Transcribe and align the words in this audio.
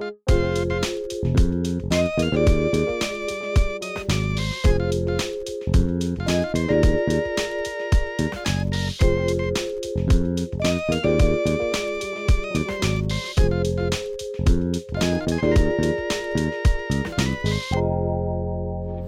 If 0.00 0.06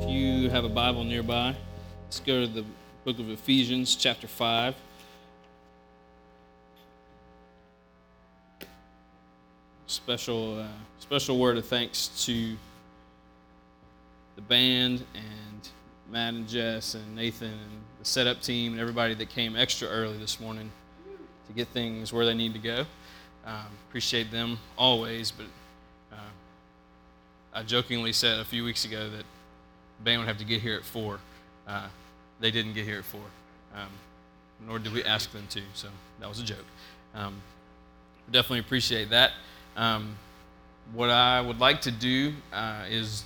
you 0.09 0.51
have 0.51 0.65
a 0.65 0.69
Bible 0.69 1.03
nearby, 1.03 1.57
let's 2.05 2.21
go 2.21 2.43
to 2.43 2.47
the 2.47 2.65
book 3.05 3.19
of 3.19 3.29
Ephesians, 3.31 3.97
chapter 3.97 4.29
5. 4.29 4.77
Special, 10.07 10.61
uh, 10.61 10.67
special 11.01 11.37
word 11.37 11.57
of 11.57 11.67
thanks 11.67 12.25
to 12.27 12.55
the 14.37 14.43
band 14.43 15.05
and 15.17 15.69
Matt 16.09 16.35
and 16.35 16.47
Jess 16.47 16.95
and 16.95 17.17
Nathan 17.17 17.49
and 17.49 17.81
the 17.99 18.05
setup 18.05 18.41
team 18.41 18.71
and 18.71 18.81
everybody 18.81 19.15
that 19.15 19.31
came 19.31 19.57
extra 19.57 19.89
early 19.89 20.17
this 20.17 20.39
morning 20.39 20.71
to 21.49 21.53
get 21.55 21.67
things 21.71 22.13
where 22.13 22.25
they 22.25 22.35
need 22.35 22.53
to 22.53 22.61
go. 22.61 22.85
Um, 23.45 23.67
appreciate 23.89 24.31
them 24.31 24.59
always, 24.79 25.33
but 25.33 25.47
uh, 26.13 26.31
I 27.53 27.65
jokingly 27.65 28.13
said 28.13 28.39
a 28.39 28.45
few 28.45 28.63
weeks 28.63 28.85
ago 28.85 29.11
that 29.11 29.25
the 29.99 30.05
band 30.05 30.21
would 30.21 30.29
have 30.29 30.39
to 30.39 30.45
get 30.45 30.63
here 30.63 30.77
at 30.77 30.85
four. 30.85 31.19
Uh, 31.67 31.89
they 32.39 32.53
didn't 32.53 32.75
get 32.75 32.85
here 32.85 32.99
at 32.99 33.05
four, 33.05 33.27
um, 33.75 33.91
nor 34.69 34.79
did 34.79 34.93
we 34.93 35.03
ask 35.03 35.33
them 35.33 35.49
to. 35.51 35.63
So 35.75 35.89
that 36.21 36.29
was 36.29 36.39
a 36.39 36.45
joke. 36.45 36.65
Um, 37.13 37.43
definitely 38.31 38.61
appreciate 38.61 39.11
that. 39.11 39.33
Um, 39.77 40.17
what 40.95 41.11
I 41.11 41.41
would 41.41 41.61
like 41.61 41.83
to 41.83 41.91
do 41.91 42.33
uh, 42.51 42.85
is 42.89 43.25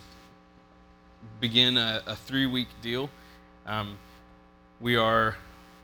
begin 1.41 1.77
a, 1.77 2.03
a 2.07 2.17
three-week 2.17 2.67
deal. 2.83 3.09
Um, 3.67 3.97
we 4.81 4.97
are 4.97 5.37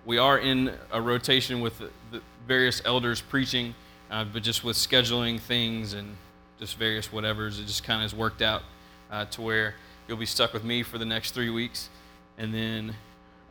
we 0.05 0.19
are 0.19 0.39
in 0.39 0.73
a 0.93 1.01
rotation 1.01 1.61
with 1.61 1.79
the, 1.79 1.91
the 2.11 2.21
various 2.49 2.83
elders 2.85 3.21
preaching, 3.21 3.75
uh, 4.11 4.25
but 4.25 4.43
just 4.43 4.65
with 4.65 4.77
scheduling 4.77 5.39
things 5.39 5.93
and 5.93 6.17
just 6.59 6.77
various 6.77 7.09
whatevers, 7.09 7.61
it 7.61 7.67
just 7.67 7.85
kind 7.85 8.03
of 8.03 8.11
has 8.11 8.15
worked 8.15 8.43
out 8.43 8.63
uh, 9.11 9.25
to 9.27 9.43
where 9.43 9.75
you'll 10.09 10.17
be 10.17 10.27
stuck 10.27 10.53
with 10.53 10.65
me 10.65 10.83
for 10.83 10.99
the 10.99 11.05
next 11.05 11.33
three 11.33 11.51
weeks, 11.51 11.91
and 12.39 12.53
then 12.53 12.95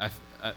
I, 0.02 0.10
I 0.44 0.54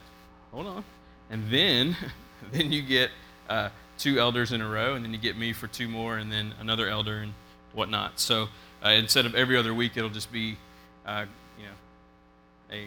hold 0.50 0.66
on, 0.66 0.84
and 1.30 1.48
then 1.50 1.96
then 2.52 2.72
you 2.72 2.82
get 2.82 3.10
uh, 3.48 3.68
two 3.98 4.18
elders 4.18 4.52
in 4.52 4.60
a 4.60 4.68
row, 4.68 4.94
and 4.94 5.04
then 5.04 5.12
you 5.12 5.18
get 5.18 5.36
me 5.36 5.52
for 5.52 5.66
two 5.66 5.88
more, 5.88 6.16
and 6.16 6.32
then 6.32 6.54
another 6.60 6.88
elder 6.88 7.18
and 7.18 7.34
whatnot. 7.72 8.18
So 8.20 8.48
uh, 8.84 8.90
instead 8.90 9.26
of 9.26 9.34
every 9.34 9.56
other 9.56 9.74
week, 9.74 9.96
it'll 9.96 10.08
just 10.10 10.32
be 10.32 10.56
uh, 11.04 11.26
you 11.58 11.64
know 11.64 12.76
a 12.76 12.86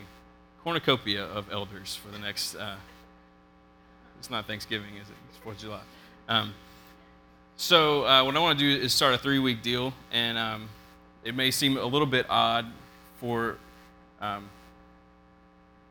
cornucopia 0.63 1.23
of 1.25 1.51
elders 1.51 1.95
for 1.95 2.09
the 2.09 2.19
next. 2.19 2.55
Uh, 2.55 2.75
it's 4.19 4.29
not 4.29 4.45
Thanksgiving, 4.45 4.95
is 4.95 5.09
it? 5.09 5.15
It's 5.29 5.37
Fourth 5.39 5.57
of 5.57 5.61
July. 5.61 5.81
Um, 6.29 6.53
so 7.57 8.05
uh, 8.05 8.23
what 8.23 8.35
I 8.35 8.39
want 8.39 8.59
to 8.59 8.65
do 8.65 8.83
is 8.83 8.93
start 8.93 9.13
a 9.13 9.17
three-week 9.17 9.61
deal, 9.61 9.93
and 10.11 10.37
um, 10.37 10.69
it 11.23 11.35
may 11.35 11.51
seem 11.51 11.77
a 11.77 11.85
little 11.85 12.07
bit 12.07 12.25
odd 12.29 12.65
for 13.19 13.57
um, 14.19 14.49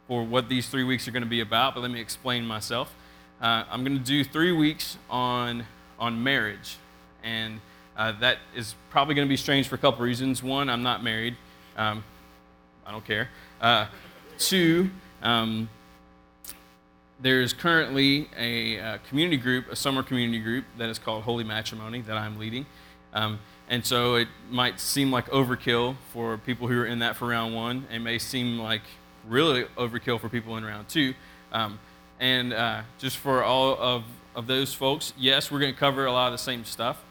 for 0.06 0.24
what 0.24 0.48
these 0.48 0.68
three 0.68 0.82
weeks 0.82 1.06
are 1.06 1.12
going 1.12 1.22
to 1.22 1.28
be 1.28 1.40
about, 1.40 1.74
but 1.74 1.82
let 1.82 1.90
me 1.90 2.00
explain 2.00 2.44
myself. 2.44 2.92
Uh, 3.40 3.64
I'm 3.70 3.84
going 3.84 3.96
to 3.98 4.04
do 4.04 4.22
three 4.22 4.52
weeks 4.52 4.98
on 5.08 5.64
on 5.98 6.22
marriage, 6.22 6.76
and 7.22 7.60
uh, 7.96 8.12
that 8.20 8.38
is 8.54 8.74
probably 8.90 9.14
going 9.14 9.26
to 9.26 9.30
be 9.30 9.36
strange 9.36 9.66
for 9.66 9.76
a 9.76 9.78
couple 9.78 10.04
reasons. 10.04 10.42
One, 10.42 10.68
I'm 10.68 10.82
not 10.82 11.02
married. 11.02 11.36
Um, 11.76 12.04
I 12.86 12.92
don't 12.92 13.04
care. 13.04 13.30
Uh, 13.60 13.86
two, 14.38 14.90
um, 15.22 15.70
there's 17.20 17.52
currently 17.52 18.28
a, 18.36 18.78
uh 18.78 18.98
community 19.08 19.36
group, 19.36 19.70
a 19.70 19.76
summer 19.76 20.02
community 20.02 20.40
group 20.40 20.64
that 20.78 20.88
is 20.88 20.98
called 20.98 21.22
Holy 21.22 21.44
Matrimony 21.44 22.00
that 22.02 22.16
I'm 22.16 22.38
leading. 22.38 22.66
Um, 23.12 23.38
and 23.68 23.84
so 23.84 24.16
it 24.16 24.28
might 24.50 24.80
seem 24.80 25.10
like 25.10 25.28
overkill 25.30 25.96
for 26.12 26.36
people 26.38 26.68
who 26.68 26.80
are 26.80 26.86
in 26.86 26.98
that 26.98 27.16
for 27.16 27.28
round 27.28 27.54
one. 27.54 27.86
It 27.90 28.00
may 28.00 28.18
seem 28.18 28.58
like 28.58 28.82
really 29.28 29.64
overkill 29.76 30.20
for 30.20 30.28
people 30.28 30.56
in 30.56 30.64
round 30.64 30.88
two. 30.88 31.14
Um, 31.52 31.78
and 32.20 32.52
uh, 32.52 32.82
just 32.98 33.16
for 33.16 33.42
all 33.42 33.76
of, 33.80 34.04
of 34.36 34.46
those 34.46 34.74
folks, 34.74 35.14
yes, 35.18 35.50
we're 35.50 35.58
going 35.58 35.72
to 35.72 35.80
cover 35.80 36.04
a 36.04 36.12
lot 36.12 36.26
of 36.26 36.32
the 36.32 36.38
same 36.38 36.66
stuff. 36.66 37.02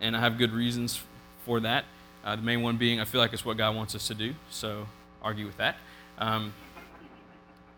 And 0.00 0.14
I 0.14 0.20
have 0.20 0.36
good 0.36 0.52
reasons 0.52 1.00
for 1.44 1.58
that. 1.60 1.86
Uh, 2.22 2.36
the 2.36 2.42
main 2.42 2.62
one 2.62 2.76
being 2.76 3.00
I 3.00 3.04
feel 3.04 3.20
like 3.20 3.32
it's 3.32 3.44
what 3.44 3.56
God 3.56 3.74
wants 3.74 3.94
us 3.94 4.06
to 4.08 4.14
do. 4.14 4.34
So 4.50 4.86
argue 5.22 5.46
with 5.46 5.56
that. 5.56 5.76
Um, 6.18 6.52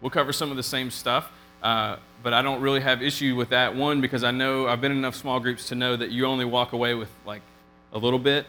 we'll 0.00 0.10
cover 0.10 0.32
some 0.32 0.50
of 0.50 0.56
the 0.56 0.64
same 0.64 0.90
stuff. 0.90 1.30
Uh, 1.62 1.96
but 2.22 2.32
I 2.32 2.42
don't 2.42 2.60
really 2.60 2.80
have 2.80 3.02
issue 3.02 3.36
with 3.36 3.50
that. 3.50 3.76
One, 3.76 4.00
because 4.00 4.24
I 4.24 4.32
know 4.32 4.66
I've 4.66 4.80
been 4.80 4.92
in 4.92 4.98
enough 4.98 5.14
small 5.14 5.38
groups 5.38 5.68
to 5.68 5.76
know 5.76 5.94
that 5.96 6.10
you 6.10 6.26
only 6.26 6.44
walk 6.44 6.72
away 6.72 6.94
with 6.94 7.10
like 7.24 7.42
a 7.92 7.98
little 7.98 8.18
bit. 8.18 8.46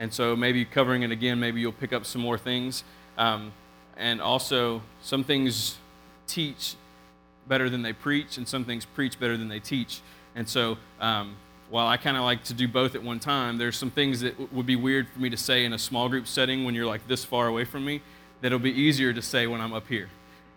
And 0.00 0.12
so 0.12 0.34
maybe 0.34 0.64
covering 0.64 1.02
it 1.02 1.12
again, 1.12 1.38
maybe 1.38 1.60
you'll 1.60 1.72
pick 1.72 1.92
up 1.92 2.04
some 2.04 2.20
more 2.20 2.36
things. 2.36 2.82
Um, 3.16 3.52
and 3.96 4.20
also, 4.20 4.82
some 5.02 5.22
things 5.22 5.78
teach 6.26 6.74
better 7.48 7.70
than 7.70 7.82
they 7.82 7.92
preach, 7.92 8.36
and 8.36 8.46
some 8.46 8.64
things 8.64 8.84
preach 8.84 9.18
better 9.18 9.36
than 9.36 9.48
they 9.48 9.60
teach. 9.60 10.00
And 10.34 10.48
so, 10.48 10.78
um, 11.00 11.36
while 11.68 11.86
I 11.86 11.96
kind 11.96 12.16
of 12.16 12.22
like 12.22 12.44
to 12.44 12.54
do 12.54 12.68
both 12.68 12.94
at 12.94 13.02
one 13.02 13.18
time, 13.18 13.58
there's 13.58 13.76
some 13.76 13.90
things 13.90 14.20
that 14.20 14.32
w- 14.32 14.48
would 14.52 14.66
be 14.66 14.76
weird 14.76 15.08
for 15.08 15.18
me 15.18 15.30
to 15.30 15.36
say 15.36 15.64
in 15.64 15.72
a 15.72 15.78
small 15.78 16.08
group 16.08 16.26
setting 16.26 16.64
when 16.64 16.74
you're 16.74 16.86
like 16.86 17.08
this 17.08 17.24
far 17.24 17.48
away 17.48 17.64
from 17.64 17.84
me 17.84 18.02
that 18.40 18.48
it'll 18.48 18.58
be 18.58 18.70
easier 18.70 19.12
to 19.12 19.22
say 19.22 19.46
when 19.46 19.60
I'm 19.60 19.72
up 19.72 19.88
here. 19.88 20.08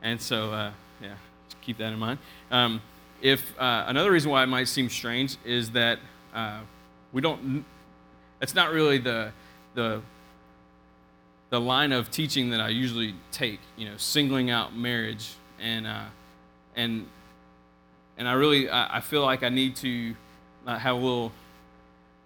And 0.03 0.21
so, 0.21 0.51
uh, 0.51 0.71
yeah, 1.01 1.15
keep 1.61 1.77
that 1.77 1.91
in 1.91 1.99
mind. 1.99 2.19
Um, 2.51 2.81
if 3.21 3.57
uh, 3.59 3.85
another 3.87 4.11
reason 4.11 4.31
why 4.31 4.43
it 4.43 4.47
might 4.47 4.67
seem 4.67 4.89
strange 4.89 5.37
is 5.43 5.71
that 5.71 5.99
uh, 6.33 6.59
we 7.11 7.21
don't. 7.21 7.65
It's 8.41 8.55
not 8.55 8.71
really 8.71 8.97
the 8.97 9.31
the 9.73 10.01
the 11.49 11.59
line 11.59 11.91
of 11.91 12.11
teaching 12.11 12.51
that 12.51 12.61
I 12.61 12.69
usually 12.69 13.15
take. 13.31 13.59
You 13.77 13.89
know, 13.89 13.97
singling 13.97 14.49
out 14.49 14.75
marriage 14.75 15.31
and 15.59 15.87
uh, 15.87 16.05
and 16.75 17.07
and 18.17 18.27
I 18.27 18.33
really 18.33 18.69
I, 18.69 18.99
feel 18.99 19.23
like 19.23 19.43
I 19.43 19.49
need 19.49 19.77
to 19.77 20.13
uh, 20.67 20.77
have 20.77 20.95
a 20.95 20.99
little 20.99 21.31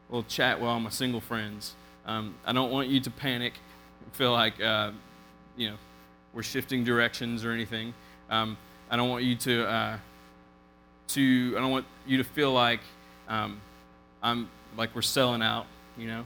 little 0.09 0.24
chat 0.24 0.59
with 0.59 0.68
all 0.68 0.80
my 0.80 0.90
single 0.90 1.22
friends. 1.22 1.76
Um, 2.06 2.36
I 2.46 2.52
don't 2.52 2.72
want 2.72 2.90
you 2.90 3.00
to 3.00 3.12
panic, 3.12 3.54
feel 4.14 4.31
like 4.31 4.62
uh, 4.62 4.92
you 5.56 5.70
know 5.70 5.76
we're 6.34 6.44
shifting 6.44 6.84
directions 6.84 7.46
or 7.46 7.52
anything. 7.52 7.94
Um, 8.30 8.58
I 8.90 8.98
don't 8.98 9.09
want 9.09 9.24
you 9.24 9.36
to 9.36 9.68
uh, 9.68 9.98
to 11.10 11.54
I 11.56 11.62
don't 11.62 11.72
want 11.72 11.86
you 12.08 12.18
to 12.18 12.24
feel 12.24 12.52
like 12.52 12.81
um, 13.28 13.62
I'm 14.22 14.50
like 14.75 14.96
we're 14.96 15.04
selling 15.04 15.44
out. 15.44 15.68
You 15.96 16.08
know, 16.08 16.25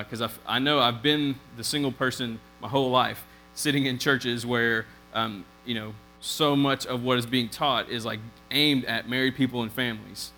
because 0.00 0.22
I 0.22 0.30
I 0.46 0.58
know 0.58 0.80
I've 0.80 1.02
been 1.02 1.36
the 1.56 1.62
single 1.64 1.92
person 1.92 2.40
my 2.60 2.68
whole 2.68 2.90
life, 2.90 3.24
sitting 3.54 3.86
in 3.86 3.98
churches 3.98 4.44
where 4.44 4.86
um, 5.14 5.44
you 5.64 5.74
know 5.74 5.94
so 6.24 6.56
much 6.56 6.86
of 6.86 7.04
what 7.04 7.18
is 7.18 7.26
being 7.26 7.50
taught 7.50 7.90
is 7.90 8.06
like 8.06 8.18
aimed 8.50 8.86
at 8.86 9.06
married 9.08 9.36
people 9.36 9.62
and 9.62 9.70
families. 9.70 10.32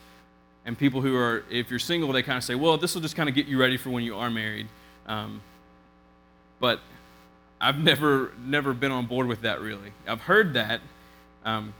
And 0.64 0.76
people 0.76 1.00
who 1.00 1.14
are 1.14 1.44
if 1.48 1.70
you're 1.70 1.78
single 1.78 2.12
they 2.12 2.24
kind 2.24 2.36
of 2.36 2.42
say 2.42 2.56
well 2.56 2.76
this 2.76 2.94
will 2.94 3.02
just 3.02 3.14
kind 3.14 3.28
of 3.28 3.36
get 3.36 3.46
you 3.46 3.58
ready 3.58 3.76
for 3.76 3.90
when 3.90 4.02
you 4.02 4.16
are 4.16 4.28
married. 4.28 4.66
Um, 5.06 5.40
but 6.58 6.80
i've 7.60 7.78
never 7.78 8.32
never 8.44 8.74
been 8.74 8.90
on 8.90 9.06
board 9.06 9.28
with 9.28 9.42
that 9.42 9.60
really. 9.60 9.92
I've 10.08 10.22
heard 10.22 10.54
that 10.54 10.80
um, 11.44 11.72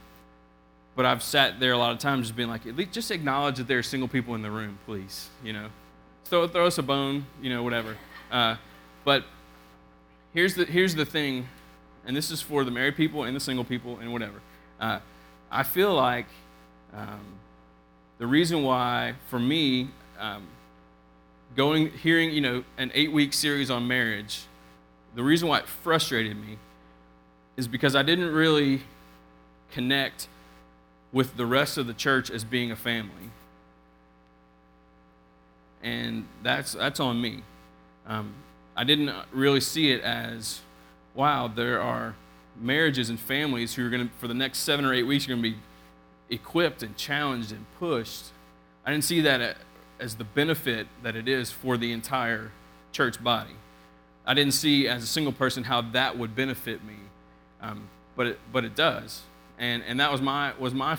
but 0.95 1.05
i've 1.05 1.21
sat 1.21 1.59
there 1.59 1.73
a 1.73 1.77
lot 1.77 1.91
of 1.91 1.99
times 1.99 2.27
just 2.27 2.37
being 2.37 2.49
like 2.49 2.65
at 2.65 2.77
least 2.77 2.93
just 2.93 3.11
acknowledge 3.11 3.57
that 3.57 3.67
there 3.67 3.79
are 3.79 3.83
single 3.83 4.07
people 4.07 4.35
in 4.35 4.41
the 4.41 4.51
room 4.51 4.79
please 4.85 5.27
you 5.43 5.51
know? 5.51 5.67
Throw, 6.23 6.47
throw 6.47 6.65
us 6.65 6.77
a 6.77 6.83
bone 6.83 7.25
you 7.41 7.49
know 7.49 7.61
whatever. 7.61 7.97
Uh, 8.31 8.55
but 9.03 9.25
here's 10.33 10.55
the 10.55 10.63
here's 10.63 10.95
the 10.95 11.05
thing 11.05 11.45
and 12.07 12.17
this 12.17 12.31
is 12.31 12.41
for 12.41 12.63
the 12.63 12.71
married 12.71 12.95
people 12.95 13.23
and 13.23 13.35
the 13.35 13.39
single 13.39 13.65
people 13.65 13.99
and 13.99 14.11
whatever 14.11 14.41
uh, 14.79 14.99
i 15.51 15.61
feel 15.61 15.93
like 15.93 16.25
um, 16.93 17.37
the 18.17 18.25
reason 18.25 18.63
why, 18.63 19.13
for 19.29 19.39
me, 19.39 19.89
um, 20.19 20.47
going 21.55 21.91
hearing 21.91 22.31
you 22.31 22.41
know 22.41 22.63
an 22.77 22.91
eight-week 22.93 23.33
series 23.33 23.69
on 23.69 23.87
marriage, 23.87 24.43
the 25.15 25.23
reason 25.23 25.47
why 25.47 25.59
it 25.59 25.67
frustrated 25.67 26.35
me 26.35 26.57
is 27.55 27.67
because 27.67 27.95
I 27.95 28.03
didn't 28.03 28.33
really 28.33 28.81
connect 29.71 30.27
with 31.11 31.37
the 31.37 31.45
rest 31.45 31.77
of 31.77 31.87
the 31.87 31.93
church 31.93 32.29
as 32.31 32.43
being 32.43 32.71
a 32.71 32.75
family, 32.75 33.29
and 35.83 36.27
that's 36.41 36.73
that's 36.73 36.99
on 36.99 37.21
me. 37.21 37.43
Um, 38.07 38.33
I 38.75 38.83
didn't 38.83 39.13
really 39.31 39.61
see 39.61 39.91
it 39.91 40.01
as, 40.01 40.61
wow, 41.17 41.47
there 41.47 41.81
are 41.81 42.15
marriages 42.61 43.09
and 43.09 43.19
families 43.19 43.73
who 43.73 43.85
are 43.85 43.89
going 43.89 44.07
to, 44.07 44.13
for 44.19 44.27
the 44.27 44.33
next 44.33 44.59
seven 44.59 44.85
or 44.85 44.93
eight 44.93 45.03
weeks, 45.03 45.25
are 45.25 45.29
going 45.29 45.41
to 45.41 45.49
be 45.49 45.57
equipped 46.29 46.83
and 46.83 46.95
challenged 46.95 47.51
and 47.51 47.65
pushed. 47.79 48.25
I 48.85 48.91
didn't 48.91 49.03
see 49.03 49.21
that 49.21 49.57
as 49.99 50.15
the 50.15 50.23
benefit 50.23 50.87
that 51.01 51.15
it 51.15 51.27
is 51.27 51.51
for 51.51 51.75
the 51.75 51.91
entire 51.91 52.51
church 52.91 53.21
body. 53.21 53.55
I 54.25 54.35
didn't 54.35 54.53
see 54.53 54.87
as 54.87 55.03
a 55.03 55.07
single 55.07 55.33
person 55.33 55.63
how 55.63 55.81
that 55.81 56.17
would 56.17 56.35
benefit 56.35 56.83
me, 56.83 56.95
um, 57.61 57.89
but 58.15 58.27
it, 58.27 58.39
but 58.53 58.63
it 58.63 58.75
does, 58.75 59.21
and 59.57 59.81
and 59.87 59.99
that 59.99 60.11
was 60.11 60.21
my 60.21 60.53
was 60.59 60.73
my 60.73 60.97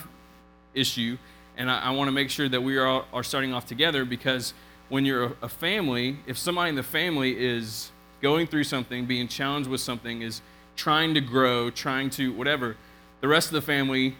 issue, 0.74 1.18
and 1.56 1.70
I, 1.70 1.80
I 1.82 1.90
want 1.90 2.08
to 2.08 2.12
make 2.12 2.30
sure 2.30 2.48
that 2.48 2.62
we 2.62 2.78
are 2.78 3.04
are 3.12 3.22
starting 3.22 3.52
off 3.52 3.66
together 3.66 4.06
because 4.06 4.54
when 4.88 5.04
you're 5.04 5.36
a 5.42 5.48
family, 5.48 6.16
if 6.26 6.38
somebody 6.38 6.70
in 6.70 6.74
the 6.74 6.82
family 6.82 7.38
is 7.38 7.92
going 8.20 8.46
through 8.46 8.64
something, 8.64 9.06
being 9.06 9.28
challenged 9.28 9.68
with 9.68 9.80
something, 9.80 10.22
is 10.22 10.42
trying 10.76 11.14
to 11.14 11.20
grow, 11.20 11.70
trying 11.70 12.10
to 12.10 12.32
whatever, 12.32 12.76
the 13.20 13.28
rest 13.28 13.48
of 13.48 13.54
the 13.54 13.62
family, 13.62 14.16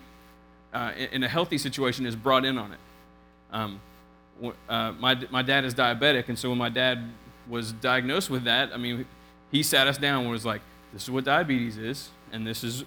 uh, 0.73 0.93
in 1.12 1.23
a 1.23 1.29
healthy 1.29 1.59
situation, 1.59 2.06
is 2.06 2.17
brought 2.17 2.45
in 2.45 2.59
on 2.59 2.73
it. 2.73 2.79
Um, 3.53 3.81
uh, 4.69 4.93
my, 4.93 5.19
my 5.31 5.43
dad 5.43 5.65
is 5.65 5.75
diabetic, 5.75 6.29
and 6.29 6.39
so 6.39 6.50
when 6.50 6.59
my 6.59 6.69
dad 6.69 7.03
was 7.49 7.73
diagnosed 7.73 8.31
with 8.31 8.45
that, 8.45 8.73
I 8.73 8.77
mean, 8.77 9.06
he 9.50 9.62
sat 9.62 9.87
us 9.87 9.99
down 9.99 10.23
and 10.23 10.31
was 10.31 10.45
like, 10.45 10.61
"This 10.93 11.05
is 11.05 11.11
what 11.11 11.25
diabetes 11.25 11.79
is, 11.79 12.11
and 12.33 12.47
this 12.47 12.62
is 12.62 12.85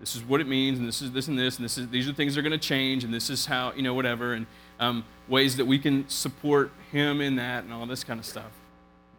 this 0.00 0.14
is 0.14 0.22
what 0.22 0.40
it 0.40 0.46
means, 0.46 0.78
and 0.78 0.86
this 0.86 1.02
is 1.02 1.12
this 1.12 1.28
and 1.28 1.38
this, 1.38 1.56
and 1.56 1.64
this 1.64 1.76
is 1.76 1.88
these 1.88 2.08
are 2.08 2.12
things 2.12 2.34
that 2.34 2.40
are 2.40 2.48
going 2.48 2.58
to 2.58 2.66
change, 2.66 3.04
and 3.04 3.12
this 3.12 3.30
is 3.30 3.46
how 3.46 3.72
you 3.74 3.82
know 3.82 3.94
whatever, 3.94 4.32
and 4.32 4.46
um, 4.80 5.04
ways 5.28 5.56
that 5.56 5.66
we 5.66 5.78
can 5.78 6.08
support 6.08 6.70
him 6.90 7.20
in 7.20 7.36
that, 7.36 7.64
and 7.64 7.72
all 7.72 7.86
this 7.86 8.04
kind 8.04 8.18
of 8.18 8.26
stuff." 8.26 8.57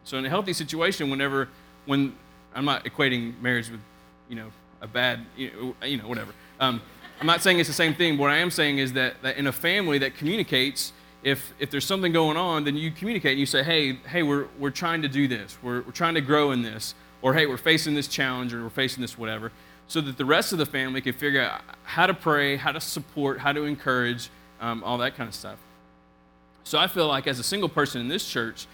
So 0.09 0.17
in 0.17 0.25
a 0.25 0.29
healthy 0.29 0.53
situation, 0.53 1.11
whenever 1.11 1.49
when 1.85 2.15
I'm 2.55 2.65
not 2.65 2.83
equating 2.83 3.39
marriage 3.41 3.69
with 3.69 3.79
you 4.27 4.37
know 4.37 4.47
a 4.81 4.87
bad 4.87 5.19
you 5.37 5.75
know, 5.83 6.07
whatever. 6.07 6.33
Um, 6.59 6.81
I'm 7.21 7.27
not 7.27 7.43
saying 7.43 7.59
it's 7.59 7.69
the 7.69 7.75
same 7.75 7.93
thing. 7.93 8.17
What 8.17 8.31
I 8.31 8.37
am 8.37 8.49
saying 8.49 8.79
is 8.79 8.93
that, 8.93 9.21
that 9.21 9.37
in 9.37 9.45
a 9.45 9.51
family 9.51 9.99
that 9.99 10.15
communicates 10.15 10.93
if 11.21 11.53
if 11.59 11.69
there's 11.69 11.85
something 11.85 12.11
going 12.11 12.37
on, 12.37 12.63
then 12.63 12.75
you 12.75 12.89
communicate 12.89 13.33
and 13.33 13.39
you 13.39 13.45
say, 13.45 13.61
hey, 13.61 13.97
hey, 14.07 14.23
we're 14.23 14.47
we're 14.57 14.71
trying 14.71 15.03
to 15.03 15.07
do 15.07 15.27
this. 15.27 15.59
We're 15.61 15.81
we're 15.81 15.91
trying 15.91 16.15
to 16.15 16.21
grow 16.21 16.53
in 16.53 16.63
this, 16.63 16.95
or 17.21 17.35
hey, 17.35 17.45
we're 17.45 17.57
facing 17.57 17.93
this 17.93 18.07
challenge, 18.07 18.51
or 18.51 18.63
we're 18.63 18.69
facing 18.71 19.01
this 19.01 19.15
whatever, 19.15 19.51
so 19.87 20.01
that 20.01 20.17
the 20.17 20.25
rest 20.25 20.53
of 20.53 20.57
the 20.57 20.65
family 20.65 21.01
can 21.01 21.13
figure 21.13 21.41
out 21.41 21.61
how 21.83 22.07
to 22.07 22.15
pray, 22.15 22.55
how 22.55 22.71
to 22.71 22.81
support, 22.81 23.37
how 23.37 23.51
to 23.51 23.65
encourage, 23.65 24.31
um, 24.59 24.83
all 24.83 24.97
that 24.97 25.15
kind 25.15 25.27
of 25.27 25.35
stuff. 25.35 25.59
So 26.63 26.79
I 26.79 26.87
feel 26.87 27.07
like 27.07 27.27
as 27.27 27.37
a 27.37 27.43
single 27.43 27.69
person 27.69 28.01
in 28.01 28.07
this 28.07 28.27
church, 28.27 28.65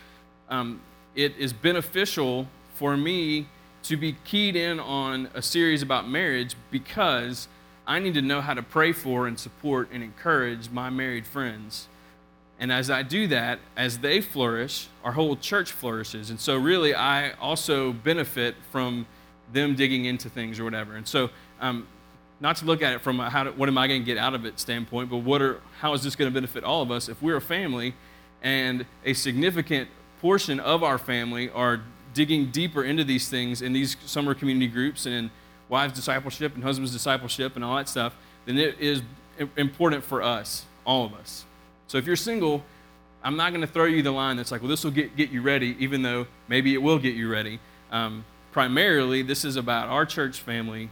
um, 0.50 0.80
it 1.16 1.36
is 1.38 1.54
beneficial 1.54 2.48
for 2.76 2.98
me 2.98 3.48
to 3.84 3.98
be 3.98 4.16
keyed 4.24 4.56
in 4.56 4.80
on 4.80 5.30
a 5.34 5.42
series 5.42 5.82
about 5.82 6.08
marriage 6.08 6.56
because 6.72 7.48
I 7.88 8.00
need 8.00 8.16
to 8.16 8.22
know 8.22 8.42
how 8.42 8.54
to 8.54 8.64
pray 8.64 8.92
for 8.92 9.28
and 9.28 9.40
support 9.40 9.90
and 9.92 10.04
encourage 10.04 10.70
my 10.70 10.90
married 10.90 11.26
friends 11.26 11.88
and 12.60 12.72
as 12.72 12.90
I 12.90 13.04
do 13.04 13.28
that, 13.28 13.60
as 13.76 14.00
they 14.00 14.22
flourish, 14.22 14.88
our 15.04 15.12
whole 15.12 15.36
church 15.36 15.72
flourishes. 15.72 16.30
And 16.30 16.40
so, 16.40 16.56
really, 16.56 16.96
I 16.96 17.32
also 17.34 17.92
benefit 17.92 18.56
from 18.72 19.06
them 19.52 19.76
digging 19.76 20.06
into 20.06 20.30
things 20.30 20.60
or 20.60 20.64
whatever. 20.64 20.96
And 20.96 21.08
so, 21.08 21.30
um, 21.60 21.88
not 22.40 22.58
to 22.58 22.66
look 22.66 22.82
at 22.82 22.94
it 22.94 23.02
from 23.02 23.20
a 23.20 23.30
how 23.30 23.44
to, 23.44 23.52
what 23.52 23.68
am 23.68 23.78
I 23.78 23.88
going 23.88 24.02
to 24.02 24.06
get 24.06 24.18
out 24.18 24.34
of 24.34 24.46
it 24.46 24.60
standpoint, 24.60 25.10
but 25.10 25.18
what 25.18 25.42
are, 25.42 25.62
how 25.80 25.94
is 25.94 26.04
this 26.04 26.16
going 26.16 26.30
to 26.30 26.34
benefit 26.34 26.64
all 26.64 26.82
of 26.82 26.92
us 26.92 27.10
if 27.10 27.22
we're 27.22 27.38
a 27.38 27.42
family 27.42 27.94
and 28.42 28.86
a 29.04 29.14
significant 29.14 29.90
portion 30.26 30.60
of 30.60 30.82
our 30.82 30.98
family 30.98 31.52
are 31.52 31.82
digging 32.16 32.50
deeper 32.50 32.84
into 32.84 33.04
these 33.04 33.30
things 33.30 33.62
in 33.62 33.74
these 33.74 33.96
summer 34.08 34.34
community 34.34 34.66
groups 34.66 35.06
and 35.06 35.14
in 35.14 35.32
wives 35.70 35.94
discipleship 35.94 36.56
and 36.56 36.64
husbands 36.64 36.92
discipleship 36.92 37.56
and 37.56 37.64
all 37.64 37.76
that 37.76 37.88
stuff, 37.88 38.16
then 38.48 38.58
it 38.58 38.76
is 38.80 39.04
important 39.56 40.04
for 40.04 40.24
us, 40.24 40.66
all 40.84 41.06
of 41.06 41.14
us. 41.14 41.46
So 41.86 42.00
if 42.00 42.08
you're 42.08 42.16
single, 42.16 42.64
I'm 43.24 43.38
not 43.38 43.52
going 43.52 43.62
to 43.62 43.68
throw 43.68 43.86
you 43.86 44.02
the 44.02 44.10
line 44.10 44.36
that's 44.36 44.52
like, 44.52 44.62
well, 44.62 44.70
this 44.70 44.84
will 44.84 44.90
get, 44.90 45.16
get 45.16 45.30
you 45.30 45.44
ready, 45.44 45.76
even 45.78 46.02
though 46.02 46.26
maybe 46.48 46.74
it 46.74 46.82
will 46.82 46.98
get 46.98 47.14
you 47.14 47.32
ready. 47.32 47.60
Um, 47.92 48.26
primarily, 48.52 49.22
this 49.22 49.46
is 49.46 49.58
about 49.58 49.90
our 49.90 50.08
church 50.08 50.40
family 50.40 50.90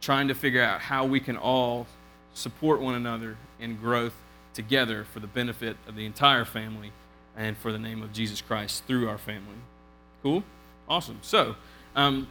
trying 0.00 0.28
to 0.28 0.34
figure 0.34 0.62
out 0.62 0.80
how 0.80 1.04
we 1.04 1.20
can 1.20 1.36
all 1.36 1.86
support 2.32 2.80
one 2.80 2.94
another 2.94 3.36
in 3.60 3.76
growth 3.76 4.14
together 4.54 5.04
for 5.12 5.20
the 5.20 5.26
benefit 5.26 5.76
of 5.86 5.94
the 5.94 6.06
entire 6.06 6.46
family 6.46 6.90
and 7.36 7.56
for 7.56 7.72
the 7.72 7.78
name 7.78 8.02
of 8.02 8.12
Jesus 8.12 8.40
Christ 8.40 8.84
through 8.86 9.08
our 9.08 9.18
family. 9.18 9.56
Cool? 10.22 10.44
Awesome. 10.88 11.18
So, 11.22 11.56
um, 11.96 12.28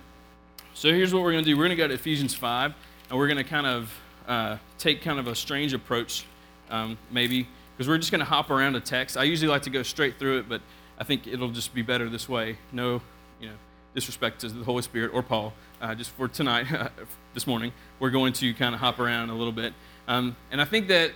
so 0.73 0.89
here's 0.89 1.13
what 1.13 1.23
we're 1.23 1.31
going 1.31 1.43
to 1.43 1.49
do. 1.49 1.57
We're 1.57 1.65
going 1.65 1.77
to 1.77 1.83
go 1.83 1.87
to 1.87 1.93
Ephesians 1.93 2.33
5, 2.33 2.73
and 3.09 3.19
we're 3.19 3.27
going 3.27 3.37
to 3.37 3.43
kind 3.43 3.67
of 3.67 3.93
uh, 4.27 4.57
take 4.77 5.01
kind 5.01 5.19
of 5.19 5.27
a 5.27 5.35
strange 5.35 5.73
approach 5.73 6.25
um, 6.69 6.97
maybe, 7.11 7.47
because 7.75 7.87
we're 7.87 7.97
just 7.97 8.11
going 8.11 8.19
to 8.19 8.25
hop 8.25 8.49
around 8.49 8.75
a 8.75 8.79
text. 8.79 9.17
I 9.17 9.23
usually 9.23 9.49
like 9.49 9.63
to 9.63 9.69
go 9.69 9.83
straight 9.83 10.17
through 10.17 10.39
it, 10.39 10.49
but 10.49 10.61
I 10.97 11.03
think 11.03 11.27
it'll 11.27 11.51
just 11.51 11.73
be 11.73 11.81
better 11.81 12.09
this 12.09 12.29
way. 12.29 12.57
No, 12.71 13.01
you 13.39 13.49
know, 13.49 13.55
disrespect 13.93 14.41
to 14.41 14.49
the 14.49 14.63
Holy 14.63 14.81
Spirit 14.81 15.11
or 15.13 15.21
Paul. 15.21 15.53
Uh, 15.81 15.93
just 15.93 16.11
for 16.11 16.27
tonight, 16.27 16.67
this 17.33 17.45
morning, 17.45 17.73
we're 17.99 18.09
going 18.09 18.33
to 18.33 18.53
kind 18.53 18.73
of 18.73 18.81
hop 18.81 18.99
around 18.99 19.29
a 19.29 19.35
little 19.35 19.51
bit. 19.51 19.73
Um, 20.07 20.35
and 20.51 20.61
I 20.61 20.65
think 20.65 20.87
that 20.87 21.11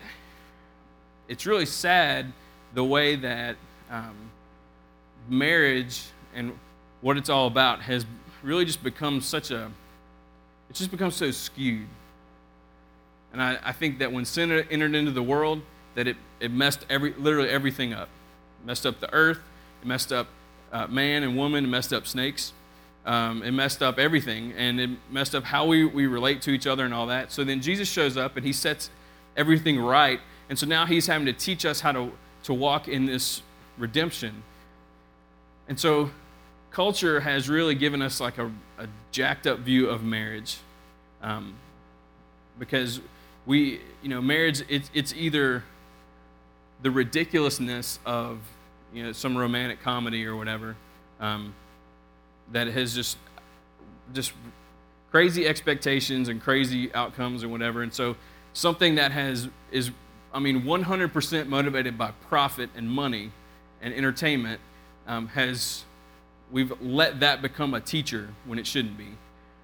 it's 1.27 1.45
really 1.45 1.65
sad 1.65 2.31
the 2.73 2.83
way 2.83 3.15
that 3.15 3.55
um, 3.89 4.15
marriage 5.29 6.03
and 6.35 6.57
what 7.01 7.17
it's 7.17 7.29
all 7.29 7.47
about 7.47 7.81
has 7.81 8.05
really 8.43 8.65
just 8.65 8.83
become 8.83 9.21
such 9.21 9.51
a, 9.51 9.71
it's 10.69 10.79
just 10.79 10.91
become 10.91 11.11
so 11.11 11.31
skewed. 11.31 11.87
And 13.33 13.41
I, 13.41 13.57
I 13.63 13.71
think 13.71 13.99
that 13.99 14.11
when 14.11 14.25
sin 14.25 14.51
entered 14.51 14.95
into 14.95 15.11
the 15.11 15.23
world, 15.23 15.61
that 15.95 16.07
it, 16.07 16.17
it 16.39 16.51
messed 16.51 16.85
every, 16.89 17.13
literally 17.13 17.49
everything 17.49 17.93
up. 17.93 18.09
It 18.61 18.67
messed 18.67 18.85
up 18.85 18.99
the 18.99 19.11
earth, 19.13 19.39
it 19.81 19.87
messed 19.87 20.11
up 20.11 20.27
uh, 20.71 20.87
man 20.87 21.23
and 21.23 21.37
woman, 21.37 21.65
it 21.65 21.67
messed 21.67 21.93
up 21.93 22.07
snakes, 22.07 22.53
um, 23.05 23.41
it 23.43 23.51
messed 23.51 23.81
up 23.81 23.97
everything, 23.97 24.53
and 24.57 24.79
it 24.79 24.89
messed 25.09 25.33
up 25.33 25.43
how 25.43 25.65
we, 25.65 25.85
we 25.85 26.07
relate 26.07 26.41
to 26.43 26.51
each 26.51 26.67
other 26.67 26.85
and 26.85 26.93
all 26.93 27.07
that. 27.07 27.31
So 27.31 27.43
then 27.43 27.61
Jesus 27.61 27.89
shows 27.89 28.17
up 28.17 28.37
and 28.37 28.45
he 28.45 28.53
sets 28.53 28.89
everything 29.35 29.79
right. 29.79 30.19
And 30.49 30.57
so 30.57 30.65
now 30.65 30.85
he's 30.85 31.07
having 31.07 31.25
to 31.25 31.33
teach 31.33 31.65
us 31.65 31.79
how 31.79 31.91
to, 31.91 32.11
to 32.43 32.53
walk 32.53 32.87
in 32.87 33.05
this 33.05 33.41
redemption. 33.77 34.43
And 35.67 35.79
so 35.79 36.11
culture 36.71 37.19
has 37.19 37.49
really 37.49 37.75
given 37.75 38.01
us 38.01 38.19
like 38.19 38.37
a, 38.37 38.51
a 38.77 38.87
jacked 39.11 39.47
up 39.47 39.59
view 39.59 39.89
of 39.89 40.03
marriage 40.03 40.57
um, 41.21 41.55
because 42.59 43.01
we, 43.45 43.81
you 44.01 44.09
know, 44.09 44.21
marriage, 44.21 44.61
it's, 44.69 44.89
it's 44.93 45.13
either 45.13 45.63
the 46.81 46.91
ridiculousness 46.91 47.99
of, 48.05 48.39
you 48.93 49.03
know, 49.03 49.11
some 49.11 49.37
romantic 49.37 49.81
comedy 49.81 50.25
or 50.25 50.35
whatever 50.35 50.75
um, 51.19 51.53
that 52.51 52.67
has 52.67 52.93
just, 52.93 53.17
just 54.13 54.33
crazy 55.11 55.47
expectations 55.47 56.29
and 56.29 56.41
crazy 56.41 56.93
outcomes 56.93 57.43
and 57.43 57.51
whatever. 57.51 57.81
And 57.81 57.93
so 57.93 58.15
something 58.53 58.95
that 58.95 59.11
has, 59.11 59.47
is, 59.71 59.91
I 60.33 60.39
mean, 60.39 60.63
100% 60.63 61.47
motivated 61.47 61.97
by 61.97 62.11
profit 62.29 62.69
and 62.75 62.89
money 62.89 63.31
and 63.81 63.93
entertainment 63.93 64.59
um, 65.07 65.27
has, 65.27 65.83
we've 66.51 66.73
let 66.81 67.19
that 67.21 67.41
become 67.41 67.73
a 67.73 67.81
teacher 67.81 68.29
when 68.45 68.59
it 68.59 68.67
shouldn't 68.67 68.97
be. 68.97 69.09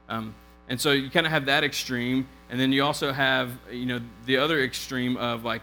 Um, 0.09 0.35
and 0.69 0.79
so 0.79 0.91
you 0.91 1.09
kind 1.09 1.25
of 1.25 1.31
have 1.31 1.45
that 1.45 1.63
extreme, 1.63 2.27
and 2.49 2.59
then 2.59 2.71
you 2.71 2.83
also 2.83 3.11
have 3.11 3.51
you 3.69 3.85
know 3.85 3.99
the 4.25 4.37
other 4.37 4.61
extreme 4.61 5.17
of 5.17 5.43
like 5.43 5.61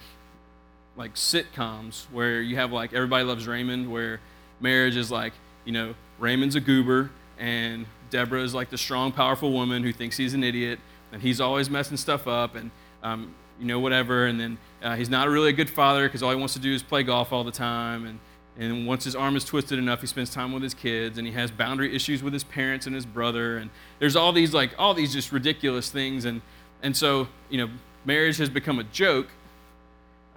like 0.97 1.15
sitcoms 1.15 2.05
where 2.13 2.43
you 2.43 2.57
have 2.57 2.73
like 2.73 2.93
Everybody 2.93 3.25
Loves 3.25 3.47
Raymond, 3.47 3.91
where 3.91 4.21
marriage 4.61 4.97
is 4.97 5.11
like 5.11 5.33
you 5.65 5.73
know 5.73 5.95
Raymond's 6.19 6.57
a 6.57 6.61
goober 6.61 7.11
and 7.39 7.87
Deborah 8.11 8.43
is 8.43 8.55
like 8.55 8.71
the 8.71 8.79
strong, 8.79 9.13
powerful 9.13 9.53
woman 9.53 9.83
who 9.83 9.93
thinks 9.93 10.17
he's 10.17 10.35
an 10.35 10.45
idiot, 10.45 10.79
and 11.13 11.23
he's 11.23 11.41
always 11.41 11.71
messing 11.71 11.97
stuff 11.97 12.27
up, 12.29 12.55
and 12.55 12.71
um, 13.03 13.35
you 13.59 13.67
know 13.67 13.81
whatever, 13.81 14.27
and 14.27 14.39
then 14.39 14.59
uh, 14.83 14.95
he's 14.97 15.09
not 15.09 15.29
really 15.29 15.49
a 15.49 15.53
good 15.53 15.71
father 15.71 16.07
because 16.07 16.23
all 16.23 16.31
he 16.31 16.37
wants 16.37 16.55
to 16.55 16.61
do 16.61 16.73
is 16.75 16.83
play 16.83 17.03
golf 17.03 17.33
all 17.33 17.45
the 17.45 17.51
time, 17.51 18.05
and 18.05 18.19
and 18.61 18.87
once 18.87 19.05
his 19.05 19.17
arm 19.17 19.37
is 19.37 19.45
twisted 19.45 19.79
enough, 19.79 20.03
he 20.03 20.07
spends 20.07 20.29
time 20.29 20.53
with 20.53 20.63
his 20.63 20.75
kids, 20.75 21.17
and 21.17 21.27
he 21.27 21.33
has 21.33 21.51
boundary 21.51 21.97
issues 21.97 22.23
with 22.23 22.35
his 22.35 22.45
parents 22.45 22.87
and 22.87 22.95
his 22.95 23.07
brother, 23.07 23.57
and 23.57 23.71
there's 23.99 24.17
all 24.17 24.33
these 24.33 24.53
like 24.53 24.73
all 24.79 24.93
these 24.93 25.15
just 25.15 25.33
ridiculous 25.33 25.89
things, 25.89 26.27
and 26.27 26.43
and 26.83 26.95
so 26.95 27.27
you 27.49 27.57
know, 27.57 27.71
marriage 28.05 28.37
has 28.37 28.51
become 28.51 28.79
a 28.79 28.85
joke, 28.85 29.29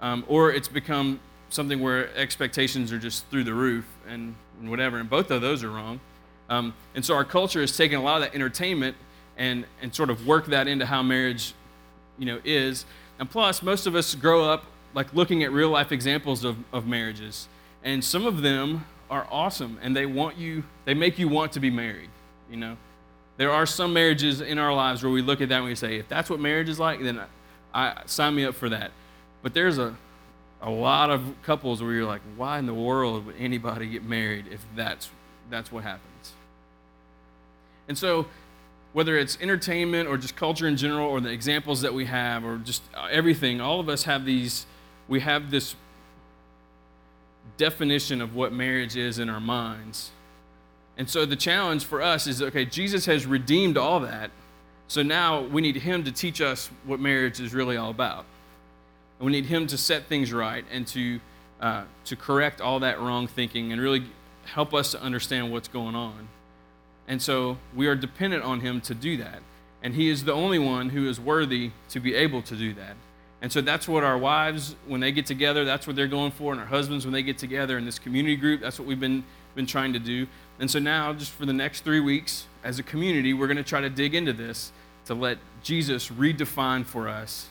um, 0.00 0.24
or 0.26 0.50
it's 0.50 0.68
become 0.68 1.20
something 1.50 1.80
where 1.80 2.16
expectations 2.16 2.92
are 2.92 2.98
just 2.98 3.26
through 3.26 3.44
the 3.44 3.52
roof 3.52 3.84
and, 4.08 4.34
and 4.58 4.70
whatever, 4.70 4.96
and 4.96 5.10
both 5.10 5.30
of 5.30 5.42
those 5.42 5.62
are 5.62 5.70
wrong. 5.70 6.00
Um, 6.48 6.72
and 6.94 7.04
so 7.04 7.14
our 7.14 7.24
culture 7.24 7.60
has 7.60 7.76
taken 7.76 7.98
a 7.98 8.02
lot 8.02 8.16
of 8.16 8.22
that 8.22 8.34
entertainment 8.34 8.96
and 9.36 9.66
and 9.82 9.94
sort 9.94 10.08
of 10.08 10.26
worked 10.26 10.48
that 10.48 10.66
into 10.66 10.86
how 10.86 11.02
marriage, 11.02 11.52
you 12.18 12.24
know, 12.24 12.40
is. 12.42 12.86
And 13.18 13.30
plus, 13.30 13.62
most 13.62 13.86
of 13.86 13.94
us 13.94 14.14
grow 14.14 14.50
up 14.50 14.64
like 14.94 15.12
looking 15.12 15.42
at 15.42 15.52
real 15.52 15.68
life 15.68 15.92
examples 15.92 16.42
of, 16.42 16.56
of 16.72 16.86
marriages 16.86 17.48
and 17.84 18.02
some 18.02 18.26
of 18.26 18.42
them 18.42 18.84
are 19.10 19.26
awesome 19.30 19.78
and 19.82 19.94
they 19.96 20.06
want 20.06 20.36
you 20.36 20.64
they 20.84 20.94
make 20.94 21.18
you 21.18 21.28
want 21.28 21.52
to 21.52 21.60
be 21.60 21.70
married 21.70 22.10
you 22.50 22.56
know 22.56 22.76
there 23.36 23.50
are 23.50 23.66
some 23.66 23.92
marriages 23.92 24.40
in 24.40 24.58
our 24.58 24.74
lives 24.74 25.02
where 25.02 25.12
we 25.12 25.22
look 25.22 25.40
at 25.40 25.48
that 25.48 25.58
and 25.58 25.66
we 25.66 25.74
say 25.76 25.96
if 25.96 26.08
that's 26.08 26.28
what 26.28 26.40
marriage 26.40 26.68
is 26.68 26.80
like 26.80 27.00
then 27.02 27.20
I, 27.72 27.88
I 27.88 28.02
sign 28.06 28.34
me 28.34 28.44
up 28.44 28.56
for 28.56 28.68
that 28.70 28.90
but 29.42 29.54
there's 29.54 29.78
a 29.78 29.96
a 30.60 30.70
lot 30.70 31.10
of 31.10 31.22
couples 31.42 31.82
where 31.82 31.92
you're 31.92 32.06
like 32.06 32.22
why 32.36 32.58
in 32.58 32.66
the 32.66 32.74
world 32.74 33.26
would 33.26 33.36
anybody 33.38 33.86
get 33.86 34.02
married 34.02 34.46
if 34.50 34.64
that's 34.74 35.10
that's 35.50 35.70
what 35.70 35.84
happens. 35.84 36.32
And 37.88 37.96
so, 37.96 38.26
whether 38.92 39.16
it's 39.18 39.36
entertainment 39.40 40.08
or 40.08 40.16
just 40.16 40.36
culture 40.36 40.66
in 40.66 40.76
general 40.76 41.08
or 41.08 41.20
the 41.20 41.30
examples 41.30 41.80
that 41.82 41.92
we 41.92 42.06
have 42.06 42.44
or 42.44 42.58
just 42.58 42.82
uh, 42.94 43.08
everything, 43.10 43.60
all 43.60 43.80
of 43.80 43.88
us 43.88 44.04
have 44.04 44.24
these, 44.24 44.66
we 45.08 45.20
have 45.20 45.50
this 45.50 45.74
definition 47.56 48.20
of 48.20 48.34
what 48.34 48.52
marriage 48.52 48.96
is 48.96 49.18
in 49.18 49.28
our 49.28 49.40
minds. 49.40 50.10
And 50.96 51.08
so 51.08 51.26
the 51.26 51.36
challenge 51.36 51.84
for 51.84 52.02
us 52.02 52.26
is 52.26 52.42
okay, 52.42 52.64
Jesus 52.64 53.06
has 53.06 53.26
redeemed 53.26 53.76
all 53.76 54.00
that. 54.00 54.30
So 54.86 55.02
now 55.02 55.40
we 55.40 55.62
need 55.62 55.76
him 55.76 56.04
to 56.04 56.12
teach 56.12 56.40
us 56.40 56.70
what 56.84 57.00
marriage 57.00 57.40
is 57.40 57.54
really 57.54 57.76
all 57.76 57.90
about. 57.90 58.24
And 59.18 59.26
we 59.26 59.32
need 59.32 59.46
him 59.46 59.66
to 59.68 59.78
set 59.78 60.06
things 60.06 60.32
right 60.32 60.64
and 60.70 60.86
to, 60.88 61.20
uh, 61.60 61.84
to 62.04 62.16
correct 62.16 62.60
all 62.60 62.80
that 62.80 63.00
wrong 63.00 63.26
thinking 63.26 63.72
and 63.72 63.80
really 63.80 64.04
help 64.44 64.74
us 64.74 64.92
to 64.92 65.02
understand 65.02 65.50
what's 65.50 65.68
going 65.68 65.94
on. 65.94 66.28
And 67.08 67.20
so 67.20 67.58
we 67.74 67.86
are 67.86 67.94
dependent 67.94 68.44
on 68.44 68.60
him 68.60 68.80
to 68.82 68.94
do 68.94 69.16
that. 69.18 69.40
And 69.82 69.94
he 69.94 70.08
is 70.08 70.24
the 70.24 70.32
only 70.32 70.58
one 70.58 70.90
who 70.90 71.08
is 71.08 71.20
worthy 71.20 71.70
to 71.90 72.00
be 72.00 72.14
able 72.14 72.42
to 72.42 72.56
do 72.56 72.72
that. 72.74 72.96
And 73.44 73.52
so 73.52 73.60
that's 73.60 73.86
what 73.86 74.04
our 74.04 74.16
wives, 74.16 74.74
when 74.86 75.02
they 75.02 75.12
get 75.12 75.26
together, 75.26 75.66
that's 75.66 75.86
what 75.86 75.96
they're 75.96 76.08
going 76.08 76.30
for. 76.30 76.52
And 76.52 76.60
our 76.62 76.66
husbands, 76.66 77.04
when 77.04 77.12
they 77.12 77.22
get 77.22 77.36
together 77.36 77.76
in 77.76 77.84
this 77.84 77.98
community 77.98 78.36
group, 78.36 78.62
that's 78.62 78.78
what 78.78 78.88
we've 78.88 78.98
been, 78.98 79.22
been 79.54 79.66
trying 79.66 79.92
to 79.92 79.98
do. 79.98 80.26
And 80.58 80.70
so 80.70 80.78
now, 80.78 81.12
just 81.12 81.30
for 81.30 81.44
the 81.44 81.52
next 81.52 81.84
three 81.84 82.00
weeks, 82.00 82.46
as 82.64 82.78
a 82.78 82.82
community, 82.82 83.34
we're 83.34 83.46
going 83.46 83.58
to 83.58 83.62
try 83.62 83.82
to 83.82 83.90
dig 83.90 84.14
into 84.14 84.32
this 84.32 84.72
to 85.04 85.12
let 85.12 85.36
Jesus 85.62 86.08
redefine 86.08 86.86
for 86.86 87.06
us 87.06 87.48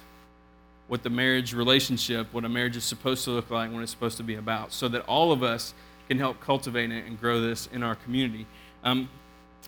what 0.87 1.03
the 1.03 1.11
marriage 1.11 1.53
relationship, 1.53 2.25
what 2.31 2.43
a 2.43 2.49
marriage 2.49 2.75
is 2.75 2.83
supposed 2.83 3.23
to 3.25 3.29
look 3.29 3.51
like, 3.51 3.71
what 3.71 3.83
it's 3.83 3.91
supposed 3.91 4.17
to 4.17 4.23
be 4.23 4.33
about, 4.33 4.73
so 4.73 4.87
that 4.87 5.03
all 5.03 5.31
of 5.31 5.43
us 5.43 5.75
can 6.07 6.17
help 6.17 6.41
cultivate 6.41 6.91
it 6.91 7.05
and 7.05 7.19
grow 7.19 7.39
this 7.39 7.69
in 7.71 7.83
our 7.83 7.93
community. 7.93 8.47
Um, 8.83 9.11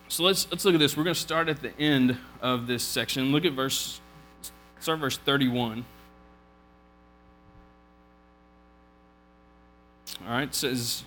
so 0.08 0.24
let's 0.24 0.50
let's 0.50 0.66
look 0.66 0.74
at 0.74 0.80
this. 0.80 0.98
We're 0.98 1.04
going 1.04 1.14
to 1.14 1.22
start 1.22 1.50
at 1.50 1.62
the 1.62 1.80
end 1.80 2.18
of 2.42 2.66
this 2.66 2.82
section. 2.82 3.32
Look 3.32 3.46
at 3.46 3.54
verse 3.54 4.02
start 4.80 4.98
verse 4.98 5.20
31. 5.20 5.86
All 10.26 10.32
right, 10.34 10.48
it 10.48 10.56
says, 10.56 11.04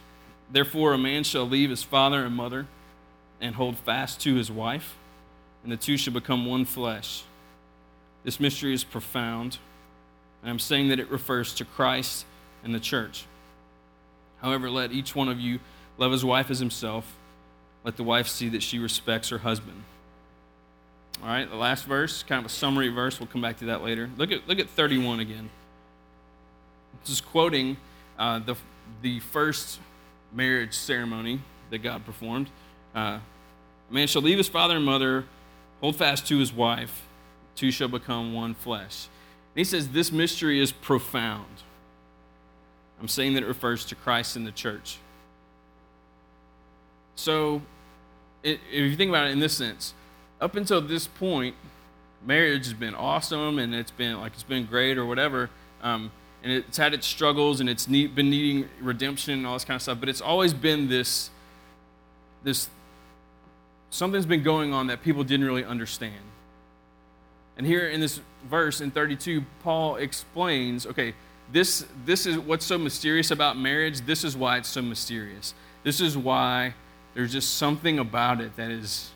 Therefore, 0.50 0.92
a 0.92 0.98
man 0.98 1.24
shall 1.24 1.48
leave 1.48 1.70
his 1.70 1.82
father 1.82 2.24
and 2.24 2.34
mother 2.34 2.66
and 3.40 3.54
hold 3.54 3.76
fast 3.78 4.20
to 4.22 4.34
his 4.34 4.50
wife, 4.50 4.96
and 5.62 5.70
the 5.70 5.76
two 5.76 5.96
shall 5.96 6.12
become 6.12 6.46
one 6.46 6.64
flesh. 6.64 7.22
This 8.24 8.40
mystery 8.40 8.74
is 8.74 8.84
profound, 8.84 9.58
and 10.42 10.50
I'm 10.50 10.58
saying 10.58 10.88
that 10.88 10.98
it 10.98 11.10
refers 11.10 11.54
to 11.54 11.64
Christ 11.64 12.26
and 12.64 12.74
the 12.74 12.80
church. 12.80 13.24
However, 14.40 14.70
let 14.70 14.92
each 14.92 15.14
one 15.14 15.28
of 15.28 15.38
you 15.40 15.60
love 15.98 16.12
his 16.12 16.24
wife 16.24 16.50
as 16.50 16.58
himself. 16.58 17.16
Let 17.84 17.96
the 17.96 18.02
wife 18.02 18.28
see 18.28 18.48
that 18.50 18.62
she 18.62 18.78
respects 18.78 19.28
her 19.28 19.38
husband. 19.38 19.82
All 21.22 21.28
right, 21.28 21.48
the 21.48 21.56
last 21.56 21.84
verse, 21.84 22.22
kind 22.22 22.38
of 22.38 22.46
a 22.46 22.54
summary 22.54 22.88
verse. 22.88 23.18
We'll 23.18 23.26
come 23.26 23.40
back 23.40 23.58
to 23.58 23.66
that 23.66 23.82
later. 23.82 24.08
Look 24.16 24.30
at, 24.30 24.46
look 24.46 24.58
at 24.58 24.68
31 24.70 25.20
again. 25.20 25.50
This 27.02 27.10
is 27.10 27.20
quoting 27.20 27.76
uh, 28.18 28.38
the, 28.40 28.54
the 29.02 29.20
first 29.20 29.80
marriage 30.32 30.74
ceremony 30.74 31.40
that 31.70 31.78
God 31.78 32.04
performed. 32.04 32.50
Uh, 32.94 33.18
a 33.90 33.94
man 33.94 34.06
shall 34.06 34.22
leave 34.22 34.38
his 34.38 34.48
father 34.48 34.76
and 34.76 34.84
mother, 34.84 35.24
hold 35.80 35.96
fast 35.96 36.26
to 36.28 36.38
his 36.38 36.52
wife, 36.52 37.06
two 37.54 37.70
shall 37.70 37.88
become 37.88 38.34
one 38.34 38.54
flesh. 38.54 39.08
And 39.54 39.60
he 39.60 39.64
says 39.64 39.88
this 39.88 40.12
mystery 40.12 40.60
is 40.60 40.72
profound. 40.72 41.46
I'm 43.00 43.08
saying 43.08 43.34
that 43.34 43.42
it 43.42 43.46
refers 43.46 43.84
to 43.86 43.94
Christ 43.94 44.36
and 44.36 44.46
the 44.46 44.52
church. 44.52 44.98
So, 47.14 47.62
it, 48.42 48.60
if 48.70 48.90
you 48.90 48.96
think 48.96 49.08
about 49.08 49.26
it 49.26 49.32
in 49.32 49.40
this 49.40 49.56
sense, 49.56 49.94
up 50.40 50.56
until 50.56 50.80
this 50.80 51.06
point, 51.06 51.54
marriage 52.24 52.64
has 52.64 52.74
been 52.74 52.94
awesome 52.94 53.58
and 53.58 53.74
it's 53.74 53.90
been 53.90 54.20
like 54.20 54.32
it's 54.34 54.42
been 54.42 54.66
great 54.66 54.98
or 54.98 55.06
whatever. 55.06 55.50
Um, 55.82 56.10
and 56.42 56.52
it's 56.52 56.76
had 56.76 56.94
its 56.94 57.06
struggles 57.06 57.60
and 57.60 57.68
it's 57.68 57.88
need, 57.88 58.14
been 58.14 58.30
needing 58.30 58.68
redemption 58.80 59.34
and 59.34 59.46
all 59.46 59.54
this 59.54 59.64
kind 59.64 59.76
of 59.76 59.82
stuff. 59.82 59.98
But 60.00 60.08
it's 60.08 60.20
always 60.20 60.54
been 60.54 60.88
this, 60.88 61.30
this, 62.44 62.68
something's 63.90 64.26
been 64.26 64.42
going 64.42 64.72
on 64.72 64.86
that 64.86 65.02
people 65.02 65.24
didn't 65.24 65.46
really 65.46 65.64
understand. 65.64 66.14
And 67.56 67.66
here 67.66 67.88
in 67.88 68.00
this 68.00 68.20
verse 68.48 68.80
in 68.80 68.92
32, 68.92 69.44
Paul 69.64 69.96
explains, 69.96 70.86
okay, 70.86 71.14
this, 71.50 71.84
this 72.04 72.24
is 72.24 72.38
what's 72.38 72.64
so 72.64 72.78
mysterious 72.78 73.30
about 73.30 73.58
marriage. 73.58 74.02
This 74.02 74.22
is 74.22 74.36
why 74.36 74.58
it's 74.58 74.68
so 74.68 74.82
mysterious. 74.82 75.54
This 75.82 76.00
is 76.00 76.16
why 76.16 76.74
there's 77.14 77.32
just 77.32 77.56
something 77.56 77.98
about 77.98 78.40
it 78.40 78.54
that 78.56 78.70
is 78.70 79.10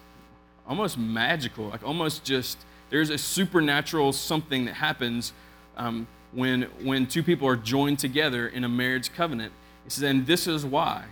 almost 0.66 0.98
magical, 0.98 1.68
like 1.68 1.84
almost 1.84 2.24
just, 2.24 2.58
there's 2.90 3.10
a 3.10 3.18
supernatural 3.18 4.12
something 4.12 4.64
that 4.64 4.74
happens 4.74 5.32
um, 5.76 6.06
when, 6.32 6.62
when 6.82 7.06
two 7.06 7.22
people 7.22 7.46
are 7.46 7.56
joined 7.56 7.98
together 7.98 8.48
in 8.48 8.64
a 8.64 8.68
marriage 8.68 9.12
covenant. 9.12 9.52
He 9.84 9.90
says, 9.90 10.04
and 10.04 10.26
this 10.26 10.46
is 10.46 10.64
why. 10.64 11.04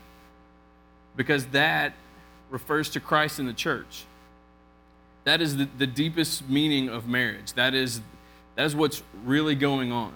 Because 1.17 1.47
that 1.47 1.95
refers 2.50 2.89
to 2.91 3.00
Christ 3.00 3.39
and 3.39 3.49
the 3.49 3.53
church. 3.53 4.05
That 5.25 5.41
is 5.41 5.57
the, 5.57 5.69
the 5.79 5.87
deepest 5.87 6.49
meaning 6.49 6.89
of 6.89 7.07
marriage. 7.07 7.53
That 7.53 7.75
is, 7.75 8.00
that 8.57 8.65
is 8.65 8.75
what's 8.75 9.03
really 9.25 9.55
going 9.55 9.93
on. 9.93 10.15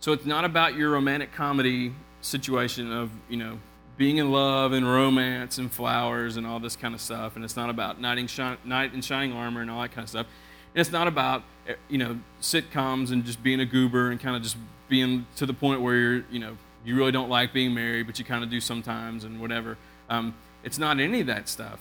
So 0.00 0.12
it's 0.12 0.26
not 0.26 0.44
about 0.44 0.76
your 0.76 0.90
romantic 0.90 1.32
comedy 1.32 1.92
situation 2.20 2.92
of, 2.92 3.10
you 3.28 3.36
know, 3.36 3.58
being 3.96 4.18
in 4.18 4.30
love 4.30 4.72
and 4.72 4.86
romance 4.86 5.58
and 5.58 5.72
flowers 5.72 6.36
and 6.36 6.46
all 6.46 6.60
this 6.60 6.76
kind 6.76 6.94
of 6.94 7.00
stuff. 7.00 7.34
And 7.34 7.44
it's 7.44 7.56
not 7.56 7.68
about 7.68 8.00
knight 8.00 8.18
in, 8.18 8.56
knight 8.64 8.94
in 8.94 9.00
shining 9.00 9.32
armor 9.32 9.60
and 9.60 9.70
all 9.70 9.82
that 9.82 9.90
kind 9.90 10.04
of 10.04 10.08
stuff. 10.08 10.26
And 10.74 10.80
it's 10.80 10.92
not 10.92 11.08
about, 11.08 11.42
eh, 11.66 11.74
you 11.88 11.98
know, 11.98 12.18
sitcoms 12.40 13.10
and 13.10 13.24
just 13.24 13.42
being 13.42 13.60
a 13.60 13.66
goober 13.66 14.10
and 14.10 14.20
kind 14.20 14.36
of 14.36 14.42
just 14.42 14.56
being 14.88 15.26
to 15.36 15.46
the 15.46 15.54
point 15.54 15.80
where 15.80 15.94
you're, 15.94 16.24
you 16.30 16.38
know, 16.38 16.56
you 16.84 16.96
really 16.96 17.12
don't 17.12 17.28
like 17.28 17.52
being 17.52 17.74
married, 17.74 18.06
but 18.06 18.18
you 18.18 18.24
kind 18.24 18.42
of 18.42 18.50
do 18.50 18.60
sometimes 18.60 19.24
and 19.24 19.40
whatever. 19.40 19.76
Um, 20.08 20.34
it's 20.62 20.78
not 20.78 21.00
any 21.00 21.20
of 21.20 21.26
that 21.26 21.48
stuff. 21.48 21.80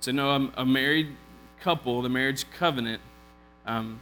So, 0.00 0.12
no, 0.12 0.30
a, 0.30 0.62
a 0.62 0.66
married 0.66 1.16
couple, 1.60 2.00
the 2.02 2.08
marriage 2.08 2.44
covenant, 2.56 3.02
um, 3.66 4.00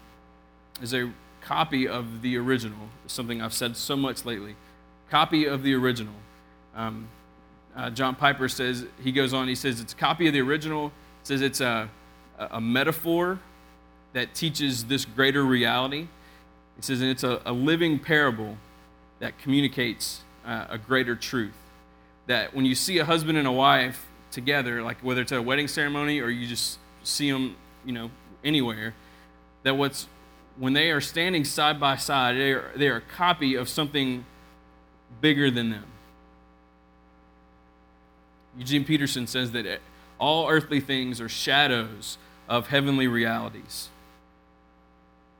is 0.80 0.94
a 0.94 1.12
copy 1.40 1.88
of 1.88 2.22
the 2.22 2.36
original. 2.36 2.88
Something 3.06 3.40
I've 3.42 3.54
said 3.54 3.76
so 3.76 3.96
much 3.96 4.24
lately. 4.24 4.54
Copy 5.10 5.46
of 5.46 5.62
the 5.62 5.74
original. 5.74 6.14
Um, 6.74 7.08
uh, 7.74 7.90
John 7.90 8.14
Piper 8.14 8.48
says, 8.48 8.86
he 9.02 9.12
goes 9.12 9.32
on, 9.32 9.48
he 9.48 9.54
says, 9.54 9.80
it's 9.80 9.92
a 9.92 9.96
copy 9.96 10.26
of 10.26 10.34
the 10.34 10.40
original. 10.40 10.92
says 11.22 11.40
it's 11.40 11.60
a, 11.60 11.88
a 12.38 12.60
metaphor 12.60 13.38
that 14.12 14.34
teaches 14.34 14.84
this 14.84 15.04
greater 15.04 15.44
reality. 15.44 16.08
It 16.78 16.84
says, 16.84 17.00
and 17.00 17.10
it's 17.10 17.24
a, 17.24 17.40
a 17.44 17.52
living 17.52 17.98
parable 17.98 18.56
that 19.20 19.38
communicates 19.38 20.22
uh, 20.46 20.66
a 20.70 20.78
greater 20.78 21.16
truth. 21.16 21.56
That 22.26 22.54
when 22.54 22.64
you 22.64 22.74
see 22.74 22.98
a 22.98 23.04
husband 23.04 23.38
and 23.38 23.46
a 23.46 23.52
wife 23.52 24.06
together, 24.30 24.82
like 24.82 24.98
whether 24.98 25.22
it's 25.22 25.32
at 25.32 25.38
a 25.38 25.42
wedding 25.42 25.68
ceremony 25.68 26.20
or 26.20 26.28
you 26.28 26.46
just 26.46 26.78
see 27.02 27.30
them, 27.30 27.56
you 27.84 27.92
know, 27.92 28.10
anywhere, 28.44 28.94
that 29.62 29.76
what's 29.76 30.06
when 30.58 30.72
they 30.72 30.90
are 30.90 31.00
standing 31.00 31.44
side 31.44 31.78
by 31.78 31.96
side, 31.96 32.36
they 32.36 32.52
are, 32.52 32.70
they 32.74 32.88
are 32.88 32.96
a 32.96 33.00
copy 33.00 33.54
of 33.54 33.68
something 33.68 34.24
bigger 35.20 35.50
than 35.50 35.70
them. 35.70 35.84
Eugene 38.56 38.84
Peterson 38.84 39.26
says 39.26 39.52
that 39.52 39.80
all 40.18 40.48
earthly 40.48 40.80
things 40.80 41.20
are 41.20 41.28
shadows 41.28 42.18
of 42.48 42.68
heavenly 42.68 43.06
realities. 43.06 43.88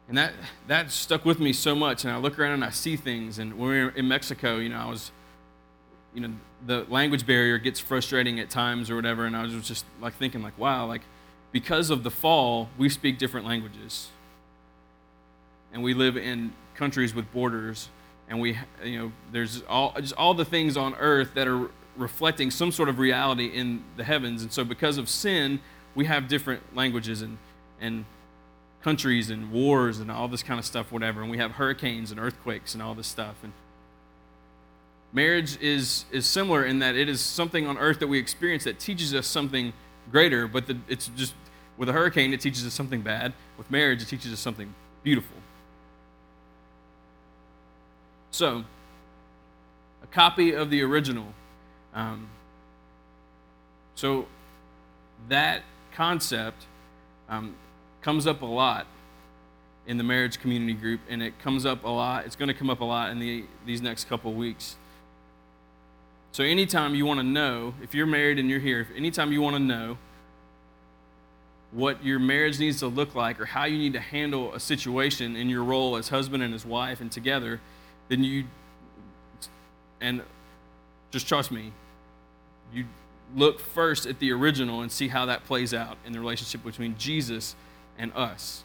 And 0.09 0.17
that, 0.17 0.33
that 0.67 0.91
stuck 0.91 1.27
with 1.27 1.39
me 1.39 1.53
so 1.53 1.75
much. 1.75 2.05
And 2.05 2.13
I 2.13 2.17
look 2.17 2.39
around 2.39 2.53
and 2.53 2.65
I 2.65 2.71
see 2.71 2.97
things. 2.97 3.39
And 3.39 3.59
when 3.59 3.69
we 3.69 3.85
were 3.85 3.91
in 3.91 4.09
Mexico, 4.09 4.57
you 4.57 4.71
know, 4.71 4.79
I 4.79 4.89
was, 4.89 5.13
you 6.15 6.23
know, 6.23 6.31
the 6.67 6.87
language 6.89 7.27
barrier 7.27 7.59
gets 7.59 7.79
frustrating 7.79 8.41
at 8.41 8.49
times 8.49 8.91
or 8.91 8.97
whatever. 8.97 9.27
And 9.27 9.37
I 9.37 9.43
was 9.43 9.69
just 9.69 9.85
like 10.01 10.15
thinking, 10.15 10.43
like, 10.43 10.59
wow, 10.59 10.87
like, 10.87 11.03
because 11.53 11.91
of 11.91 12.05
the 12.05 12.11
fall, 12.11 12.71
we 12.79 12.89
speak 12.89 13.19
different 13.19 13.47
languages. 13.47 14.09
And 15.75 15.83
we 15.83 15.93
live 15.93 16.17
in 16.17 16.53
countries 16.75 17.15
with 17.15 17.31
borders. 17.31 17.91
And 18.31 18.41
we, 18.41 18.59
you 18.83 18.99
know, 18.99 19.13
there's 19.31 19.63
all, 19.69 19.95
just 20.01 20.15
all 20.15 20.33
the 20.33 20.45
things 20.45 20.79
on 20.79 20.95
earth 20.95 21.35
that 21.35 21.47
are 21.47 21.71
reflecting 21.97 22.51
some 22.51 22.73
sort 22.73 22.89
of 22.89 22.99
reality 22.99 23.47
in 23.47 23.85
the 23.97 24.05
heavens. 24.05 24.43
And 24.43 24.51
so 24.51 24.65
because 24.65 24.97
of 24.97 25.09
sin, 25.09 25.61
we 25.95 26.07
have 26.07 26.29
different 26.29 26.75
languages 26.75 27.21
and, 27.21 27.37
and 27.81 28.07
countries 28.83 29.31
and 29.31 29.51
wars 29.51 29.99
and 29.99 30.11
all 30.11 30.29
this 30.29 30.43
kind 30.43 30.59
of 30.59 30.65
stuff, 30.65 30.93
whatever. 30.93 31.23
And 31.23 31.31
we 31.31 31.39
have 31.39 31.53
hurricanes 31.53 32.11
and 32.11 32.21
earthquakes 32.21 32.75
and 32.75 32.83
all 32.83 32.95
this 32.95 33.07
stuff. 33.07 33.37
And 33.43 33.53
marriage 35.13 35.61
is, 35.61 36.05
is 36.11 36.27
similar 36.27 36.65
in 36.65 36.79
that 36.79 36.95
it 36.95 37.09
is 37.09 37.21
something 37.21 37.67
on 37.67 37.79
earth 37.79 37.99
that 38.01 38.07
we 38.07 38.19
experience 38.19 38.65
that 38.65 38.79
teaches 38.79 39.15
us 39.15 39.27
something 39.27 39.73
greater, 40.11 40.47
but 40.47 40.67
the, 40.67 40.77
it's 40.89 41.09
just 41.17 41.35
with 41.77 41.89
a 41.89 41.93
hurricane, 41.93 42.33
it 42.33 42.41
teaches 42.41 42.67
us 42.67 42.75
something 42.75 43.03
bad. 43.03 43.33
With 43.57 43.71
marriage, 43.71 44.03
it 44.03 44.09
teaches 44.09 44.33
us 44.33 44.41
something 44.41 44.75
beautiful. 45.03 45.37
So, 48.31 48.65
a 50.03 50.07
copy 50.09 50.53
of 50.53 50.71
the 50.71 50.83
original. 50.83 51.27
Um, 51.95 52.29
so 53.95 54.27
that 55.29 55.63
concept 55.93 56.67
um, 57.29 57.57
comes 58.09 58.27
up 58.27 58.41
a 58.41 58.47
lot 58.47 58.87
in 59.87 59.99
the 59.99 60.03
marriage 60.03 60.41
community 60.41 60.73
group, 60.73 60.99
and 61.11 61.23
it 61.23 61.39
comes 61.41 61.67
up 61.67 61.85
a 61.85 61.89
lot. 61.89 62.25
It's 62.25 62.37
going 62.37 62.49
to 62.49 62.55
come 62.55 62.71
up 62.71 62.81
a 62.81 62.85
lot 62.87 63.11
in 63.11 63.19
the, 63.19 63.45
these 63.67 63.83
next 63.83 64.09
couple 64.09 64.33
weeks. 64.33 64.77
So, 66.33 66.43
anytime 66.43 66.95
you 66.95 67.05
want 67.05 67.21
to 67.21 67.27
know, 67.27 67.75
if 67.83 67.95
you're 67.95 68.07
married 68.07 68.39
and 68.39 68.49
you're 68.49 68.61
here, 68.61 68.89
anytime 68.97 69.31
you 69.31 69.43
want 69.43 69.57
to 69.57 69.63
know 69.63 69.99
what 71.71 72.03
your 72.03 72.19
marriage 72.19 72.59
needs 72.59 72.79
to 72.79 72.87
look 72.87 73.15
like 73.15 73.39
or 73.39 73.45
how 73.45 73.67
you 73.67 73.77
need 73.77 73.93
to 73.93 74.01
handle 74.01 74.55
a 74.55 74.61
situation 74.61 75.37
in 75.37 75.51
your 75.51 75.63
role 75.63 75.95
as 75.95 76.09
husband 76.09 76.43
and 76.43 76.55
as 76.55 76.65
wife 76.65 77.03
and 77.03 77.13
together, 77.13 77.61
then 78.09 78.25
you, 78.25 78.45
and 80.01 80.23
just 81.11 81.29
trust 81.29 81.53
me, 81.53 81.73
you 82.73 82.87
look 83.37 83.61
first 83.61 84.07
at 84.07 84.19
the 84.19 84.33
original 84.33 84.81
and 84.81 84.91
see 84.91 85.09
how 85.09 85.27
that 85.27 85.45
plays 85.45 85.75
out 85.75 85.99
in 86.07 86.15
the 86.15 86.19
relationship 86.19 86.65
between 86.65 86.97
Jesus 86.97 87.55
and 87.99 88.13
us. 88.15 88.65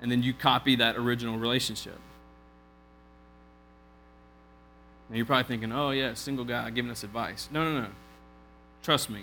And 0.00 0.10
then 0.10 0.22
you 0.22 0.32
copy 0.32 0.76
that 0.76 0.96
original 0.96 1.38
relationship. 1.38 1.98
Now 5.08 5.16
you're 5.16 5.26
probably 5.26 5.44
thinking, 5.44 5.72
oh, 5.72 5.90
yeah, 5.90 6.14
single 6.14 6.44
guy 6.44 6.70
giving 6.70 6.90
us 6.90 7.02
advice. 7.02 7.48
No, 7.50 7.64
no, 7.64 7.80
no. 7.80 7.88
Trust 8.82 9.10
me. 9.10 9.22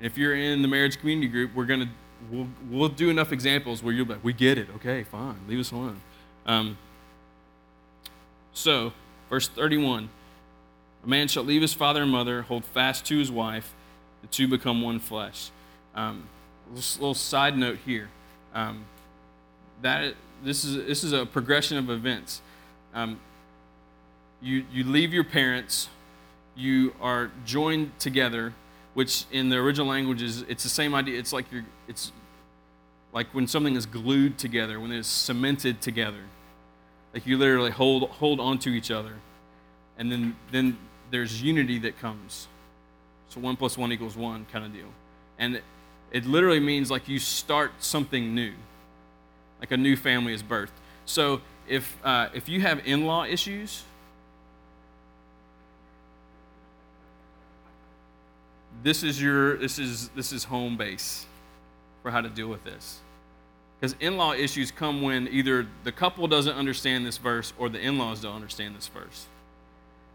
If 0.00 0.16
you're 0.16 0.34
in 0.34 0.62
the 0.62 0.68
marriage 0.68 0.98
community 0.98 1.28
group, 1.28 1.54
we're 1.54 1.66
going 1.66 1.80
to, 1.80 1.88
we'll, 2.30 2.48
we'll 2.70 2.88
do 2.88 3.10
enough 3.10 3.32
examples 3.32 3.82
where 3.82 3.92
you'll 3.92 4.06
be 4.06 4.14
like, 4.14 4.24
we 4.24 4.32
get 4.32 4.58
it. 4.58 4.68
Okay, 4.76 5.04
fine. 5.04 5.36
Leave 5.46 5.60
us 5.60 5.70
alone. 5.70 6.00
Um, 6.46 6.78
so, 8.54 8.92
verse 9.28 9.48
31 9.48 10.08
A 11.04 11.06
man 11.06 11.28
shall 11.28 11.44
leave 11.44 11.62
his 11.62 11.74
father 11.74 12.02
and 12.02 12.10
mother, 12.10 12.42
hold 12.42 12.64
fast 12.64 13.04
to 13.06 13.18
his 13.18 13.30
wife, 13.30 13.74
the 14.22 14.28
two 14.28 14.48
become 14.48 14.82
one 14.82 14.98
flesh. 14.98 15.50
Um, 15.94 16.28
little 16.74 17.14
side 17.14 17.56
note 17.56 17.78
here. 17.84 18.08
Um, 18.54 18.84
that 19.82 20.14
this 20.42 20.64
is 20.64 20.86
this 20.86 21.04
is 21.04 21.12
a 21.12 21.26
progression 21.26 21.78
of 21.78 21.90
events. 21.90 22.40
Um, 22.94 23.20
you 24.40 24.64
you 24.72 24.84
leave 24.84 25.12
your 25.12 25.24
parents, 25.24 25.88
you 26.56 26.94
are 27.00 27.30
joined 27.44 27.98
together, 27.98 28.54
which 28.94 29.24
in 29.30 29.48
the 29.48 29.56
original 29.56 29.86
language 29.86 30.22
is 30.22 30.42
it's 30.42 30.62
the 30.62 30.68
same 30.68 30.94
idea. 30.94 31.18
It's 31.18 31.32
like 31.32 31.50
you're 31.52 31.64
it's 31.86 32.12
like 33.12 33.28
when 33.34 33.46
something 33.46 33.74
is 33.74 33.86
glued 33.86 34.38
together, 34.38 34.80
when 34.80 34.92
it's 34.92 35.08
cemented 35.08 35.80
together. 35.80 36.22
Like 37.14 37.26
you 37.26 37.38
literally 37.38 37.70
hold 37.70 38.08
hold 38.10 38.40
onto 38.40 38.70
each 38.70 38.90
other, 38.90 39.14
and 39.96 40.10
then 40.12 40.36
then 40.52 40.78
there's 41.10 41.42
unity 41.42 41.78
that 41.80 41.98
comes. 41.98 42.48
So 43.28 43.40
one 43.40 43.56
plus 43.56 43.76
one 43.76 43.92
equals 43.92 44.16
one 44.16 44.46
kind 44.52 44.64
of 44.64 44.72
deal, 44.72 44.88
and 45.38 45.60
it 46.10 46.26
literally 46.26 46.60
means 46.60 46.90
like 46.90 47.08
you 47.08 47.18
start 47.18 47.72
something 47.80 48.34
new, 48.34 48.52
like 49.60 49.70
a 49.70 49.76
new 49.76 49.96
family 49.96 50.32
is 50.32 50.42
birthed. 50.42 50.68
So 51.04 51.40
if 51.66 51.96
uh, 52.04 52.28
if 52.32 52.48
you 52.48 52.60
have 52.62 52.86
in-law 52.86 53.24
issues, 53.24 53.82
this 58.82 59.02
is 59.02 59.20
your 59.20 59.56
this 59.56 59.78
is 59.78 60.08
this 60.10 60.32
is 60.32 60.44
home 60.44 60.76
base 60.76 61.26
for 62.02 62.10
how 62.10 62.20
to 62.20 62.28
deal 62.28 62.48
with 62.48 62.64
this. 62.64 63.00
Because 63.78 63.94
in-law 64.00 64.32
issues 64.32 64.70
come 64.72 65.02
when 65.02 65.28
either 65.28 65.66
the 65.84 65.92
couple 65.92 66.26
doesn't 66.26 66.54
understand 66.54 67.06
this 67.06 67.16
verse 67.16 67.52
or 67.58 67.68
the 67.68 67.78
in-laws 67.78 68.22
don't 68.22 68.34
understand 68.34 68.74
this 68.74 68.88
verse. 68.88 69.26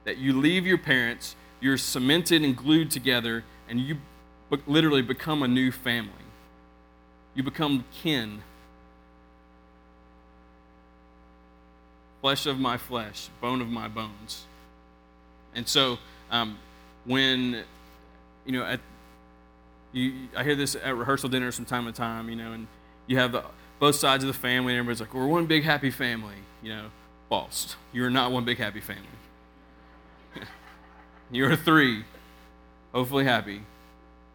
That 0.04 0.18
you 0.18 0.34
leave 0.34 0.68
your 0.68 0.78
parents, 0.78 1.38
you're 1.62 1.78
cemented 1.78 2.44
and 2.44 2.58
glued 2.58 2.92
together, 2.92 3.46
and 3.70 3.80
you 3.80 3.98
literally 4.68 5.02
become 5.02 5.44
a 5.44 5.48
new 5.48 5.72
family. 5.72 6.12
You 7.36 7.44
become 7.44 7.86
kin. 7.92 8.42
Flesh 12.22 12.46
of 12.46 12.60
my 12.60 12.78
flesh, 12.78 13.30
bone 13.42 13.62
of 13.62 13.68
my 13.68 13.88
bones. 13.88 14.46
And 15.56 15.68
so, 15.68 16.00
um, 16.32 16.58
when, 17.06 17.64
you 18.46 18.54
know, 18.54 18.64
at, 18.64 18.80
you, 19.92 20.30
I 20.36 20.44
hear 20.44 20.56
this 20.56 20.76
at 20.76 20.96
rehearsal 20.96 21.30
dinners 21.30 21.56
from 21.56 21.66
time 21.66 21.86
to 21.86 21.92
time, 21.92 22.30
you 22.30 22.36
know, 22.36 22.54
and 22.54 22.68
you 23.08 23.18
have 23.18 23.34
the, 23.34 23.44
both 23.80 23.96
sides 23.96 24.24
of 24.24 24.28
the 24.28 24.40
family, 24.40 24.74
and 24.74 24.80
everybody's 24.80 25.02
like, 25.02 25.14
we're 25.14 25.28
one 25.28 25.46
big 25.46 25.64
happy 25.64 25.92
family. 25.92 26.36
You 26.62 26.76
know, 26.76 26.86
false. 27.28 27.76
You're 27.92 28.10
not 28.10 28.32
one 28.32 28.46
big 28.46 28.58
happy 28.58 28.80
family. 28.80 29.04
You're 31.32 31.58
three, 31.58 32.06
hopefully 32.94 33.26
happy 33.26 33.64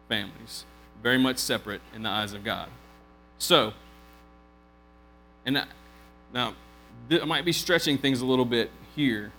families, 0.09 0.65
very 1.01 1.17
much 1.17 1.37
separate 1.37 1.81
in 1.95 2.03
the 2.03 2.09
eyes 2.09 2.33
of 2.33 2.43
God. 2.43 2.67
So, 3.37 3.71
and 5.45 5.63
now, 6.33 6.55
I 7.09 7.23
might 7.23 7.45
be 7.45 7.53
stretching 7.53 7.97
things 7.97 8.19
a 8.19 8.25
little 8.25 8.43
bit 8.43 8.69
here, 8.95 9.31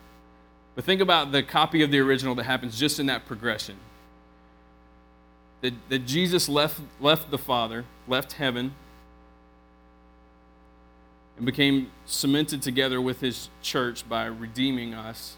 but 0.75 0.85
think 0.85 1.03
about 1.03 1.33
the 1.33 1.43
copy 1.43 1.83
of 1.83 1.91
the 1.91 1.99
original 1.99 2.35
that 2.37 2.45
happens 2.45 2.79
just 2.79 2.99
in 2.99 3.07
that 3.07 3.27
progression. 3.27 3.77
That, 5.61 5.75
that 5.91 6.07
Jesus 6.07 6.49
left, 6.49 6.81
left 7.01 7.31
the 7.31 7.37
Father, 7.37 7.85
left 8.09 8.33
heaven, 8.33 8.73
and 11.37 11.45
became 11.45 11.91
cemented 12.07 12.63
together 12.63 13.01
with 13.01 13.21
his 13.21 13.51
church 13.61 14.09
by 14.09 14.25
redeeming 14.25 14.95
us. 14.95 15.37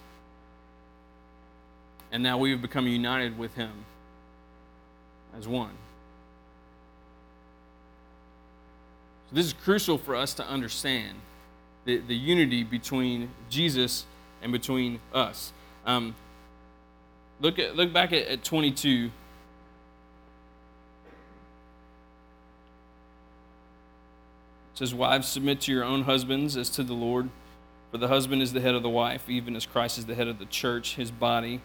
And 2.12 2.22
now 2.22 2.38
we 2.38 2.50
have 2.50 2.62
become 2.62 2.86
united 2.86 3.38
with 3.38 3.54
him 3.54 3.86
as 5.36 5.48
one. 5.48 5.72
So 9.30 9.36
this 9.36 9.46
is 9.46 9.52
crucial 9.52 9.98
for 9.98 10.14
us 10.14 10.34
to 10.34 10.46
understand 10.46 11.18
the, 11.84 11.98
the 11.98 12.14
unity 12.14 12.62
between 12.62 13.30
Jesus 13.50 14.04
and 14.42 14.52
between 14.52 15.00
us. 15.12 15.52
Um, 15.86 16.14
look 17.40 17.58
at 17.58 17.76
look 17.76 17.92
back 17.92 18.12
at, 18.12 18.26
at 18.28 18.44
22. 18.44 19.10
It 24.74 24.78
says, 24.78 24.94
Wives, 24.94 25.28
submit 25.28 25.60
to 25.62 25.72
your 25.72 25.84
own 25.84 26.04
husbands 26.04 26.56
as 26.56 26.70
to 26.70 26.82
the 26.82 26.94
Lord. 26.94 27.28
For 27.90 27.98
the 27.98 28.08
husband 28.08 28.40
is 28.40 28.54
the 28.54 28.60
head 28.60 28.74
of 28.74 28.82
the 28.82 28.88
wife, 28.88 29.28
even 29.28 29.54
as 29.54 29.66
Christ 29.66 29.98
is 29.98 30.06
the 30.06 30.14
head 30.14 30.28
of 30.28 30.38
the 30.38 30.46
church, 30.46 30.96
his 30.96 31.10
body, 31.10 31.60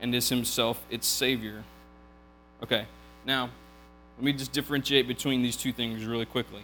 and 0.00 0.14
is 0.14 0.28
himself 0.28 0.80
its 0.88 1.06
Savior. 1.06 1.64
Okay, 2.62 2.86
now, 3.26 3.50
let 4.16 4.24
me 4.24 4.32
just 4.32 4.52
differentiate 4.52 5.08
between 5.08 5.42
these 5.42 5.56
two 5.56 5.72
things 5.72 6.04
really 6.04 6.26
quickly. 6.26 6.62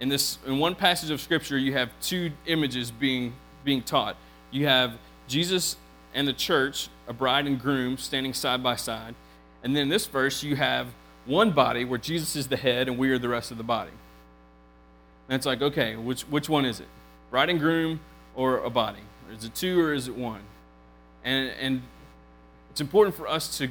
In 0.00 0.08
this 0.08 0.38
in 0.46 0.58
one 0.58 0.74
passage 0.74 1.10
of 1.10 1.20
scripture, 1.20 1.56
you 1.56 1.72
have 1.72 1.90
two 2.00 2.32
images 2.46 2.90
being 2.90 3.32
being 3.64 3.82
taught. 3.82 4.16
You 4.50 4.66
have 4.66 4.98
Jesus 5.28 5.76
and 6.12 6.28
the 6.28 6.32
church, 6.32 6.88
a 7.08 7.12
bride 7.12 7.46
and 7.46 7.60
groom 7.60 7.96
standing 7.96 8.34
side 8.34 8.62
by 8.62 8.76
side. 8.76 9.14
And 9.62 9.74
then 9.74 9.84
in 9.84 9.88
this 9.88 10.06
verse, 10.06 10.42
you 10.42 10.56
have 10.56 10.88
one 11.24 11.52
body 11.52 11.84
where 11.84 11.98
Jesus 11.98 12.36
is 12.36 12.48
the 12.48 12.56
head 12.56 12.86
and 12.88 12.98
we 12.98 13.10
are 13.10 13.18
the 13.18 13.28
rest 13.28 13.50
of 13.50 13.56
the 13.56 13.64
body. 13.64 13.92
And 15.28 15.36
it's 15.36 15.46
like, 15.46 15.62
okay, 15.62 15.96
which 15.96 16.22
which 16.22 16.48
one 16.48 16.64
is 16.64 16.80
it? 16.80 16.88
Bride 17.30 17.48
and 17.48 17.58
groom 17.58 18.00
or 18.34 18.58
a 18.58 18.70
body? 18.70 19.00
Is 19.32 19.44
it 19.44 19.54
two 19.54 19.80
or 19.80 19.94
is 19.94 20.08
it 20.08 20.16
one? 20.16 20.42
And 21.24 21.50
and 21.58 21.82
it's 22.70 22.80
important 22.80 23.16
for 23.16 23.26
us 23.26 23.56
to 23.58 23.68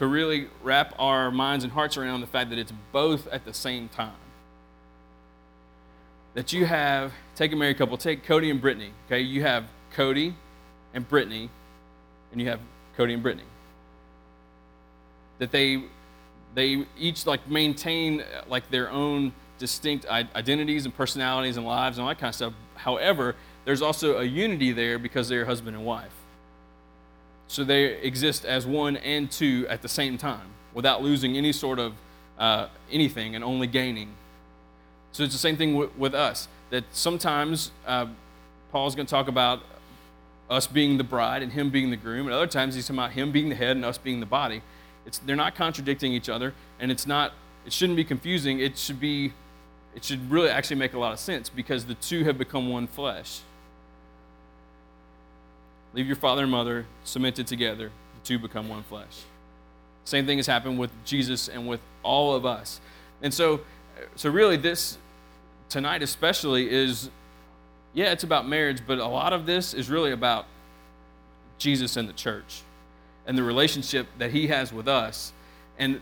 to 0.00 0.06
really 0.06 0.48
wrap 0.62 0.94
our 0.98 1.30
minds 1.30 1.62
and 1.62 1.70
hearts 1.70 1.98
around 1.98 2.22
the 2.22 2.26
fact 2.26 2.48
that 2.48 2.58
it's 2.58 2.72
both 2.90 3.26
at 3.26 3.44
the 3.44 3.52
same 3.52 3.86
time. 3.90 4.14
That 6.32 6.54
you 6.54 6.64
have, 6.64 7.12
take 7.36 7.52
a 7.52 7.56
married 7.56 7.76
couple, 7.76 7.98
take 7.98 8.24
Cody 8.24 8.48
and 8.48 8.62
Brittany, 8.62 8.92
okay? 9.04 9.20
You 9.20 9.42
have 9.42 9.64
Cody 9.92 10.34
and 10.94 11.06
Brittany, 11.06 11.50
and 12.32 12.40
you 12.40 12.48
have 12.48 12.60
Cody 12.96 13.12
and 13.12 13.22
Brittany. 13.22 13.44
That 15.38 15.52
they 15.52 15.82
they 16.54 16.86
each 16.98 17.26
like 17.26 17.46
maintain 17.46 18.24
like 18.48 18.70
their 18.70 18.90
own 18.90 19.34
distinct 19.58 20.06
identities 20.06 20.86
and 20.86 20.96
personalities 20.96 21.58
and 21.58 21.66
lives 21.66 21.98
and 21.98 22.04
all 22.04 22.08
that 22.08 22.18
kind 22.18 22.30
of 22.30 22.34
stuff. 22.34 22.54
However, 22.74 23.36
there's 23.66 23.82
also 23.82 24.16
a 24.16 24.24
unity 24.24 24.72
there 24.72 24.98
because 24.98 25.28
they're 25.28 25.44
husband 25.44 25.76
and 25.76 25.84
wife. 25.84 26.19
So 27.50 27.64
they 27.64 27.94
exist 27.96 28.44
as 28.44 28.64
one 28.64 28.96
and 28.98 29.28
two 29.28 29.66
at 29.68 29.82
the 29.82 29.88
same 29.88 30.16
time 30.18 30.46
without 30.72 31.02
losing 31.02 31.36
any 31.36 31.52
sort 31.52 31.80
of 31.80 31.94
uh, 32.38 32.68
anything 32.92 33.34
and 33.34 33.42
only 33.42 33.66
gaining. 33.66 34.10
So 35.10 35.24
it's 35.24 35.32
the 35.32 35.40
same 35.40 35.56
thing 35.56 35.72
w- 35.72 35.90
with 35.98 36.14
us. 36.14 36.46
That 36.70 36.84
sometimes 36.92 37.72
uh, 37.88 38.06
Paul's 38.70 38.94
going 38.94 39.06
to 39.06 39.10
talk 39.10 39.26
about 39.26 39.64
us 40.48 40.68
being 40.68 40.96
the 40.96 41.02
bride 41.02 41.42
and 41.42 41.50
him 41.50 41.70
being 41.70 41.90
the 41.90 41.96
groom, 41.96 42.28
and 42.28 42.34
other 42.34 42.46
times 42.46 42.76
he's 42.76 42.86
talking 42.86 43.00
about 43.00 43.10
him 43.12 43.32
being 43.32 43.48
the 43.48 43.56
head 43.56 43.74
and 43.74 43.84
us 43.84 43.98
being 43.98 44.20
the 44.20 44.26
body. 44.26 44.62
It's, 45.04 45.18
they're 45.18 45.34
not 45.34 45.56
contradicting 45.56 46.12
each 46.12 46.28
other, 46.28 46.54
and 46.78 46.92
it's 46.92 47.04
not. 47.04 47.32
It 47.66 47.72
shouldn't 47.72 47.96
be 47.96 48.04
confusing. 48.04 48.60
It 48.60 48.78
should 48.78 49.00
be. 49.00 49.32
It 49.96 50.04
should 50.04 50.30
really 50.30 50.50
actually 50.50 50.76
make 50.76 50.94
a 50.94 51.00
lot 51.00 51.12
of 51.12 51.18
sense 51.18 51.48
because 51.48 51.86
the 51.86 51.94
two 51.96 52.22
have 52.22 52.38
become 52.38 52.68
one 52.68 52.86
flesh. 52.86 53.40
Leave 55.92 56.06
your 56.06 56.16
father 56.16 56.42
and 56.42 56.50
mother, 56.50 56.86
cemented 57.04 57.46
together, 57.46 57.90
the 58.14 58.26
two 58.26 58.38
become 58.38 58.68
one 58.68 58.82
flesh. 58.84 59.24
Same 60.04 60.26
thing 60.26 60.38
has 60.38 60.46
happened 60.46 60.78
with 60.78 60.90
Jesus 61.04 61.48
and 61.48 61.66
with 61.66 61.80
all 62.02 62.34
of 62.34 62.46
us. 62.46 62.80
And 63.22 63.32
so, 63.32 63.60
so 64.16 64.30
really, 64.30 64.56
this 64.56 64.98
tonight 65.68 66.02
especially 66.02 66.70
is, 66.70 67.10
yeah, 67.92 68.12
it's 68.12 68.24
about 68.24 68.48
marriage, 68.48 68.82
but 68.86 68.98
a 68.98 69.06
lot 69.06 69.32
of 69.32 69.46
this 69.46 69.74
is 69.74 69.90
really 69.90 70.12
about 70.12 70.46
Jesus 71.58 71.96
and 71.96 72.08
the 72.08 72.12
church 72.12 72.62
and 73.26 73.36
the 73.36 73.42
relationship 73.42 74.06
that 74.18 74.30
he 74.30 74.48
has 74.48 74.72
with 74.72 74.88
us. 74.88 75.32
And 75.78 76.00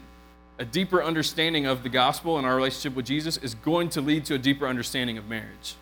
a 0.58 0.64
deeper 0.64 1.02
understanding 1.02 1.66
of 1.66 1.82
the 1.82 1.88
gospel 1.88 2.38
and 2.38 2.46
our 2.46 2.56
relationship 2.56 2.94
with 2.94 3.06
Jesus 3.06 3.36
is 3.38 3.54
going 3.54 3.90
to 3.90 4.00
lead 4.00 4.24
to 4.26 4.34
a 4.34 4.38
deeper 4.38 4.66
understanding 4.66 5.18
of 5.18 5.28
marriage. 5.28 5.74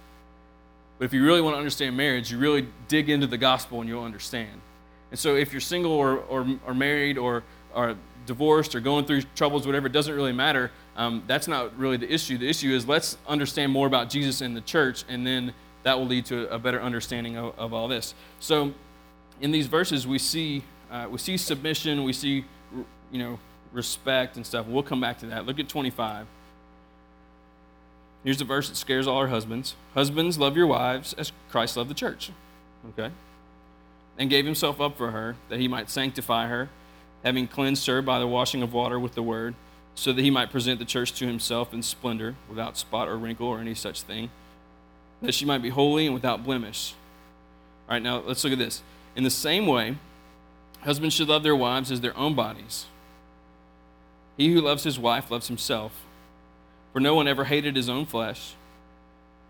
But 0.98 1.04
if 1.04 1.12
you 1.12 1.24
really 1.24 1.40
want 1.40 1.54
to 1.54 1.58
understand 1.58 1.96
marriage, 1.96 2.30
you 2.30 2.38
really 2.38 2.68
dig 2.88 3.10
into 3.10 3.26
the 3.26 3.38
gospel 3.38 3.80
and 3.80 3.88
you'll 3.88 4.04
understand. 4.04 4.60
And 5.10 5.18
so 5.18 5.36
if 5.36 5.52
you're 5.52 5.60
single 5.60 5.92
or, 5.92 6.18
or, 6.18 6.46
or 6.66 6.74
married 6.74 7.18
or, 7.18 7.44
or 7.74 7.96
divorced 8.24 8.74
or 8.74 8.80
going 8.80 9.04
through 9.04 9.22
troubles, 9.34 9.66
whatever, 9.66 9.86
it 9.86 9.92
doesn't 9.92 10.14
really 10.14 10.32
matter. 10.32 10.70
Um, 10.96 11.22
that's 11.26 11.46
not 11.46 11.76
really 11.78 11.96
the 11.96 12.12
issue. 12.12 12.38
The 12.38 12.48
issue 12.48 12.74
is 12.74 12.88
let's 12.88 13.16
understand 13.28 13.72
more 13.72 13.86
about 13.86 14.08
Jesus 14.10 14.40
and 14.40 14.56
the 14.56 14.60
church, 14.62 15.04
and 15.08 15.26
then 15.26 15.52
that 15.82 15.98
will 15.98 16.06
lead 16.06 16.26
to 16.26 16.52
a 16.52 16.58
better 16.58 16.82
understanding 16.82 17.36
of, 17.36 17.56
of 17.58 17.72
all 17.72 17.88
this. 17.88 18.14
So 18.40 18.72
in 19.40 19.50
these 19.52 19.66
verses, 19.66 20.06
we 20.06 20.18
see, 20.18 20.64
uh, 20.90 21.06
we 21.10 21.18
see 21.18 21.36
submission, 21.36 22.02
we 22.02 22.12
see, 22.12 22.44
you 23.12 23.18
know, 23.18 23.38
respect 23.72 24.36
and 24.36 24.46
stuff. 24.46 24.66
We'll 24.66 24.82
come 24.82 25.00
back 25.00 25.18
to 25.18 25.26
that. 25.26 25.46
Look 25.46 25.60
at 25.60 25.68
25. 25.68 26.26
Here's 28.26 28.40
a 28.40 28.44
verse 28.44 28.68
that 28.68 28.74
scares 28.74 29.06
all 29.06 29.18
our 29.18 29.28
husbands. 29.28 29.76
Husbands, 29.94 30.36
love 30.36 30.56
your 30.56 30.66
wives 30.66 31.12
as 31.12 31.30
Christ 31.48 31.76
loved 31.76 31.88
the 31.88 31.94
church. 31.94 32.32
Okay? 32.88 33.14
And 34.18 34.28
gave 34.28 34.44
himself 34.44 34.80
up 34.80 34.98
for 34.98 35.12
her, 35.12 35.36
that 35.48 35.60
he 35.60 35.68
might 35.68 35.88
sanctify 35.88 36.48
her, 36.48 36.68
having 37.22 37.46
cleansed 37.46 37.86
her 37.86 38.02
by 38.02 38.18
the 38.18 38.26
washing 38.26 38.62
of 38.62 38.72
water 38.72 38.98
with 38.98 39.14
the 39.14 39.22
word, 39.22 39.54
so 39.94 40.12
that 40.12 40.22
he 40.22 40.30
might 40.32 40.50
present 40.50 40.80
the 40.80 40.84
church 40.84 41.12
to 41.12 41.24
himself 41.24 41.72
in 41.72 41.84
splendor, 41.84 42.34
without 42.48 42.76
spot 42.76 43.06
or 43.06 43.16
wrinkle 43.16 43.46
or 43.46 43.60
any 43.60 43.76
such 43.76 44.02
thing, 44.02 44.28
that 45.22 45.32
she 45.32 45.44
might 45.44 45.62
be 45.62 45.68
holy 45.68 46.06
and 46.06 46.12
without 46.12 46.42
blemish. 46.42 46.94
All 47.88 47.94
right, 47.94 48.02
now 48.02 48.18
let's 48.26 48.42
look 48.42 48.52
at 48.52 48.58
this. 48.58 48.82
In 49.14 49.22
the 49.22 49.30
same 49.30 49.68
way, 49.68 49.98
husbands 50.80 51.14
should 51.14 51.28
love 51.28 51.44
their 51.44 51.54
wives 51.54 51.92
as 51.92 52.00
their 52.00 52.16
own 52.16 52.34
bodies. 52.34 52.86
He 54.36 54.52
who 54.52 54.60
loves 54.60 54.82
his 54.82 54.98
wife 54.98 55.30
loves 55.30 55.46
himself. 55.46 56.05
For 56.96 57.00
no 57.00 57.14
one 57.14 57.28
ever 57.28 57.44
hated 57.44 57.76
his 57.76 57.90
own 57.90 58.06
flesh, 58.06 58.54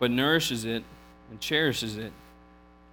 but 0.01 0.11
nourishes 0.11 0.65
it 0.65 0.83
and 1.31 1.41
cherishes 1.41 1.97
it, 1.97 2.13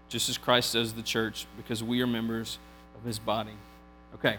just 0.10 0.30
as 0.30 0.38
Christ 0.38 0.74
does 0.74 0.94
the 0.94 1.02
church, 1.02 1.48
because 1.58 1.84
we 1.84 2.04
are 2.04 2.06
members 2.06 2.60
of 2.96 3.04
his 3.04 3.18
body. 3.18 3.56
Okay, 4.14 4.38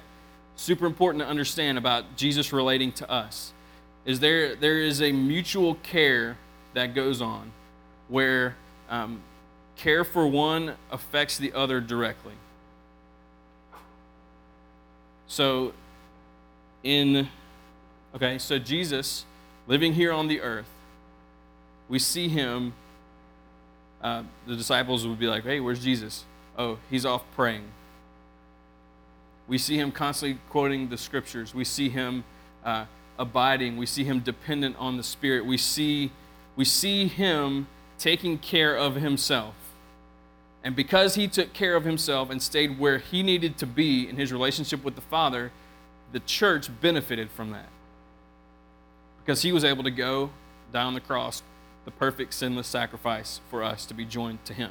super 0.54 0.86
important 0.86 1.24
to 1.24 1.28
understand 1.28 1.78
about 1.78 2.14
Jesus 2.14 2.52
relating 2.52 2.92
to 2.92 3.10
us 3.10 3.52
is 4.06 4.20
there 4.20 4.54
there 4.54 4.78
is 4.78 5.02
a 5.02 5.10
mutual 5.10 5.74
care 5.82 6.38
that 6.74 6.94
goes 6.94 7.20
on 7.20 7.50
where 8.06 8.54
um, 8.88 9.20
care 9.74 10.04
for 10.04 10.28
one 10.28 10.76
affects 10.92 11.38
the 11.38 11.52
other 11.54 11.80
directly. 11.80 12.34
So, 15.26 15.72
in 16.84 17.28
Okay, 18.14 18.38
so 18.38 18.60
Jesus, 18.60 19.24
living 19.66 19.94
here 19.94 20.12
on 20.12 20.28
the 20.28 20.40
earth, 20.40 20.68
we 21.88 21.98
see 21.98 22.28
him. 22.28 22.72
Uh, 24.02 24.22
the 24.46 24.56
disciples 24.56 25.06
would 25.06 25.18
be 25.18 25.26
like, 25.26 25.44
hey, 25.44 25.60
where's 25.60 25.82
Jesus? 25.82 26.24
Oh, 26.58 26.78
he's 26.90 27.06
off 27.06 27.24
praying. 27.34 27.64
We 29.48 29.58
see 29.58 29.78
him 29.78 29.92
constantly 29.92 30.38
quoting 30.50 30.88
the 30.88 30.98
scriptures. 30.98 31.54
We 31.54 31.64
see 31.64 31.88
him 31.88 32.24
uh, 32.64 32.86
abiding. 33.18 33.76
We 33.76 33.86
see 33.86 34.04
him 34.04 34.20
dependent 34.20 34.76
on 34.78 34.96
the 34.96 35.02
Spirit. 35.02 35.44
We 35.44 35.56
see, 35.56 36.12
we 36.56 36.64
see 36.64 37.06
him 37.06 37.66
taking 37.98 38.38
care 38.38 38.76
of 38.76 38.96
himself. 38.96 39.54
And 40.62 40.74
because 40.74 41.14
he 41.14 41.28
took 41.28 41.52
care 41.52 41.76
of 41.76 41.84
himself 41.84 42.30
and 42.30 42.42
stayed 42.42 42.78
where 42.78 42.98
he 42.98 43.22
needed 43.22 43.58
to 43.58 43.66
be 43.66 44.08
in 44.08 44.16
his 44.16 44.32
relationship 44.32 44.82
with 44.82 44.94
the 44.94 45.02
Father, 45.02 45.52
the 46.12 46.20
church 46.20 46.68
benefited 46.80 47.30
from 47.30 47.50
that 47.50 47.68
because 49.24 49.42
he 49.42 49.52
was 49.52 49.64
able 49.64 49.82
to 49.82 49.90
go 49.90 50.30
down 50.72 50.94
the 50.94 51.00
cross, 51.00 51.42
the 51.84 51.90
perfect 51.90 52.34
sinless 52.34 52.66
sacrifice 52.66 53.40
for 53.48 53.62
us 53.62 53.86
to 53.86 53.94
be 53.94 54.04
joined 54.04 54.44
to 54.44 54.52
him. 54.52 54.70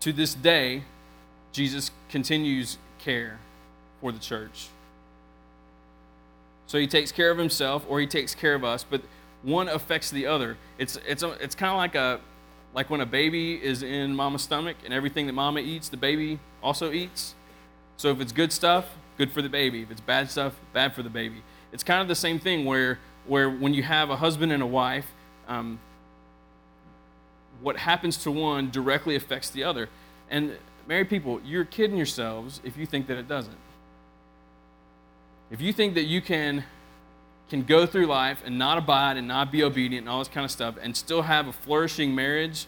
To 0.00 0.12
this 0.12 0.34
day, 0.34 0.82
Jesus 1.52 1.90
continues 2.08 2.78
care 2.98 3.38
for 4.00 4.10
the 4.10 4.18
church. 4.18 4.68
So 6.66 6.78
he 6.78 6.86
takes 6.86 7.12
care 7.12 7.30
of 7.30 7.38
himself 7.38 7.84
or 7.88 8.00
he 8.00 8.06
takes 8.06 8.34
care 8.34 8.54
of 8.54 8.64
us, 8.64 8.84
but 8.88 9.02
one 9.42 9.68
affects 9.68 10.10
the 10.10 10.26
other. 10.26 10.56
It's, 10.78 10.98
it's, 11.06 11.22
it's 11.22 11.54
kind 11.54 11.70
of 11.70 11.76
like, 11.76 11.94
a, 11.94 12.20
like 12.74 12.90
when 12.90 13.00
a 13.00 13.06
baby 13.06 13.62
is 13.62 13.82
in 13.82 14.16
mama's 14.16 14.42
stomach 14.42 14.76
and 14.84 14.92
everything 14.92 15.26
that 15.26 15.34
mama 15.34 15.60
eats, 15.60 15.88
the 15.88 15.96
baby 15.96 16.40
also 16.62 16.90
eats. 16.90 17.34
So 17.96 18.10
if 18.10 18.20
it's 18.20 18.32
good 18.32 18.52
stuff, 18.52 18.86
good 19.18 19.30
for 19.30 19.42
the 19.42 19.48
baby. 19.48 19.82
If 19.82 19.90
it's 19.90 20.00
bad 20.00 20.30
stuff, 20.30 20.54
bad 20.72 20.94
for 20.94 21.02
the 21.02 21.10
baby. 21.10 21.42
It's 21.72 21.84
kind 21.84 22.00
of 22.00 22.08
the 22.08 22.14
same 22.14 22.38
thing 22.38 22.64
where, 22.64 22.98
where 23.26 23.50
when 23.50 23.74
you 23.74 23.82
have 23.82 24.10
a 24.10 24.16
husband 24.16 24.52
and 24.52 24.62
a 24.62 24.66
wife, 24.66 25.06
um, 25.48 25.78
what 27.60 27.76
happens 27.76 28.16
to 28.18 28.30
one 28.30 28.70
directly 28.70 29.14
affects 29.16 29.50
the 29.50 29.64
other. 29.64 29.88
And 30.30 30.56
married 30.86 31.08
people, 31.08 31.40
you're 31.44 31.64
kidding 31.64 31.96
yourselves 31.96 32.60
if 32.64 32.76
you 32.76 32.86
think 32.86 33.06
that 33.06 33.16
it 33.16 33.28
doesn't. 33.28 33.56
If 35.50 35.60
you 35.60 35.72
think 35.72 35.94
that 35.94 36.04
you 36.04 36.20
can 36.20 36.64
can 37.50 37.62
go 37.64 37.84
through 37.84 38.06
life 38.06 38.42
and 38.46 38.58
not 38.58 38.78
abide 38.78 39.18
and 39.18 39.28
not 39.28 39.52
be 39.52 39.62
obedient 39.62 40.04
and 40.04 40.08
all 40.08 40.20
this 40.20 40.28
kind 40.28 40.42
of 40.42 40.50
stuff 40.50 40.74
and 40.80 40.96
still 40.96 41.20
have 41.20 41.48
a 41.48 41.52
flourishing 41.52 42.14
marriage, 42.14 42.66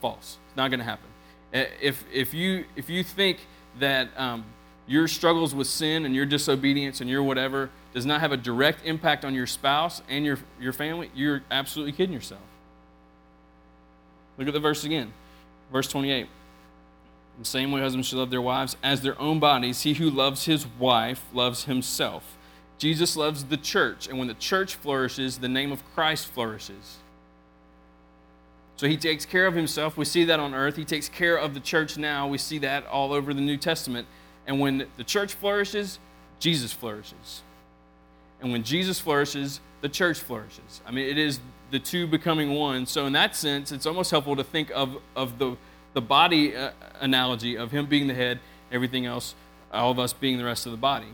false. 0.00 0.38
It's 0.48 0.56
not 0.56 0.68
going 0.68 0.78
to 0.78 0.86
happen. 0.86 1.08
If 1.52 2.02
if 2.10 2.32
you 2.32 2.64
if 2.74 2.88
you 2.88 3.04
think 3.04 3.46
that 3.78 4.08
um, 4.16 4.44
your 4.86 5.08
struggles 5.08 5.54
with 5.54 5.66
sin 5.66 6.04
and 6.04 6.14
your 6.14 6.26
disobedience 6.26 7.00
and 7.00 7.08
your 7.08 7.22
whatever 7.22 7.70
does 7.94 8.06
not 8.06 8.20
have 8.20 8.32
a 8.32 8.36
direct 8.36 8.84
impact 8.84 9.24
on 9.24 9.34
your 9.34 9.46
spouse 9.46 10.02
and 10.08 10.24
your, 10.24 10.38
your 10.60 10.72
family, 10.72 11.10
you're 11.14 11.42
absolutely 11.50 11.92
kidding 11.92 12.14
yourself. 12.14 12.40
Look 14.38 14.48
at 14.48 14.54
the 14.54 14.60
verse 14.60 14.84
again. 14.84 15.12
Verse 15.70 15.88
28. 15.88 16.22
In 16.22 16.28
the 17.38 17.44
same 17.44 17.72
way, 17.72 17.80
husbands 17.80 18.08
should 18.08 18.18
love 18.18 18.30
their 18.30 18.42
wives 18.42 18.76
as 18.82 19.00
their 19.02 19.18
own 19.20 19.38
bodies. 19.38 19.82
He 19.82 19.94
who 19.94 20.10
loves 20.10 20.44
his 20.44 20.66
wife 20.66 21.24
loves 21.32 21.64
himself. 21.64 22.36
Jesus 22.78 23.16
loves 23.16 23.44
the 23.44 23.56
church, 23.56 24.08
and 24.08 24.18
when 24.18 24.28
the 24.28 24.34
church 24.34 24.74
flourishes, 24.74 25.38
the 25.38 25.48
name 25.48 25.70
of 25.70 25.84
Christ 25.94 26.26
flourishes. 26.26 26.98
So 28.76 28.88
he 28.88 28.96
takes 28.96 29.24
care 29.24 29.46
of 29.46 29.54
himself. 29.54 29.96
We 29.96 30.04
see 30.04 30.24
that 30.24 30.40
on 30.40 30.54
earth. 30.54 30.74
He 30.76 30.84
takes 30.84 31.08
care 31.08 31.36
of 31.36 31.54
the 31.54 31.60
church 31.60 31.96
now. 31.96 32.26
We 32.26 32.38
see 32.38 32.58
that 32.58 32.84
all 32.86 33.12
over 33.12 33.32
the 33.32 33.40
New 33.40 33.56
Testament. 33.56 34.08
And 34.46 34.60
when 34.60 34.86
the 34.96 35.04
church 35.04 35.34
flourishes, 35.34 35.98
Jesus 36.38 36.72
flourishes. 36.72 37.42
And 38.40 38.50
when 38.50 38.64
Jesus 38.64 38.98
flourishes, 38.98 39.60
the 39.80 39.88
church 39.88 40.18
flourishes. 40.18 40.80
I 40.86 40.90
mean, 40.90 41.08
it 41.08 41.18
is 41.18 41.40
the 41.70 41.78
two 41.78 42.06
becoming 42.06 42.54
one. 42.54 42.86
So, 42.86 43.06
in 43.06 43.12
that 43.12 43.36
sense, 43.36 43.72
it's 43.72 43.86
almost 43.86 44.10
helpful 44.10 44.36
to 44.36 44.44
think 44.44 44.70
of, 44.74 44.96
of 45.14 45.38
the, 45.38 45.56
the 45.94 46.00
body 46.00 46.56
uh, 46.56 46.72
analogy 47.00 47.56
of 47.56 47.70
him 47.70 47.86
being 47.86 48.06
the 48.06 48.14
head, 48.14 48.40
everything 48.70 49.06
else, 49.06 49.34
all 49.72 49.90
of 49.90 49.98
us 49.98 50.12
being 50.12 50.38
the 50.38 50.44
rest 50.44 50.66
of 50.66 50.72
the 50.72 50.78
body. 50.78 51.08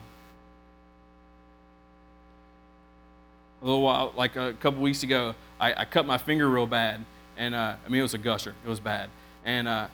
A 3.61 3.64
little 3.64 3.83
while, 3.83 4.12
like 4.17 4.37
a 4.37 4.53
couple 4.55 4.81
weeks 4.81 5.03
ago, 5.03 5.35
I, 5.61 5.83
I 5.83 5.85
cut 5.85 6.07
my 6.07 6.19
finger 6.19 6.49
real 6.49 6.67
bad. 6.67 7.05
And 7.37 7.55
uh, 7.55 7.77
I 7.85 7.88
mean, 7.88 8.01
it 8.01 8.03
was 8.03 8.14
a 8.14 8.19
gusher, 8.19 8.55
it 8.64 8.69
was 8.69 8.81
bad. 8.81 9.11
And 9.45 9.69
uh, 9.69 9.88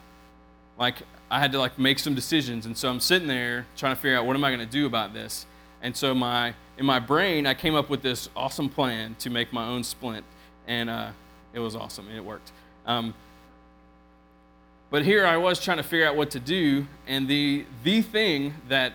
like, 0.78 1.02
I 1.30 1.40
had 1.40 1.52
to 1.52 1.58
like 1.58 1.78
make 1.78 1.98
some 1.98 2.14
decisions. 2.14 2.66
And 2.66 2.76
so 2.76 2.88
I'm 2.88 3.00
sitting 3.00 3.28
there 3.28 3.66
trying 3.76 3.94
to 3.94 4.00
figure 4.00 4.16
out 4.16 4.26
what 4.26 4.36
am 4.36 4.44
I 4.44 4.50
going 4.50 4.66
to 4.66 4.72
do 4.72 4.86
about 4.86 5.14
this. 5.14 5.46
And 5.82 5.96
so 5.96 6.14
my 6.14 6.54
in 6.78 6.86
my 6.86 6.98
brain, 6.98 7.46
I 7.46 7.54
came 7.54 7.74
up 7.74 7.88
with 7.88 8.02
this 8.02 8.28
awesome 8.34 8.68
plan 8.68 9.14
to 9.20 9.30
make 9.30 9.52
my 9.52 9.66
own 9.66 9.84
splint, 9.84 10.24
and 10.66 10.90
uh, 10.90 11.10
it 11.52 11.60
was 11.60 11.76
awesome 11.76 12.08
and 12.08 12.16
it 12.16 12.24
worked. 12.24 12.50
Um, 12.86 13.14
but 14.90 15.04
here 15.04 15.26
I 15.26 15.36
was 15.36 15.62
trying 15.62 15.76
to 15.76 15.82
figure 15.82 16.06
out 16.06 16.16
what 16.16 16.30
to 16.32 16.40
do, 16.40 16.86
and 17.06 17.28
the 17.28 17.64
the 17.82 18.02
thing 18.02 18.54
that 18.68 18.92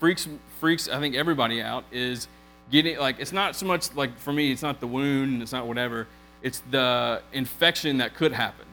freaks 0.00 0.28
freaks 0.58 0.88
I 0.88 1.00
think 1.00 1.14
everybody 1.14 1.60
out 1.60 1.84
is 1.92 2.28
getting 2.70 2.98
like 2.98 3.16
it's 3.18 3.32
not 3.32 3.54
so 3.54 3.66
much 3.66 3.94
like 3.94 4.18
for 4.18 4.32
me 4.32 4.50
it's 4.50 4.62
not 4.62 4.80
the 4.80 4.86
wound 4.86 5.42
it's 5.42 5.52
not 5.52 5.66
whatever 5.66 6.06
it's 6.42 6.62
the 6.70 7.20
infection 7.32 7.98
that 7.98 8.14
could 8.14 8.32
happen 8.32 8.66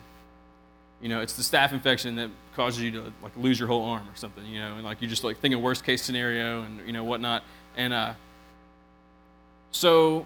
you 1.02 1.10
know 1.10 1.22
it's 1.22 1.34
the 1.34 1.44
staph 1.44 1.72
infection 1.72 2.16
that 2.16 2.30
causes 2.60 2.84
you 2.84 2.91
to 2.91 3.13
like 3.24 3.32
lose 3.38 3.58
your 3.58 3.69
whole 3.69 3.86
arm 3.86 4.02
or 4.02 4.15
something, 4.15 4.45
you 4.45 4.60
know, 4.60 4.76
and 4.76 4.84
like 4.84 5.02
you 5.02 5.08
just 5.08 5.24
like 5.24 5.38
thinking 5.38 5.62
worst 5.62 5.86
case 5.86 6.02
scenario 6.02 6.63
and 6.63 6.86
you 6.86 6.91
know 6.91 7.06
whatnot. 7.06 7.41
And 7.78 7.93
uh, 7.93 8.13
so 9.72 10.26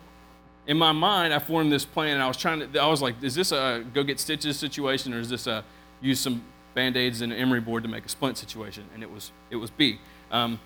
in 0.66 0.76
my 0.76 0.92
mind, 0.92 1.32
I 1.32 1.38
formed 1.38 1.72
this 1.72 1.86
plan, 1.86 2.16
and 2.16 2.24
I 2.24 2.28
was 2.28 2.38
trying 2.38 2.60
to. 2.72 2.80
I 2.80 2.88
was 2.88 3.04
like, 3.04 3.22
is 3.22 3.36
this 3.36 3.52
a 3.52 3.86
go 3.94 4.04
get 4.04 4.20
stitches 4.20 4.58
situation, 4.58 5.14
or 5.14 5.20
is 5.20 5.30
this 5.30 5.46
a 5.46 5.64
use 6.02 6.20
some 6.20 6.44
band-aids 6.74 7.22
and 7.22 7.32
an 7.32 7.38
emery 7.38 7.62
board 7.62 7.84
to 7.84 7.90
make 7.90 8.04
a 8.04 8.10
splint 8.10 8.40
situation, 8.40 8.84
and 8.96 9.04
it 9.04 9.12
was 9.12 9.32
it 9.52 9.58
was 9.58 9.70
B. 9.70 10.00
Um, 10.32 10.60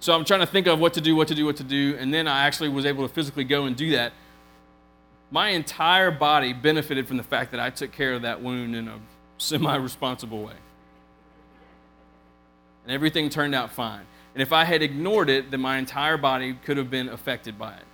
so 0.00 0.14
I'm 0.14 0.26
trying 0.26 0.40
to 0.40 0.46
think 0.46 0.66
of 0.66 0.78
what 0.80 0.92
to 0.94 1.00
do, 1.00 1.16
what 1.16 1.28
to 1.28 1.34
do, 1.34 1.46
what 1.46 1.56
to 1.56 1.64
do, 1.64 1.96
and 1.98 2.12
then 2.12 2.28
I 2.28 2.44
actually 2.46 2.68
was 2.68 2.84
able 2.84 3.08
to 3.08 3.14
physically 3.14 3.44
go 3.44 3.64
and 3.64 3.74
do 3.74 3.92
that. 3.92 4.12
My 5.30 5.48
entire 5.50 6.10
body 6.10 6.52
benefited 6.52 7.08
from 7.08 7.16
the 7.16 7.22
fact 7.22 7.52
that 7.52 7.60
I 7.60 7.70
took 7.70 7.90
care 7.92 8.12
of 8.12 8.22
that 8.22 8.42
wound 8.42 8.76
in 8.76 8.88
a 8.88 8.98
semi-responsible 9.38 10.42
way, 10.42 10.58
and 12.90 12.96
everything 12.96 13.28
turned 13.28 13.54
out 13.54 13.70
fine. 13.70 14.04
And 14.34 14.42
if 14.42 14.52
I 14.52 14.64
had 14.64 14.82
ignored 14.82 15.30
it, 15.30 15.52
then 15.52 15.60
my 15.60 15.78
entire 15.78 16.16
body 16.16 16.58
could 16.64 16.76
have 16.76 16.90
been 16.90 17.08
affected 17.08 17.56
by 17.56 17.74
it. 17.74 17.84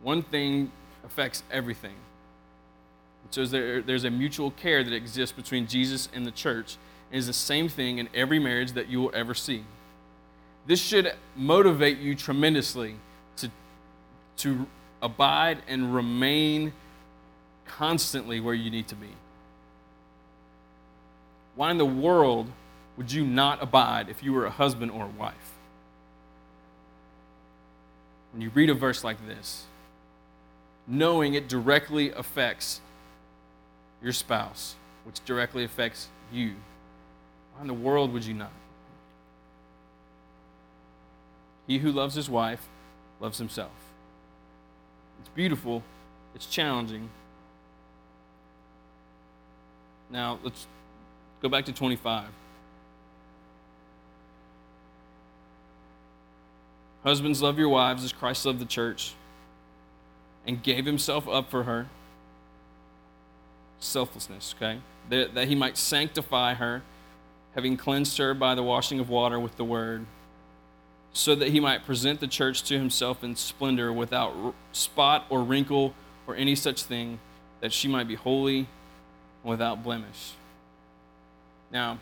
One 0.00 0.22
thing 0.22 0.70
affects 1.04 1.42
everything. 1.50 1.96
So 3.30 3.44
there, 3.46 3.82
there's 3.82 4.04
a 4.04 4.10
mutual 4.10 4.52
care 4.52 4.84
that 4.84 4.92
exists 4.92 5.34
between 5.34 5.66
Jesus 5.66 6.08
and 6.14 6.24
the 6.24 6.30
church. 6.30 6.76
And 7.10 7.18
is 7.18 7.26
the 7.26 7.32
same 7.32 7.68
thing 7.68 7.98
in 7.98 8.08
every 8.14 8.38
marriage 8.38 8.70
that 8.74 8.88
you 8.88 9.00
will 9.00 9.10
ever 9.12 9.34
see. 9.34 9.64
This 10.68 10.80
should 10.80 11.14
motivate 11.34 11.98
you 11.98 12.14
tremendously 12.14 12.94
to, 13.38 13.50
to 14.36 14.68
abide 15.02 15.58
and 15.66 15.92
remain 15.92 16.74
constantly 17.66 18.38
where 18.38 18.54
you 18.54 18.70
need 18.70 18.86
to 18.86 18.94
be. 18.94 19.08
Why 21.60 21.70
in 21.70 21.76
the 21.76 21.84
world 21.84 22.50
would 22.96 23.12
you 23.12 23.22
not 23.22 23.62
abide 23.62 24.08
if 24.08 24.22
you 24.22 24.32
were 24.32 24.46
a 24.46 24.50
husband 24.50 24.90
or 24.90 25.04
a 25.04 25.08
wife? 25.08 25.58
When 28.32 28.40
you 28.40 28.48
read 28.54 28.70
a 28.70 28.74
verse 28.74 29.04
like 29.04 29.18
this, 29.26 29.64
knowing 30.86 31.34
it 31.34 31.50
directly 31.50 32.12
affects 32.12 32.80
your 34.02 34.14
spouse, 34.14 34.74
which 35.04 35.22
directly 35.26 35.62
affects 35.62 36.08
you. 36.32 36.54
Why 37.54 37.60
in 37.60 37.66
the 37.66 37.74
world 37.74 38.14
would 38.14 38.24
you 38.24 38.32
not? 38.32 38.52
He 41.66 41.76
who 41.76 41.92
loves 41.92 42.14
his 42.14 42.30
wife 42.30 42.66
loves 43.20 43.36
himself. 43.36 43.92
It's 45.20 45.28
beautiful, 45.34 45.82
it's 46.34 46.46
challenging. 46.46 47.10
Now, 50.08 50.38
let's 50.42 50.66
go 51.42 51.48
back 51.48 51.64
to 51.66 51.72
25. 51.72 52.28
Husbands, 57.02 57.40
love 57.40 57.58
your 57.58 57.68
wives 57.68 58.04
as 58.04 58.12
Christ 58.12 58.44
loved 58.44 58.58
the 58.58 58.66
church 58.66 59.14
and 60.46 60.62
gave 60.62 60.84
himself 60.84 61.28
up 61.28 61.50
for 61.50 61.62
her. 61.62 61.88
Selflessness, 63.78 64.54
okay? 64.56 64.80
That, 65.08 65.34
that 65.34 65.48
he 65.48 65.54
might 65.54 65.78
sanctify 65.78 66.54
her, 66.54 66.82
having 67.54 67.76
cleansed 67.76 68.18
her 68.18 68.34
by 68.34 68.54
the 68.54 68.62
washing 68.62 69.00
of 69.00 69.08
water 69.08 69.40
with 69.40 69.56
the 69.56 69.64
word, 69.64 70.04
so 71.12 71.34
that 71.34 71.48
he 71.48 71.58
might 71.58 71.84
present 71.84 72.20
the 72.20 72.28
church 72.28 72.62
to 72.64 72.78
himself 72.78 73.24
in 73.24 73.34
splendor 73.34 73.92
without 73.92 74.54
spot 74.72 75.24
or 75.30 75.42
wrinkle 75.42 75.94
or 76.26 76.36
any 76.36 76.54
such 76.54 76.82
thing, 76.82 77.18
that 77.60 77.72
she 77.72 77.88
might 77.88 78.06
be 78.06 78.14
holy 78.14 78.58
and 78.58 79.50
without 79.50 79.82
blemish. 79.82 80.34
Now, 81.70 81.98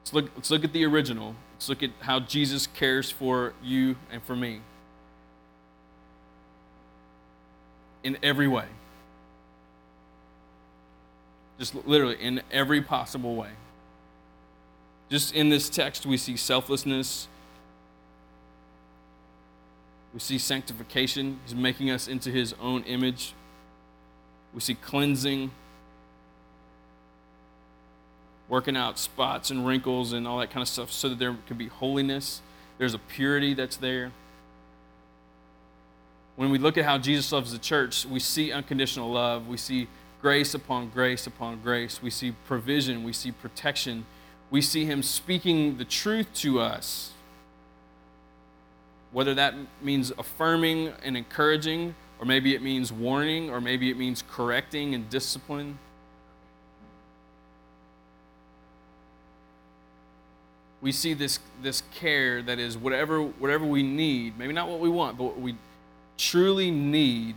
let's 0.00 0.12
look, 0.12 0.30
let's 0.36 0.50
look 0.50 0.64
at 0.64 0.72
the 0.72 0.84
original. 0.84 1.34
Let's 1.54 1.68
look 1.68 1.82
at 1.82 1.90
how 2.00 2.20
Jesus 2.20 2.66
cares 2.66 3.10
for 3.10 3.52
you 3.62 3.96
and 4.10 4.22
for 4.22 4.36
me. 4.36 4.60
in 8.02 8.16
every 8.22 8.48
way. 8.48 8.66
Just 11.58 11.74
literally 11.86 12.16
in 12.20 12.40
every 12.50 12.80
possible 12.80 13.34
way. 13.34 13.50
Just 15.10 15.34
in 15.34 15.48
this 15.48 15.68
text, 15.68 16.06
we 16.06 16.16
see 16.16 16.36
selflessness. 16.36 17.28
We 20.14 20.20
see 20.20 20.38
sanctification. 20.38 21.40
He's 21.44 21.54
making 21.54 21.90
us 21.90 22.08
into 22.08 22.30
his 22.30 22.54
own 22.60 22.82
image. 22.84 23.34
We 24.54 24.60
see 24.60 24.74
cleansing, 24.74 25.50
working 28.48 28.76
out 28.76 28.98
spots 28.98 29.50
and 29.50 29.66
wrinkles 29.66 30.12
and 30.12 30.26
all 30.26 30.38
that 30.38 30.50
kind 30.50 30.62
of 30.62 30.68
stuff 30.68 30.90
so 30.90 31.08
that 31.08 31.18
there 31.18 31.36
can 31.46 31.56
be 31.56 31.68
holiness. 31.68 32.40
There's 32.78 32.94
a 32.94 32.98
purity 32.98 33.54
that's 33.54 33.76
there 33.76 34.12
when 36.38 36.50
we 36.50 36.58
look 36.58 36.78
at 36.78 36.84
how 36.84 36.98
Jesus 36.98 37.32
loves 37.32 37.50
the 37.50 37.58
church, 37.58 38.06
we 38.06 38.20
see 38.20 38.52
unconditional 38.52 39.10
love. 39.10 39.48
We 39.48 39.56
see 39.56 39.88
grace 40.22 40.54
upon 40.54 40.88
grace 40.90 41.26
upon 41.26 41.60
grace. 41.62 42.00
We 42.00 42.10
see 42.10 42.32
provision. 42.46 43.02
We 43.02 43.12
see 43.12 43.32
protection. 43.32 44.06
We 44.48 44.62
see 44.62 44.84
Him 44.84 45.02
speaking 45.02 45.78
the 45.78 45.84
truth 45.84 46.32
to 46.34 46.60
us. 46.60 47.10
Whether 49.10 49.34
that 49.34 49.54
means 49.82 50.12
affirming 50.16 50.92
and 51.02 51.16
encouraging, 51.16 51.96
or 52.20 52.24
maybe 52.24 52.54
it 52.54 52.62
means 52.62 52.92
warning, 52.92 53.50
or 53.50 53.60
maybe 53.60 53.90
it 53.90 53.98
means 53.98 54.22
correcting 54.30 54.94
and 54.94 55.10
discipline. 55.10 55.80
We 60.80 60.92
see 60.92 61.14
this, 61.14 61.40
this 61.62 61.82
care 61.94 62.40
that 62.42 62.58
is 62.58 62.78
whatever, 62.78 63.22
whatever 63.22 63.64
we 63.64 63.82
need, 63.82 64.38
maybe 64.38 64.52
not 64.52 64.68
what 64.68 64.78
we 64.78 64.88
want, 64.88 65.18
but 65.18 65.24
what 65.24 65.40
we 65.40 65.56
truly 66.16 66.70
need 66.70 67.36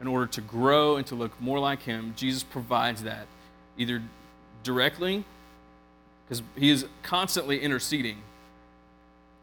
in 0.00 0.06
order 0.06 0.26
to 0.26 0.40
grow 0.40 0.96
and 0.96 1.06
to 1.06 1.14
look 1.14 1.40
more 1.40 1.58
like 1.58 1.82
Him, 1.82 2.12
Jesus 2.16 2.42
provides 2.42 3.04
that 3.04 3.26
either 3.78 4.02
directly, 4.64 5.24
because 6.24 6.42
He 6.56 6.70
is 6.70 6.86
constantly 7.02 7.60
interceding. 7.60 8.18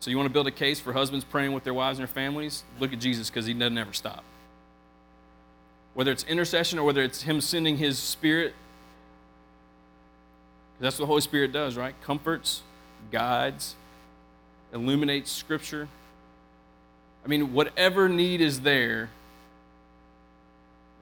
So, 0.01 0.09
you 0.09 0.17
want 0.17 0.27
to 0.27 0.33
build 0.33 0.47
a 0.47 0.51
case 0.51 0.79
for 0.79 0.93
husbands 0.93 1.25
praying 1.25 1.53
with 1.53 1.63
their 1.63 1.73
wives 1.73 1.97
and 1.99 2.07
their 2.07 2.13
families? 2.13 2.63
Look 2.79 2.93
at 2.93 2.99
Jesus 2.99 3.29
because 3.29 3.45
He 3.45 3.53
doesn't 3.53 3.77
ever 3.77 3.93
stop. 3.93 4.23
Whether 5.93 6.11
it's 6.11 6.23
intercession 6.25 6.77
or 6.77 6.83
whether 6.83 7.01
it's 7.01 7.23
Him 7.23 7.41
sending 7.41 7.77
His 7.77 7.97
Spirit, 7.97 8.53
that's 10.79 10.97
what 10.97 11.03
the 11.03 11.07
Holy 11.07 11.21
Spirit 11.21 11.51
does, 11.51 11.75
right? 11.75 11.95
Comforts, 12.03 12.61
guides, 13.11 13.75
illuminates 14.73 15.31
Scripture. 15.31 15.87
I 17.23 17.27
mean, 17.27 17.53
whatever 17.53 18.07
need 18.09 18.41
is 18.41 18.61
there 18.61 19.09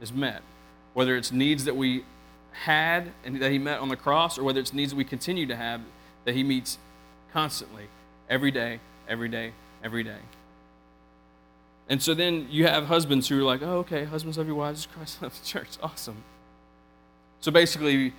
is 0.02 0.12
met. 0.12 0.42
Whether 0.94 1.16
it's 1.16 1.32
needs 1.32 1.66
that 1.66 1.76
we 1.76 2.04
had 2.52 3.12
and 3.24 3.40
that 3.42 3.52
He 3.52 3.60
met 3.60 3.80
on 3.80 3.90
the 3.90 3.96
cross, 3.96 4.38
or 4.38 4.44
whether 4.44 4.60
it's 4.60 4.74
needs 4.74 4.92
that 4.92 4.98
we 4.98 5.04
continue 5.04 5.46
to 5.46 5.56
have 5.56 5.82
that 6.26 6.36
He 6.36 6.44
meets 6.44 6.78
constantly, 7.34 7.84
every 8.30 8.52
day, 8.52 8.80
every 9.08 9.30
day, 9.30 9.54
every 9.84 10.04
day. 10.04 10.18
And 11.90 12.02
so 12.02 12.14
then 12.14 12.48
you 12.50 12.68
have 12.68 12.86
husbands 12.86 13.28
who 13.30 13.40
are 13.40 13.44
like, 13.44 13.62
oh, 13.62 13.80
okay, 13.80 14.04
husbands 14.04 14.38
love 14.38 14.48
your 14.48 14.56
wives, 14.56 14.88
Christ 14.94 15.22
loves 15.22 15.40
the 15.40 15.46
church. 15.46 15.70
Awesome. 15.82 16.24
So 17.40 17.52
basically, 17.52 18.14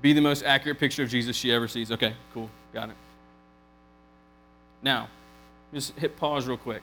be 0.00 0.12
the 0.12 0.20
most 0.20 0.42
accurate 0.44 0.78
picture 0.78 1.02
of 1.02 1.10
Jesus 1.10 1.36
she 1.36 1.52
ever 1.52 1.68
sees. 1.68 1.92
Okay, 1.92 2.14
cool, 2.32 2.50
got 2.72 2.90
it. 2.90 2.96
Now, 4.82 5.08
just 5.72 5.98
hit 5.98 6.16
pause 6.16 6.46
real 6.46 6.56
quick. 6.56 6.82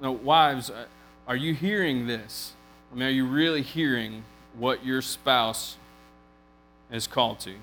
Now, 0.00 0.12
wives, 0.12 0.70
uh, 0.70 0.86
are 1.26 1.36
you 1.36 1.54
hearing 1.54 2.06
this? 2.06 2.52
I 2.92 2.94
mean, 2.94 3.08
are 3.08 3.10
you 3.10 3.26
really 3.26 3.62
hearing 3.62 4.24
what 4.56 4.84
your 4.84 5.02
spouse 5.02 5.76
is 6.90 7.06
called 7.06 7.40
to? 7.40 7.54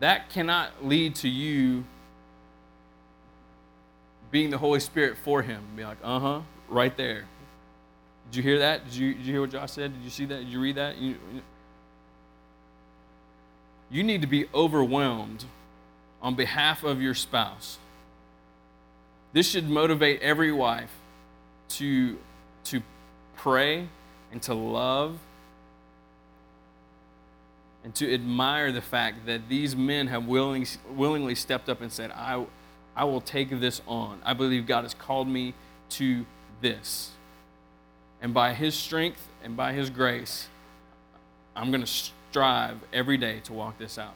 That 0.00 0.30
cannot 0.30 0.84
lead 0.84 1.16
to 1.16 1.28
you 1.28 1.84
being 4.30 4.50
the 4.50 4.58
Holy 4.58 4.80
Spirit 4.80 5.16
for 5.24 5.42
him. 5.42 5.62
Be 5.76 5.84
like, 5.84 5.98
uh 6.02 6.20
huh, 6.20 6.40
right 6.68 6.96
there. 6.96 7.24
Did 8.30 8.36
you 8.36 8.42
hear 8.42 8.58
that? 8.60 8.84
Did 8.84 8.94
you, 8.94 9.14
did 9.14 9.24
you 9.24 9.32
hear 9.32 9.40
what 9.40 9.50
Josh 9.50 9.72
said? 9.72 9.92
Did 9.94 10.02
you 10.02 10.10
see 10.10 10.26
that? 10.26 10.40
Did 10.40 10.48
you 10.48 10.60
read 10.60 10.76
that? 10.76 10.98
You, 10.98 11.16
you 13.90 14.02
need 14.02 14.20
to 14.20 14.26
be 14.26 14.46
overwhelmed 14.54 15.44
on 16.20 16.34
behalf 16.34 16.84
of 16.84 17.00
your 17.00 17.14
spouse 17.14 17.78
this 19.32 19.48
should 19.48 19.68
motivate 19.68 20.22
every 20.22 20.52
wife 20.52 20.90
to, 21.70 22.18
to 22.64 22.82
pray 23.36 23.88
and 24.32 24.42
to 24.42 24.54
love 24.54 25.18
and 27.84 27.94
to 27.94 28.12
admire 28.12 28.72
the 28.72 28.80
fact 28.80 29.26
that 29.26 29.48
these 29.48 29.76
men 29.76 30.08
have 30.08 30.26
willing, 30.26 30.66
willingly 30.90 31.34
stepped 31.34 31.68
up 31.68 31.80
and 31.80 31.92
said, 31.92 32.10
I, 32.10 32.44
I 32.96 33.04
will 33.04 33.20
take 33.20 33.60
this 33.60 33.80
on. 33.86 34.20
I 34.24 34.32
believe 34.32 34.66
God 34.66 34.82
has 34.84 34.94
called 34.94 35.28
me 35.28 35.54
to 35.90 36.24
this. 36.60 37.12
And 38.20 38.34
by 38.34 38.54
His 38.54 38.74
strength 38.74 39.28
and 39.42 39.56
by 39.56 39.72
His 39.72 39.90
grace, 39.90 40.48
I'm 41.54 41.70
going 41.70 41.82
to 41.82 41.86
strive 41.86 42.78
every 42.92 43.16
day 43.16 43.40
to 43.44 43.52
walk 43.52 43.78
this 43.78 43.98
out. 43.98 44.14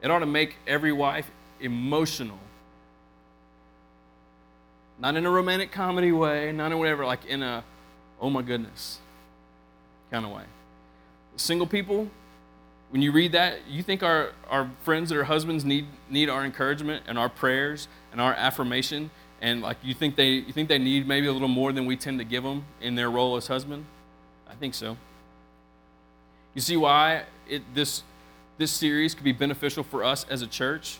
It 0.00 0.10
ought 0.10 0.20
to 0.20 0.26
make 0.26 0.56
every 0.66 0.92
wife 0.92 1.30
emotional 1.60 2.38
Not 5.02 5.16
in 5.16 5.26
a 5.26 5.30
romantic 5.30 5.72
comedy 5.72 6.12
way, 6.12 6.52
not 6.52 6.70
in 6.70 6.78
whatever, 6.78 7.04
like 7.04 7.24
in 7.24 7.42
a, 7.42 7.64
oh 8.20 8.30
my 8.30 8.42
goodness 8.42 9.00
kind 10.12 10.24
of 10.24 10.30
way. 10.30 10.44
Single 11.36 11.66
people, 11.66 12.08
when 12.90 13.02
you 13.02 13.10
read 13.10 13.32
that, 13.32 13.66
you 13.68 13.82
think 13.82 14.02
our, 14.02 14.32
our 14.48 14.70
friends 14.84 15.08
that 15.08 15.18
are 15.18 15.24
husbands 15.24 15.64
need, 15.64 15.86
need 16.08 16.28
our 16.28 16.44
encouragement 16.44 17.02
and 17.08 17.18
our 17.18 17.28
prayers 17.28 17.88
and 18.12 18.20
our 18.20 18.34
affirmation, 18.34 19.10
and 19.42 19.60
like 19.60 19.76
you 19.82 19.92
think 19.92 20.14
they 20.14 20.28
you 20.28 20.52
think 20.52 20.68
they 20.68 20.78
need 20.78 21.06
maybe 21.06 21.26
a 21.26 21.32
little 21.32 21.48
more 21.48 21.72
than 21.72 21.84
we 21.84 21.96
tend 21.96 22.20
to 22.20 22.24
give 22.24 22.44
them 22.44 22.64
in 22.80 22.94
their 22.94 23.10
role 23.10 23.36
as 23.36 23.48
husband? 23.48 23.84
I 24.48 24.54
think 24.54 24.72
so. 24.72 24.96
You 26.54 26.60
see 26.60 26.76
why 26.76 27.24
it, 27.48 27.62
this 27.74 28.04
this 28.56 28.70
series 28.70 29.14
could 29.14 29.24
be 29.24 29.32
beneficial 29.32 29.82
for 29.82 30.04
us 30.04 30.24
as 30.30 30.42
a 30.42 30.46
church, 30.46 30.98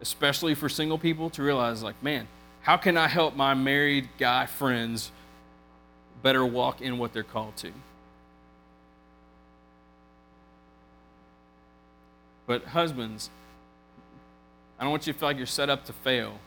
especially 0.00 0.54
for 0.54 0.68
single 0.68 0.98
people 0.98 1.30
to 1.30 1.42
realize 1.42 1.82
like, 1.82 2.02
man, 2.02 2.26
how 2.62 2.76
can 2.76 2.96
I 2.96 3.06
help 3.06 3.36
my 3.36 3.54
married 3.54 4.08
guy 4.18 4.46
friends 4.46 5.12
better 6.20 6.44
walk 6.44 6.80
in 6.80 6.98
what 6.98 7.12
they're 7.12 7.22
called 7.22 7.56
to? 7.58 7.70
But 12.48 12.64
husbands, 12.64 13.30
I 14.76 14.82
don't 14.82 14.90
want 14.90 15.06
you 15.06 15.12
to 15.12 15.18
feel 15.18 15.28
like 15.28 15.36
you're 15.36 15.46
set 15.46 15.70
up 15.70 15.84
to 15.84 15.92
fail. 15.92 16.40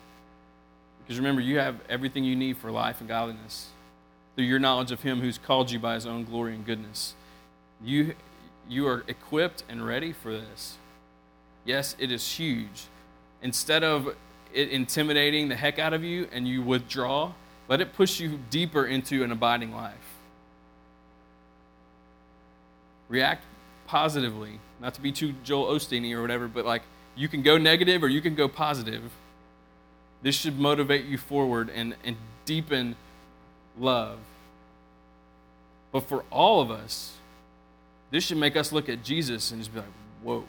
Because 1.11 1.19
remember, 1.19 1.41
you 1.41 1.59
have 1.59 1.75
everything 1.89 2.23
you 2.23 2.37
need 2.37 2.55
for 2.55 2.71
life 2.71 3.01
and 3.01 3.09
godliness 3.09 3.67
through 4.33 4.45
your 4.45 4.59
knowledge 4.59 4.93
of 4.93 5.01
Him 5.01 5.19
who's 5.19 5.37
called 5.37 5.69
you 5.69 5.77
by 5.77 5.95
His 5.95 6.05
own 6.05 6.23
glory 6.23 6.55
and 6.55 6.65
goodness. 6.65 7.15
You, 7.83 8.15
you 8.69 8.87
are 8.87 9.03
equipped 9.09 9.65
and 9.67 9.85
ready 9.85 10.13
for 10.13 10.31
this. 10.31 10.77
Yes, 11.65 11.97
it 11.99 12.13
is 12.13 12.25
huge. 12.35 12.83
Instead 13.41 13.83
of 13.83 14.15
it 14.53 14.69
intimidating 14.69 15.49
the 15.49 15.55
heck 15.57 15.79
out 15.79 15.91
of 15.91 16.01
you 16.01 16.29
and 16.31 16.47
you 16.47 16.61
withdraw, 16.61 17.33
let 17.67 17.81
it 17.81 17.91
push 17.91 18.21
you 18.21 18.39
deeper 18.49 18.85
into 18.85 19.21
an 19.21 19.33
abiding 19.33 19.75
life. 19.75 20.15
React 23.09 23.43
positively, 23.85 24.61
not 24.79 24.93
to 24.93 25.01
be 25.01 25.11
too 25.11 25.33
Joel 25.43 25.77
Osteen 25.77 26.09
or 26.15 26.21
whatever, 26.21 26.47
but 26.47 26.65
like 26.65 26.83
you 27.17 27.27
can 27.27 27.41
go 27.41 27.57
negative 27.57 28.01
or 28.01 28.07
you 28.07 28.21
can 28.21 28.33
go 28.33 28.47
positive. 28.47 29.11
This 30.21 30.35
should 30.35 30.59
motivate 30.59 31.05
you 31.05 31.17
forward 31.17 31.69
and, 31.69 31.95
and 32.03 32.15
deepen 32.45 32.95
love. 33.79 34.19
But 35.91 36.07
for 36.07 36.23
all 36.29 36.61
of 36.61 36.71
us, 36.71 37.13
this 38.11 38.25
should 38.25 38.37
make 38.37 38.55
us 38.55 38.71
look 38.71 38.89
at 38.89 39.03
Jesus 39.03 39.51
and 39.51 39.61
just 39.61 39.73
be 39.73 39.79
like, 39.79 39.89
whoa. 40.23 40.43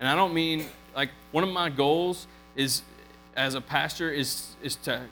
And 0.00 0.08
I 0.08 0.14
don't 0.14 0.34
mean 0.34 0.66
like 0.94 1.10
one 1.32 1.44
of 1.44 1.50
my 1.50 1.68
goals 1.70 2.26
is 2.56 2.82
as 3.36 3.54
a 3.54 3.60
pastor 3.60 4.10
is 4.10 4.56
is 4.62 4.76
to 4.76 5.02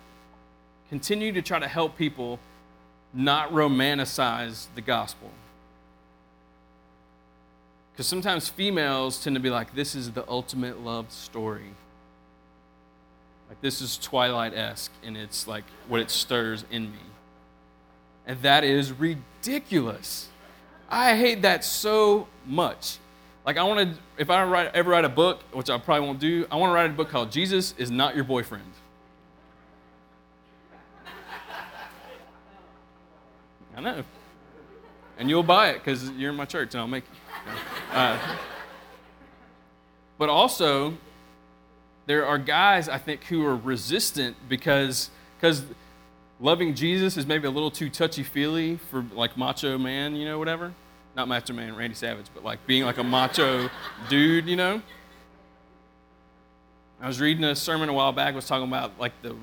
continue 0.89 1.33
to 1.33 1.43
try 1.43 1.59
to 1.59 1.69
help 1.69 1.97
people 1.97 2.39
not 3.13 3.51
romanticize 3.53 4.67
the 4.75 4.81
gospel. 4.81 5.31
Because 7.97 8.07
sometimes 8.07 8.47
females 8.47 9.25
tend 9.25 9.37
to 9.37 9.41
be 9.41 9.49
like, 9.49 9.75
this 9.75 9.95
is 9.95 10.11
the 10.11 10.29
ultimate 10.29 10.85
love 10.85 11.11
story. 11.11 11.71
Like, 13.49 13.59
this 13.63 13.81
is 13.81 13.97
Twilight 13.97 14.53
esque, 14.53 14.93
and 15.03 15.17
it's 15.17 15.49
like 15.49 15.65
what 15.89 16.01
it 16.01 16.11
stirs 16.11 16.67
in 16.71 16.93
me. 16.93 16.99
And 18.27 18.43
that 18.43 18.65
is 18.65 18.93
ridiculous. 18.93 20.29
I 20.91 21.17
hate 21.17 21.41
that 21.41 21.65
so 21.65 22.29
much. 22.45 22.99
Like, 23.47 23.57
I 23.57 23.63
want 23.63 23.95
to, 23.95 23.99
if 24.19 24.29
I 24.29 24.45
write, 24.45 24.75
ever 24.75 24.91
write 24.91 25.07
a 25.07 25.09
book, 25.09 25.41
which 25.53 25.71
I 25.71 25.79
probably 25.79 26.07
won't 26.07 26.21
do, 26.21 26.47
I 26.51 26.57
want 26.57 26.69
to 26.73 26.75
write 26.75 26.91
a 26.91 26.93
book 26.93 27.09
called 27.09 27.33
Jesus 27.33 27.73
is 27.79 27.91
Not 27.91 28.15
Your 28.15 28.25
Boyfriend. 28.25 28.73
I 33.75 33.81
know. 33.81 34.05
And 35.19 35.31
you'll 35.31 35.43
buy 35.43 35.71
it 35.71 35.79
because 35.79 36.11
you're 36.11 36.29
in 36.31 36.37
my 36.37 36.45
church 36.45 36.75
and 36.75 36.83
I'll 36.83 36.89
make 36.89 37.05
it. 37.05 37.11
Uh, 37.93 38.19
but 40.19 40.29
also, 40.29 40.97
there 42.07 42.27
are 42.27 42.39
guys, 42.39 42.89
I 42.89 42.99
think, 42.99 43.25
who 43.25 43.45
are 43.47 43.57
resistant 43.57 44.37
because 44.49 45.11
because 45.39 45.65
loving 46.41 46.75
Jesus 46.75 47.17
is 47.17 47.27
maybe 47.27 47.47
a 47.47 47.51
little 47.51 47.71
too 47.71 47.91
touchy 47.91 48.23
feely 48.23 48.77
for 48.77 49.05
like 49.15 49.37
macho 49.37 49.79
man, 49.79 50.17
you 50.17 50.25
know, 50.25 50.39
whatever. 50.39 50.73
Not 51.15 51.29
macho 51.29 51.53
man, 51.53 51.77
Randy 51.77 51.95
Savage, 51.95 52.27
but 52.35 52.45
like 52.45 52.67
being 52.67 52.85
like 52.85 52.99
a 52.99 53.05
macho 53.05 53.71
dude, 54.09 54.47
you 54.47 54.57
know. 54.57 54.83
I 57.01 57.07
was 57.07 57.21
reading 57.21 57.45
a 57.45 57.55
sermon 57.55 57.89
a 57.89 57.93
while 57.93 58.13
back, 58.13 58.35
was 58.35 58.47
talking 58.47 58.69
about 58.69 58.99
like 58.99 59.13
the 59.23 59.37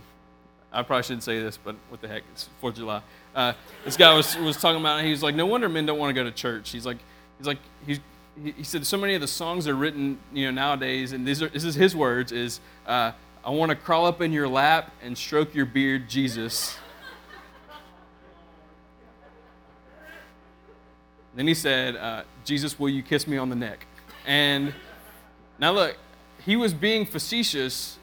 I 0.74 0.82
probably 0.82 1.04
shouldn't 1.04 1.24
say 1.24 1.40
this, 1.40 1.58
but 1.58 1.76
what 1.90 2.02
the 2.02 2.08
heck? 2.08 2.24
It's 2.32 2.50
Fourth 2.60 2.74
of 2.74 2.80
July. 2.80 3.02
Uh, 3.36 3.54
this 3.86 3.96
guy 3.96 4.14
was, 4.16 4.36
was 4.38 4.58
talking 4.58 4.82
about. 4.82 5.04
He 5.04 5.12
was 5.12 5.22
like, 5.22 5.36
no 5.36 5.46
wonder 5.46 5.70
men 5.70 5.86
don't 5.86 6.00
want 6.00 6.10
to 6.10 6.14
go 6.20 6.24
to 6.24 6.32
church. 6.32 6.72
He's 6.72 6.86
like, 6.86 6.98
he's 7.44 7.48
like, 7.48 7.60
he's, 7.86 8.00
he 8.56 8.64
said 8.64 8.86
so 8.86 8.98
many 8.98 9.16
of 9.16 9.22
the 9.22 9.28
songs 9.28 9.68
are 9.68 9.76
written, 9.76 10.18
you 10.34 10.46
know, 10.46 10.52
nowadays, 10.52 11.12
and 11.12 11.28
these 11.28 11.42
are, 11.42 11.50
this 11.50 11.64
is 11.64 11.76
his 11.76 11.96
words, 11.96 12.32
is 12.32 12.60
uh, 12.88 13.12
I 13.44 13.50
want 13.50 13.70
to 13.70 13.76
crawl 13.76 14.06
up 14.06 14.22
in 14.22 14.32
your 14.32 14.48
lap 14.48 14.92
and 15.02 15.18
stroke 15.18 15.54
your 15.54 15.66
beard, 15.66 16.10
Jesus. 16.10 16.78
then 21.36 21.48
he 21.48 21.54
said, 21.54 21.96
uh, 21.96 22.24
Jesus, 22.46 22.80
will 22.80 22.90
you 22.90 23.04
kiss 23.04 23.28
me 23.28 23.38
on 23.38 23.50
the 23.50 23.56
neck? 23.56 23.86
And 24.26 24.74
now 25.60 25.72
look, 25.72 25.98
he 26.46 26.56
was 26.56 26.74
being 26.74 27.06
facetious 27.06 27.98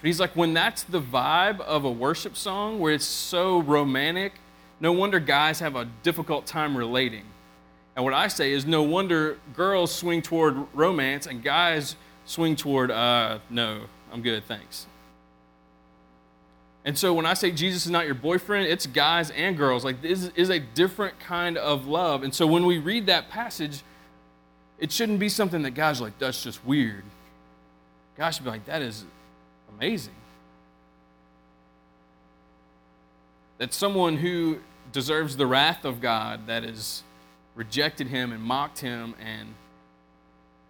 but 0.00 0.06
he's 0.06 0.20
like, 0.20 0.34
when 0.34 0.54
that's 0.54 0.82
the 0.82 1.00
vibe 1.00 1.60
of 1.60 1.84
a 1.84 1.90
worship 1.90 2.34
song 2.34 2.78
where 2.78 2.94
it's 2.94 3.04
so 3.04 3.60
romantic, 3.60 4.32
no 4.80 4.92
wonder 4.92 5.20
guys 5.20 5.60
have 5.60 5.76
a 5.76 5.84
difficult 6.02 6.46
time 6.46 6.74
relating. 6.74 7.24
And 8.00 8.04
what 8.06 8.14
I 8.14 8.28
say 8.28 8.52
is, 8.52 8.64
no 8.64 8.82
wonder 8.82 9.36
girls 9.52 9.94
swing 9.94 10.22
toward 10.22 10.56
romance 10.72 11.26
and 11.26 11.42
guys 11.42 11.96
swing 12.24 12.56
toward, 12.56 12.90
uh, 12.90 13.40
no, 13.50 13.82
I'm 14.10 14.22
good, 14.22 14.42
thanks. 14.46 14.86
And 16.86 16.96
so 16.96 17.12
when 17.12 17.26
I 17.26 17.34
say 17.34 17.50
Jesus 17.50 17.84
is 17.84 17.90
not 17.90 18.06
your 18.06 18.14
boyfriend, 18.14 18.68
it's 18.68 18.86
guys 18.86 19.30
and 19.32 19.54
girls. 19.54 19.84
Like, 19.84 20.00
this 20.00 20.30
is 20.34 20.48
a 20.48 20.58
different 20.58 21.20
kind 21.20 21.58
of 21.58 21.88
love. 21.88 22.22
And 22.22 22.34
so 22.34 22.46
when 22.46 22.64
we 22.64 22.78
read 22.78 23.04
that 23.04 23.28
passage, 23.28 23.82
it 24.78 24.90
shouldn't 24.90 25.18
be 25.18 25.28
something 25.28 25.60
that 25.60 25.72
guys 25.72 26.00
are 26.00 26.04
like, 26.04 26.18
that's 26.18 26.42
just 26.42 26.64
weird. 26.64 27.04
Guys 28.16 28.36
should 28.36 28.44
be 28.44 28.50
like, 28.50 28.64
that 28.64 28.80
is 28.80 29.04
amazing. 29.76 30.14
That 33.58 33.74
someone 33.74 34.16
who 34.16 34.60
deserves 34.90 35.36
the 35.36 35.46
wrath 35.46 35.84
of 35.84 36.00
God, 36.00 36.46
that 36.46 36.62
has 36.62 37.02
rejected 37.54 38.06
him 38.06 38.32
and 38.32 38.42
mocked 38.42 38.80
him, 38.80 39.14
and 39.20 39.54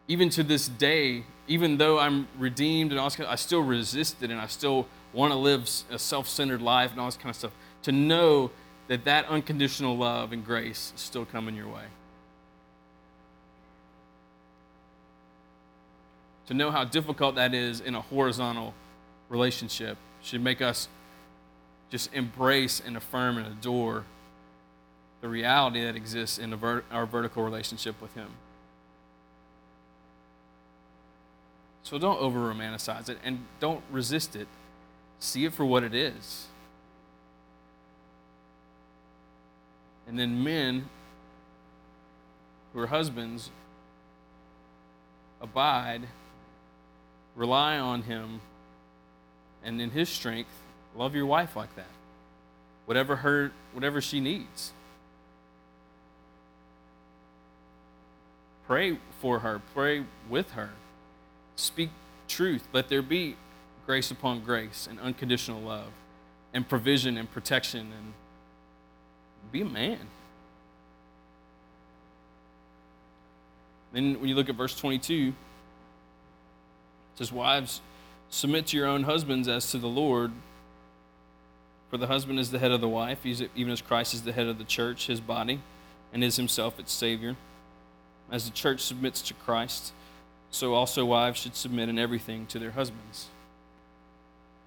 even 0.09 0.29
to 0.31 0.43
this 0.43 0.69
day, 0.69 1.25
even 1.47 1.79
though 1.79 1.99
I'm 1.99 2.27
redeemed 2.39 2.91
and 2.91 3.01
all 3.01 3.07
this 3.07 3.17
kind 3.17 3.27
of, 3.27 3.33
I 3.33 3.37
still 3.37 3.63
resist 3.63 4.23
it 4.23 4.31
and 4.31 4.41
I 4.41 4.47
still 4.47 4.87
want 5.13 5.33
to 5.33 5.39
live 5.39 5.69
a 5.91 5.99
self 5.99 6.29
centered 6.29 6.63
life 6.63 6.91
and 6.91 7.01
all 7.01 7.07
this 7.07 7.17
kind 7.17 7.31
of 7.31 7.37
stuff, 7.37 7.53
to 7.83 7.93
know 7.93 8.51
that 8.89 9.05
that 9.05 9.27
unconditional 9.27 9.97
love 9.97 10.33
and 10.33 10.45
grace 10.45 10.93
is 10.95 11.01
still 11.01 11.25
coming 11.25 11.55
your 11.55 11.69
way. 11.69 11.85
To 16.47 16.55
know 16.55 16.73
how 16.73 16.83
difficult 16.83 17.37
that 17.37 17.55
is 17.55 17.81
in 17.81 17.95
a 17.95 18.01
horizontal 18.01 18.75
relationship 19.29 19.97
should 20.23 20.43
make 20.43 20.61
us 20.61 20.89
just 21.91 22.13
embrace 22.13 22.83
and 22.85 22.97
affirm 22.97 23.39
and 23.39 23.47
adore 23.47 24.05
the 25.21 25.29
reality 25.29 25.83
that 25.85 25.97
exists 25.97 26.39
in 26.39 26.53
our 26.91 27.07
vertical 27.07 27.43
relationship 27.43 28.01
with 28.01 28.15
Him. 28.15 28.29
So 31.83 31.99
don't 31.99 32.21
over 32.21 32.39
romanticize 32.39 33.09
it 33.09 33.19
and 33.25 33.47
don't 33.59 33.83
resist 33.91 34.37
it. 34.37 34.49
See 35.19 35.45
it 35.45 35.53
for 35.53 35.65
what 35.65 35.83
it 35.83 35.95
is. 35.95 36.47
And 40.07 40.19
then, 40.19 40.43
men 40.43 40.89
who 42.73 42.81
are 42.81 42.87
husbands, 42.89 43.51
abide, 45.41 46.03
rely 47.37 47.79
on 47.79 48.03
Him 48.03 48.41
and 49.63 49.81
in 49.81 49.91
his 49.91 50.09
strength, 50.09 50.51
love 50.97 51.15
your 51.15 51.27
wife 51.27 51.57
like 51.57 51.75
that. 51.77 51.91
Whatever 52.87 53.17
her 53.17 53.53
whatever 53.73 54.01
she 54.01 54.21
needs. 54.21 54.73
Pray 58.71 58.99
for 59.21 59.41
her, 59.41 59.61
pray 59.75 60.05
with 60.29 60.53
her. 60.53 60.71
Speak 61.57 61.91
truth. 62.29 62.69
Let 62.73 62.89
there 62.89 63.03
be 63.03 63.35
grace 63.85 64.13
upon 64.13 64.45
grace 64.45 64.87
and 64.89 65.01
unconditional 65.01 65.61
love 65.61 65.89
and 66.55 66.69
provision 66.69 67.17
and 67.17 67.29
protection 67.29 67.81
and 67.81 68.13
be 69.51 69.63
a 69.63 69.65
man. 69.65 69.99
Then 73.93 74.21
when 74.21 74.29
you 74.29 74.37
look 74.37 74.49
at 74.49 74.55
verse 74.55 74.79
22, 74.79 75.31
it 75.31 75.35
says, 77.17 77.33
Wives, 77.33 77.81
Submit 78.29 78.69
to 78.69 78.77
your 78.77 78.87
own 78.87 79.03
husbands 79.03 79.49
as 79.49 79.69
to 79.73 79.79
the 79.79 79.89
Lord. 79.89 80.31
For 81.91 81.97
the 81.97 82.07
husband 82.07 82.39
is 82.39 82.53
the 82.53 82.61
head 82.61 82.71
of 82.71 82.81
the 82.81 82.89
wife, 82.89 83.27
even 83.27 83.73
as 83.73 83.83
Christ 83.83 84.15
is 84.15 84.23
the 84.23 84.33
head 84.33 84.47
of 84.47 84.59
the 84.59 84.65
church, 84.65 85.09
his 85.09 85.21
body, 85.21 85.61
and 86.13 86.23
is 86.23 86.37
himself 86.37 86.79
its 86.79 86.93
Savior. 86.93 87.35
As 88.31 88.45
the 88.45 88.53
church 88.53 88.81
submits 88.81 89.23
to 89.23 89.35
Christ, 89.35 89.93
so 90.51 90.75
also 90.75 91.05
wives 91.05 91.41
should 91.41 91.57
submit 91.57 91.89
in 91.89 91.99
everything 91.99 92.47
to 92.47 92.59
their 92.59 92.71
husbands. 92.73 93.29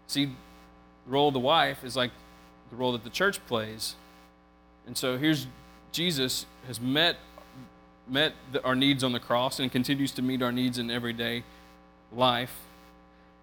See, 0.07 0.26
the 0.26 0.32
role 1.07 1.30
of 1.30 1.34
the 1.34 1.39
wife 1.39 1.84
is 1.84 1.95
like 1.95 2.11
the 2.70 2.76
role 2.76 2.91
that 2.93 3.03
the 3.03 3.09
church 3.09 3.45
plays. 3.47 3.95
And 4.86 4.97
so 4.97 5.18
here's 5.18 5.47
Jesus 5.91 6.45
has 6.68 6.80
met 6.80 7.18
met 8.07 8.34
the, 8.51 8.61
our 8.66 8.76
needs 8.76 9.03
on 9.03 9.14
the 9.14 9.20
cross 9.20 9.59
and 9.59 9.72
continues 9.72 10.11
to 10.11 10.22
meet 10.22 10.41
our 10.41 10.51
needs 10.51 10.78
in 10.78 10.91
everyday 10.91 11.43
life. 12.11 12.53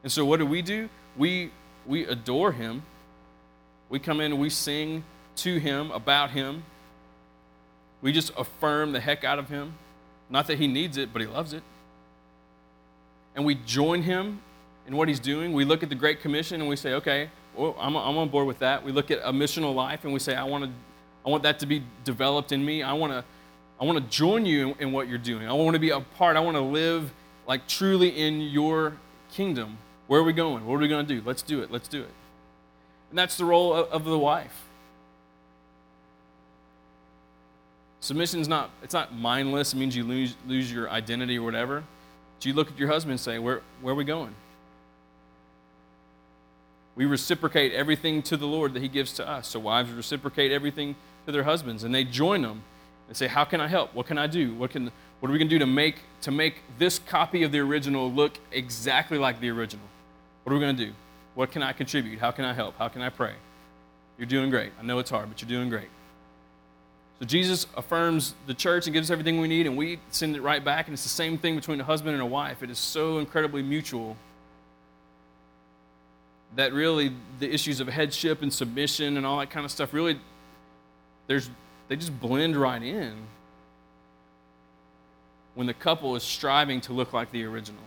And 0.02 0.12
so 0.12 0.24
what 0.24 0.38
do 0.38 0.46
we 0.46 0.60
do? 0.62 0.88
We 1.16 1.50
we 1.86 2.04
adore 2.04 2.52
him. 2.52 2.82
We 3.88 3.98
come 3.98 4.20
in 4.20 4.32
and 4.32 4.40
we 4.40 4.50
sing 4.50 5.04
to 5.36 5.58
him 5.58 5.90
about 5.90 6.30
him. 6.30 6.62
We 8.02 8.12
just 8.12 8.32
affirm 8.36 8.92
the 8.92 9.00
heck 9.00 9.24
out 9.24 9.38
of 9.38 9.48
him. 9.48 9.74
Not 10.30 10.46
that 10.46 10.58
he 10.58 10.66
needs 10.66 10.96
it, 10.96 11.12
but 11.12 11.20
he 11.20 11.28
loves 11.28 11.52
it. 11.52 11.62
And 13.34 13.44
we 13.44 13.56
join 13.56 14.02
him 14.02 14.40
in 14.86 14.96
what 14.96 15.08
he's 15.08 15.20
doing. 15.20 15.52
We 15.52 15.64
look 15.64 15.82
at 15.82 15.88
the 15.88 15.94
Great 15.94 16.20
Commission 16.20 16.60
and 16.60 16.68
we 16.68 16.76
say, 16.76 16.94
okay, 16.94 17.30
well, 17.54 17.76
I'm, 17.78 17.96
I'm 17.96 18.16
on 18.16 18.28
board 18.28 18.46
with 18.46 18.60
that. 18.60 18.84
We 18.84 18.92
look 18.92 19.10
at 19.10 19.20
a 19.22 19.32
missional 19.32 19.74
life 19.74 20.04
and 20.04 20.12
we 20.12 20.18
say, 20.18 20.34
I 20.34 20.44
want 20.44 20.64
to, 20.64 20.70
I 21.26 21.30
want 21.30 21.42
that 21.42 21.58
to 21.60 21.66
be 21.66 21.82
developed 22.04 22.52
in 22.52 22.64
me. 22.64 22.82
I 22.82 22.92
want 22.92 23.12
to, 23.12 23.24
I 23.80 23.84
want 23.84 23.98
to 23.98 24.16
join 24.16 24.46
you 24.46 24.70
in, 24.70 24.74
in 24.78 24.92
what 24.92 25.08
you're 25.08 25.18
doing. 25.18 25.46
I 25.46 25.52
want 25.52 25.74
to 25.74 25.80
be 25.80 25.90
a 25.90 26.00
part. 26.00 26.36
I 26.36 26.40
want 26.40 26.56
to 26.56 26.62
live 26.62 27.12
like 27.46 27.66
truly 27.66 28.08
in 28.08 28.40
your 28.40 28.96
kingdom. 29.32 29.78
Where 30.06 30.20
are 30.20 30.24
we 30.24 30.32
going? 30.32 30.66
What 30.66 30.74
are 30.74 30.78
we 30.78 30.88
going 30.88 31.06
to 31.06 31.14
do? 31.14 31.22
Let's 31.24 31.42
do 31.42 31.60
it. 31.60 31.70
Let's 31.70 31.88
do 31.88 32.00
it. 32.02 32.10
And 33.10 33.18
that's 33.18 33.36
the 33.36 33.44
role 33.44 33.74
of, 33.74 33.88
of 33.88 34.04
the 34.04 34.18
wife. 34.18 34.66
Submission 38.00 38.40
is 38.40 38.48
not, 38.48 38.70
it's 38.82 38.94
not 38.94 39.14
mindless. 39.14 39.72
It 39.72 39.76
means 39.76 39.94
you 39.94 40.04
lose, 40.04 40.34
lose 40.46 40.72
your 40.72 40.90
identity 40.90 41.38
or 41.38 41.42
whatever. 41.42 41.84
But 42.38 42.46
you 42.46 42.54
look 42.54 42.70
at 42.70 42.78
your 42.78 42.88
husband 42.88 43.12
and 43.12 43.20
say, 43.20 43.38
where, 43.38 43.60
where 43.82 43.92
are 43.92 43.96
we 43.96 44.04
going? 44.04 44.34
We 46.96 47.06
reciprocate 47.06 47.72
everything 47.72 48.22
to 48.24 48.36
the 48.36 48.46
Lord 48.46 48.74
that 48.74 48.82
He 48.82 48.88
gives 48.88 49.12
to 49.14 49.28
us. 49.28 49.48
So 49.48 49.60
wives 49.60 49.90
reciprocate 49.90 50.52
everything 50.52 50.96
to 51.26 51.32
their 51.32 51.44
husbands, 51.44 51.84
and 51.84 51.94
they 51.94 52.04
join 52.04 52.42
them 52.42 52.62
and 53.08 53.16
say, 53.16 53.26
"How 53.26 53.44
can 53.44 53.60
I 53.60 53.68
help? 53.68 53.94
What 53.94 54.06
can 54.06 54.18
I 54.18 54.26
do? 54.26 54.54
What 54.54 54.70
can 54.70 54.90
what 55.20 55.28
are 55.28 55.32
we 55.32 55.38
going 55.38 55.48
to 55.48 55.54
do 55.54 55.58
to 55.60 55.66
make 55.66 55.96
to 56.22 56.30
make 56.30 56.62
this 56.78 56.98
copy 56.98 57.42
of 57.42 57.52
the 57.52 57.60
original 57.60 58.10
look 58.10 58.38
exactly 58.52 59.18
like 59.18 59.40
the 59.40 59.50
original? 59.50 59.86
What 60.42 60.52
are 60.52 60.56
we 60.56 60.60
going 60.60 60.76
to 60.76 60.86
do? 60.86 60.92
What 61.34 61.52
can 61.52 61.62
I 61.62 61.72
contribute? 61.72 62.18
How 62.18 62.32
can 62.32 62.44
I 62.44 62.52
help? 62.52 62.76
How 62.76 62.88
can 62.88 63.02
I 63.02 63.08
pray? 63.08 63.34
You're 64.18 64.26
doing 64.26 64.50
great. 64.50 64.72
I 64.78 64.82
know 64.82 64.98
it's 64.98 65.10
hard, 65.10 65.28
but 65.28 65.40
you're 65.40 65.48
doing 65.48 65.70
great." 65.70 65.88
So 67.20 67.26
Jesus 67.26 67.66
affirms 67.76 68.34
the 68.46 68.54
church 68.54 68.86
and 68.86 68.94
gives 68.94 69.10
everything 69.10 69.40
we 69.40 69.46
need, 69.46 69.66
and 69.66 69.76
we 69.76 70.00
send 70.10 70.34
it 70.34 70.40
right 70.40 70.64
back. 70.64 70.86
And 70.86 70.94
it's 70.94 71.02
the 71.02 71.10
same 71.10 71.36
thing 71.36 71.54
between 71.54 71.78
a 71.80 71.84
husband 71.84 72.14
and 72.14 72.22
a 72.22 72.26
wife. 72.26 72.62
It 72.62 72.70
is 72.70 72.78
so 72.78 73.18
incredibly 73.18 73.62
mutual 73.62 74.16
that 76.56 76.72
really 76.72 77.12
the 77.38 77.52
issues 77.52 77.78
of 77.78 77.88
headship 77.88 78.42
and 78.42 78.52
submission 78.52 79.16
and 79.16 79.24
all 79.24 79.38
that 79.38 79.50
kind 79.50 79.64
of 79.64 79.70
stuff 79.70 79.92
really 79.92 80.18
there's 81.28 81.48
they 81.86 81.94
just 81.94 82.18
blend 82.18 82.56
right 82.56 82.82
in 82.82 83.14
when 85.54 85.66
the 85.66 85.74
couple 85.74 86.16
is 86.16 86.22
striving 86.22 86.80
to 86.80 86.92
look 86.92 87.12
like 87.12 87.30
the 87.32 87.44
original. 87.44 87.82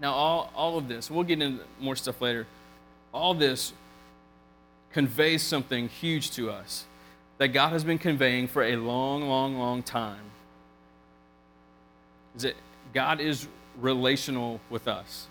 Now 0.00 0.12
all, 0.12 0.52
all 0.54 0.78
of 0.78 0.88
this, 0.88 1.10
we'll 1.10 1.24
get 1.24 1.42
into 1.42 1.64
more 1.80 1.96
stuff 1.96 2.20
later, 2.20 2.46
all 3.12 3.34
this 3.34 3.72
conveys 4.92 5.42
something 5.42 5.88
huge 5.88 6.30
to 6.32 6.50
us 6.50 6.86
that 7.42 7.48
God 7.48 7.72
has 7.72 7.82
been 7.82 7.98
conveying 7.98 8.46
for 8.46 8.62
a 8.62 8.76
long, 8.76 9.28
long, 9.28 9.58
long 9.58 9.82
time. 9.82 10.22
Is 12.36 12.42
that 12.42 12.54
God 12.94 13.20
is 13.20 13.48
relational 13.80 14.60
with 14.70 14.86
us. 14.86 15.26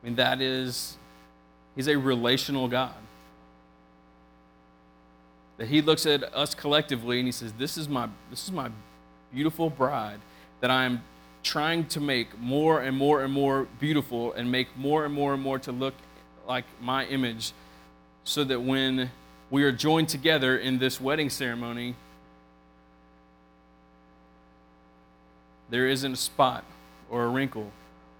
I 0.00 0.06
mean, 0.06 0.14
that 0.14 0.40
is, 0.40 0.96
He's 1.74 1.88
a 1.88 1.98
relational 1.98 2.68
God. 2.68 2.94
That 5.56 5.66
He 5.66 5.82
looks 5.82 6.06
at 6.06 6.22
us 6.32 6.54
collectively 6.54 7.18
and 7.18 7.26
He 7.26 7.32
says, 7.32 7.52
This 7.54 7.76
is 7.76 7.88
my, 7.88 8.08
this 8.30 8.44
is 8.44 8.52
my 8.52 8.70
beautiful 9.34 9.68
bride 9.68 10.20
that 10.60 10.70
I'm 10.70 11.02
trying 11.42 11.86
to 11.86 12.00
make 12.00 12.38
more 12.38 12.80
and 12.80 12.96
more 12.96 13.24
and 13.24 13.32
more 13.32 13.66
beautiful 13.80 14.34
and 14.34 14.52
make 14.52 14.68
more 14.76 15.04
and 15.04 15.12
more 15.12 15.34
and 15.34 15.42
more 15.42 15.58
to 15.58 15.72
look 15.72 15.94
like 16.46 16.64
my 16.80 17.06
image 17.06 17.54
so 18.22 18.44
that 18.44 18.62
when 18.62 19.10
we 19.50 19.62
are 19.62 19.72
joined 19.72 20.08
together 20.08 20.56
in 20.56 20.78
this 20.78 21.00
wedding 21.00 21.30
ceremony, 21.30 21.94
there 25.70 25.88
isn't 25.88 26.12
a 26.12 26.16
spot 26.16 26.64
or 27.10 27.24
a 27.24 27.28
wrinkle 27.28 27.70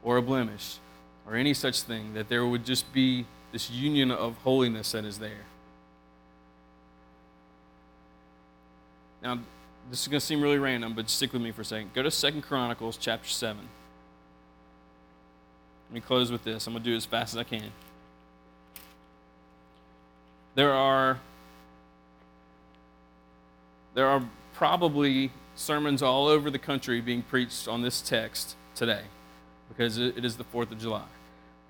or 0.02 0.16
a 0.16 0.22
blemish 0.22 0.78
or 1.26 1.34
any 1.34 1.54
such 1.54 1.82
thing, 1.82 2.14
that 2.14 2.28
there 2.28 2.46
would 2.46 2.64
just 2.64 2.92
be 2.92 3.26
this 3.52 3.70
union 3.70 4.10
of 4.10 4.36
holiness 4.38 4.92
that 4.92 5.04
is 5.04 5.18
there. 5.18 5.44
Now, 9.22 9.40
this 9.90 10.02
is 10.02 10.08
going 10.08 10.20
to 10.20 10.26
seem 10.26 10.40
really 10.40 10.58
random, 10.58 10.94
but 10.94 11.10
stick 11.10 11.32
with 11.32 11.42
me 11.42 11.50
for 11.50 11.62
a 11.62 11.64
second. 11.64 11.92
Go 11.94 12.02
to 12.02 12.10
Second 12.10 12.42
Chronicles 12.42 12.96
chapter 12.96 13.28
7. 13.28 13.56
Let 15.88 15.94
me 15.94 16.00
close 16.00 16.30
with 16.30 16.44
this. 16.44 16.66
I'm 16.66 16.74
going 16.74 16.82
to 16.84 16.90
do 16.90 16.94
it 16.94 16.98
as 16.98 17.06
fast 17.06 17.34
as 17.34 17.38
I 17.38 17.44
can. 17.44 17.72
There 20.56 20.72
are 20.72 21.20
there 23.92 24.08
are 24.08 24.26
probably 24.54 25.30
sermons 25.54 26.02
all 26.02 26.26
over 26.26 26.50
the 26.50 26.58
country 26.58 27.00
being 27.02 27.20
preached 27.20 27.68
on 27.68 27.82
this 27.82 28.00
text 28.00 28.56
today 28.74 29.02
because 29.68 29.98
it 29.98 30.24
is 30.24 30.36
the 30.36 30.44
4th 30.44 30.72
of 30.72 30.78
July. 30.78 31.04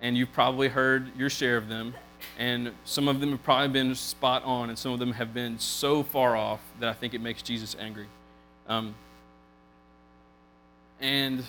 And 0.00 0.16
you've 0.16 0.32
probably 0.32 0.68
heard 0.68 1.16
your 1.16 1.28
share 1.28 1.56
of 1.56 1.68
them. 1.68 1.94
And 2.38 2.72
some 2.84 3.08
of 3.08 3.20
them 3.20 3.30
have 3.30 3.42
probably 3.42 3.68
been 3.68 3.94
spot 3.94 4.44
on, 4.44 4.68
and 4.68 4.78
some 4.78 4.92
of 4.92 4.98
them 4.98 5.12
have 5.12 5.34
been 5.34 5.58
so 5.58 6.02
far 6.02 6.36
off 6.36 6.60
that 6.80 6.88
I 6.88 6.92
think 6.92 7.12
it 7.12 7.20
makes 7.20 7.42
Jesus 7.42 7.76
angry. 7.78 8.06
Um, 8.68 8.94
and 11.00 11.44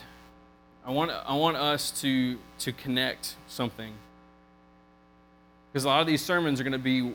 I 0.85 0.91
want, 0.91 1.11
I 1.11 1.35
want 1.35 1.57
us 1.57 1.91
to, 2.01 2.38
to 2.59 2.71
connect 2.71 3.35
something. 3.47 3.93
Because 5.71 5.85
a 5.85 5.88
lot 5.88 6.01
of 6.01 6.07
these 6.07 6.23
sermons 6.23 6.59
are 6.59 6.63
going 6.63 6.71
to 6.73 6.79
be 6.79 7.13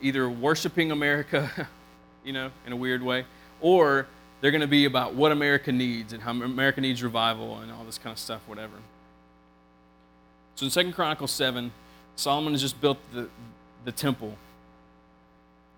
either 0.00 0.28
worshiping 0.28 0.92
America, 0.92 1.68
you 2.24 2.32
know, 2.32 2.50
in 2.66 2.72
a 2.72 2.76
weird 2.76 3.02
way, 3.02 3.24
or 3.60 4.06
they're 4.40 4.50
going 4.50 4.60
to 4.60 4.66
be 4.66 4.84
about 4.84 5.14
what 5.14 5.32
America 5.32 5.72
needs 5.72 6.12
and 6.12 6.22
how 6.22 6.30
America 6.30 6.80
needs 6.80 7.02
revival 7.02 7.58
and 7.58 7.72
all 7.72 7.84
this 7.84 7.98
kind 7.98 8.12
of 8.12 8.18
stuff, 8.18 8.42
whatever. 8.46 8.74
So 10.54 10.66
in 10.66 10.70
Second 10.70 10.92
Chronicles 10.92 11.32
7, 11.32 11.72
Solomon 12.16 12.52
has 12.52 12.60
just 12.60 12.80
built 12.80 12.98
the, 13.12 13.28
the 13.84 13.92
temple. 13.92 14.36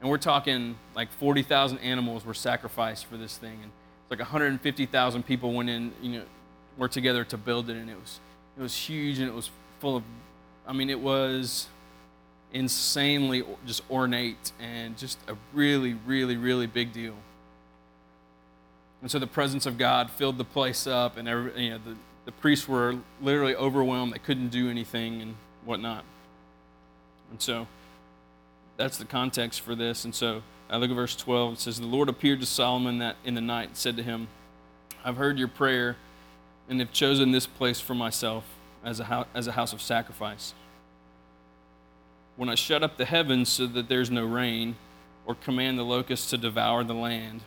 And 0.01 0.11
we're 0.11 0.19
talking 0.19 0.77
like 0.95 1.11
40,000 1.13 1.79
animals 1.79 2.25
were 2.25 2.35
sacrificed 2.35 3.07
for 3.07 3.17
this 3.17 3.39
thing. 3.39 3.59
And 3.63 3.71
it's 4.03 4.11
like 4.11 4.19
150,000 4.19 5.23
people 5.25 5.53
went 5.55 5.71
in, 5.71 5.93
you 6.03 6.19
know, 6.19 6.25
were 6.77 6.89
together 6.89 7.25
to 7.25 7.37
build 7.37 7.71
it. 7.71 7.77
And 7.77 7.89
it 7.89 7.99
was, 7.99 8.21
it 8.59 8.61
was 8.61 8.77
huge 8.77 9.19
and 9.19 9.29
it 9.29 9.35
was 9.35 9.51
full 9.81 9.97
of, 9.97 10.03
I 10.67 10.73
mean, 10.73 10.91
it 10.91 11.01
was 11.01 11.69
insanely 12.57 13.45
just 13.67 13.83
ornate 13.91 14.53
and 14.59 14.97
just 14.97 15.19
a 15.29 15.37
really, 15.53 15.95
really, 16.07 16.37
really 16.37 16.67
big 16.67 16.93
deal. 16.93 17.15
And 19.03 19.11
so 19.11 19.19
the 19.19 19.27
presence 19.27 19.67
of 19.67 19.77
God 19.77 20.11
filled 20.11 20.39
the 20.39 20.45
place 20.45 20.87
up, 20.87 21.19
and 21.19 21.29
every, 21.29 21.65
you 21.65 21.71
know, 21.71 21.79
the, 21.79 21.97
the 22.25 22.33
priests 22.33 22.67
were 22.67 22.97
literally 23.21 23.55
overwhelmed. 23.55 24.15
They 24.15 24.19
couldn't 24.19 24.49
do 24.49 24.71
anything 24.71 25.21
and 25.21 25.37
whatnot. 25.65 26.05
And 27.31 27.41
so 27.41 27.67
that's 28.79 28.97
the 28.97 29.05
context 29.05 29.61
for 29.61 29.75
this. 29.75 30.05
And 30.05 30.15
so 30.15 30.43
I 30.71 30.79
look 30.79 30.91
at 30.91 30.97
verse 30.97 31.15
12. 31.15 31.55
It 31.55 31.61
says, 31.61 31.79
The 31.79 31.87
Lord 31.87 32.09
appeared 32.09 32.41
to 32.41 32.47
Solomon 32.47 32.99
that 32.99 33.17
in 33.25 33.35
the 33.35 33.41
night 33.41 33.69
and 33.69 33.77
said 33.77 33.97
to 33.99 34.03
him, 34.03 34.29
I've 35.05 35.19
heard 35.19 35.39
your 35.39 35.49
prayer 35.49 35.97
and 36.69 36.81
have 36.81 36.91
chosen 36.91 37.33
this 37.33 37.47
place 37.47 37.81
for 37.81 37.95
myself 37.95 38.45
as 38.83 38.99
a, 38.99 39.05
house, 39.05 39.27
as 39.35 39.47
a 39.47 39.53
house 39.53 39.73
of 39.73 39.83
sacrifice. 39.83 40.55
When 42.37 42.49
I 42.49 42.55
shut 42.55 42.83
up 42.83 42.97
the 42.97 43.05
heavens 43.07 43.49
so 43.49 43.67
that 43.67 43.89
there's 43.89 44.11
no 44.11 44.25
rain, 44.25 44.77
or 45.27 45.35
command 45.35 45.79
the 45.79 45.83
locusts 45.83 46.31
to 46.31 46.39
devour 46.39 46.85
the 46.85 46.95
land, 46.95 47.43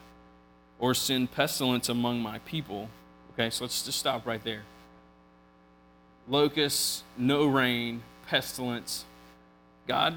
or 0.79 0.93
send 0.93 1.31
pestilence 1.31 1.89
among 1.89 2.21
my 2.21 2.39
people. 2.39 2.89
Okay, 3.33 3.49
so 3.49 3.63
let's 3.63 3.83
just 3.83 3.99
stop 3.99 4.25
right 4.25 4.43
there. 4.43 4.63
Locusts, 6.27 7.03
no 7.17 7.45
rain, 7.45 8.01
pestilence. 8.27 9.05
God, 9.87 10.15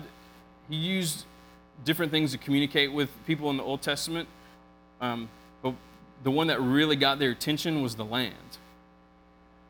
He 0.69 0.77
used 0.77 1.25
different 1.85 2.13
things 2.13 2.33
to 2.33 2.39
communicate 2.39 2.93
with 2.93 3.11
people 3.27 3.51
in 3.51 3.57
the 3.57 3.63
Old 3.63 3.83
Testament, 3.83 4.29
um, 5.01 5.29
but 5.63 5.75
the 6.23 6.31
one 6.31 6.49
that 6.49 6.61
really 6.61 6.97
got 6.97 7.19
their 7.19 7.31
attention 7.31 7.83
was 7.83 7.97
the 7.97 8.05
land. 8.05 8.35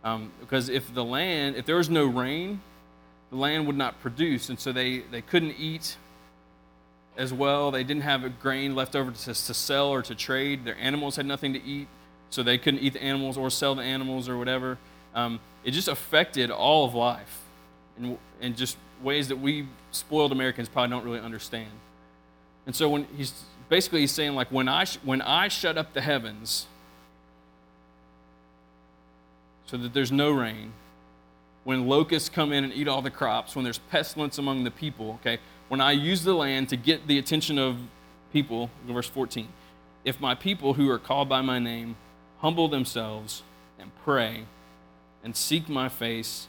Um, 0.05 0.32
because 0.40 0.68
if 0.68 0.92
the 0.92 1.05
land, 1.05 1.57
if 1.57 1.64
there 1.64 1.76
was 1.76 1.88
no 1.88 2.07
rain, 2.07 2.61
the 3.33 3.39
land 3.39 3.66
would 3.66 3.78
not 3.78 3.99
produce, 4.01 4.51
and 4.51 4.61
so 4.61 4.72
they, 4.72 4.99
they 4.99 5.22
couldn't 5.22 5.57
eat 5.59 5.97
as 7.16 7.33
well. 7.33 7.70
They 7.70 7.83
didn't 7.83 8.03
have 8.03 8.24
a 8.24 8.28
grain 8.28 8.74
left 8.74 8.95
over 8.95 9.11
to, 9.11 9.24
to 9.24 9.55
sell 9.55 9.89
or 9.89 10.03
to 10.03 10.14
trade. 10.14 10.66
Their 10.66 10.76
animals 10.76 11.16
had 11.16 11.24
nothing 11.24 11.55
to 11.55 11.64
eat, 11.64 11.89
so 12.28 12.43
they 12.43 12.59
couldn't 12.59 12.80
eat 12.80 12.93
the 12.93 13.03
animals 13.03 13.39
or 13.39 13.49
sell 13.49 13.74
the 13.74 13.83
animals 13.83 14.28
or 14.28 14.37
whatever. 14.37 14.76
Um, 15.14 15.41
it 15.64 15.70
just 15.70 15.89
affected 15.89 16.51
all 16.51 16.85
of 16.85 16.95
life 16.95 17.41
in, 17.99 18.18
in 18.43 18.55
just 18.55 18.76
ways 19.03 19.28
that 19.28 19.37
we 19.37 19.66
spoiled 19.93 20.30
Americans 20.30 20.68
probably 20.68 20.91
don't 20.91 21.05
really 21.05 21.20
understand. 21.20 21.70
And 22.66 22.76
so 22.76 22.91
when 22.91 23.07
he's 23.16 23.33
basically 23.70 24.01
he's 24.01 24.12
saying 24.12 24.35
like 24.35 24.49
when 24.49 24.68
I 24.68 24.85
when 25.05 25.22
I 25.22 25.49
shut 25.49 25.78
up 25.78 25.95
the 25.95 26.03
heavens 26.03 26.66
so 29.64 29.78
that 29.78 29.95
there's 29.95 30.12
no 30.12 30.30
rain, 30.30 30.74
when 31.64 31.86
locusts 31.86 32.28
come 32.28 32.52
in 32.52 32.64
and 32.64 32.72
eat 32.72 32.88
all 32.88 33.02
the 33.02 33.10
crops, 33.10 33.54
when 33.54 33.64
there's 33.64 33.78
pestilence 33.78 34.38
among 34.38 34.64
the 34.64 34.70
people, 34.70 35.18
okay? 35.20 35.38
When 35.68 35.80
I 35.80 35.92
use 35.92 36.24
the 36.24 36.34
land 36.34 36.68
to 36.70 36.76
get 36.76 37.06
the 37.06 37.18
attention 37.18 37.58
of 37.58 37.78
people, 38.32 38.70
verse 38.86 39.08
14. 39.08 39.48
If 40.04 40.20
my 40.20 40.34
people 40.34 40.74
who 40.74 40.90
are 40.90 40.98
called 40.98 41.28
by 41.28 41.42
my 41.42 41.58
name 41.58 41.96
humble 42.38 42.68
themselves 42.68 43.42
and 43.78 43.90
pray 44.04 44.44
and 45.22 45.36
seek 45.36 45.68
my 45.68 45.88
face 45.88 46.48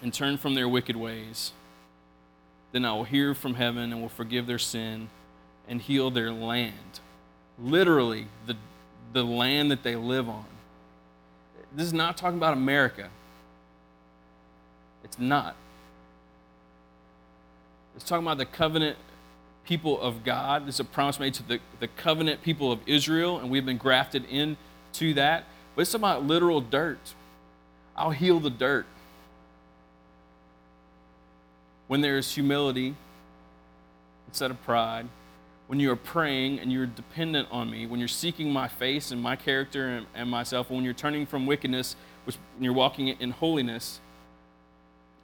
and 0.00 0.14
turn 0.14 0.38
from 0.38 0.54
their 0.54 0.68
wicked 0.68 0.96
ways, 0.96 1.52
then 2.72 2.84
I 2.84 2.92
will 2.92 3.04
hear 3.04 3.34
from 3.34 3.54
heaven 3.54 3.92
and 3.92 4.00
will 4.00 4.08
forgive 4.08 4.46
their 4.46 4.58
sin 4.58 5.10
and 5.68 5.80
heal 5.80 6.10
their 6.10 6.30
land. 6.30 7.00
Literally, 7.58 8.28
the, 8.46 8.56
the 9.12 9.24
land 9.24 9.70
that 9.70 9.82
they 9.82 9.96
live 9.96 10.28
on. 10.28 10.46
This 11.74 11.86
is 11.86 11.92
not 11.92 12.16
talking 12.16 12.38
about 12.38 12.52
America. 12.52 13.10
It's 15.10 15.18
not. 15.18 15.56
It's 17.96 18.04
talking 18.04 18.24
about 18.24 18.38
the 18.38 18.46
covenant 18.46 18.96
people 19.64 20.00
of 20.00 20.22
God. 20.22 20.66
This 20.66 20.76
is 20.76 20.80
a 20.80 20.84
promise 20.84 21.18
made 21.18 21.34
to 21.34 21.42
the, 21.42 21.58
the 21.80 21.88
covenant 21.88 22.42
people 22.42 22.70
of 22.70 22.78
Israel, 22.86 23.38
and 23.40 23.50
we've 23.50 23.66
been 23.66 23.76
grafted 23.76 24.24
into 24.26 25.14
that. 25.14 25.46
But 25.74 25.82
it's 25.82 25.94
about 25.94 26.24
literal 26.24 26.60
dirt. 26.60 27.14
I'll 27.96 28.10
heal 28.10 28.38
the 28.38 28.50
dirt. 28.50 28.86
When 31.88 32.02
there 32.02 32.16
is 32.16 32.32
humility 32.32 32.94
instead 34.28 34.52
of 34.52 34.62
pride, 34.62 35.08
when 35.66 35.80
you 35.80 35.90
are 35.90 35.96
praying 35.96 36.60
and 36.60 36.72
you're 36.72 36.86
dependent 36.86 37.48
on 37.50 37.68
me, 37.68 37.84
when 37.86 37.98
you're 37.98 38.08
seeking 38.08 38.52
my 38.52 38.68
face 38.68 39.10
and 39.10 39.20
my 39.20 39.34
character 39.34 39.88
and, 39.88 40.06
and 40.14 40.30
myself, 40.30 40.70
when 40.70 40.84
you're 40.84 40.94
turning 40.94 41.26
from 41.26 41.46
wickedness, 41.46 41.96
which 42.24 42.36
when 42.54 42.64
you're 42.64 42.72
walking 42.72 43.08
in 43.08 43.32
holiness, 43.32 44.00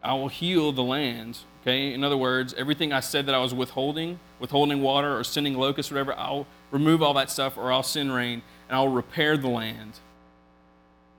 I 0.07 0.15
will 0.15 0.29
heal 0.29 0.71
the 0.71 0.85
land. 0.85 1.39
Okay? 1.63 1.93
In 1.93 2.05
other 2.05 2.17
words, 2.17 2.55
everything 2.55 2.93
I 2.93 3.01
said 3.01 3.27
that 3.27 3.35
I 3.35 3.39
was 3.39 3.53
withholding, 3.53 4.21
withholding 4.39 4.81
water 4.81 5.19
or 5.19 5.25
sending 5.25 5.59
locusts, 5.59 5.91
whatever, 5.91 6.15
I'll 6.15 6.47
remove 6.71 7.03
all 7.03 7.15
that 7.15 7.29
stuff 7.29 7.59
or 7.59 7.73
I'll 7.73 7.83
send 7.83 8.15
rain 8.15 8.43
and 8.69 8.77
I'll 8.77 8.89
repair 8.89 9.37
the 9.37 9.49
land 9.49 9.99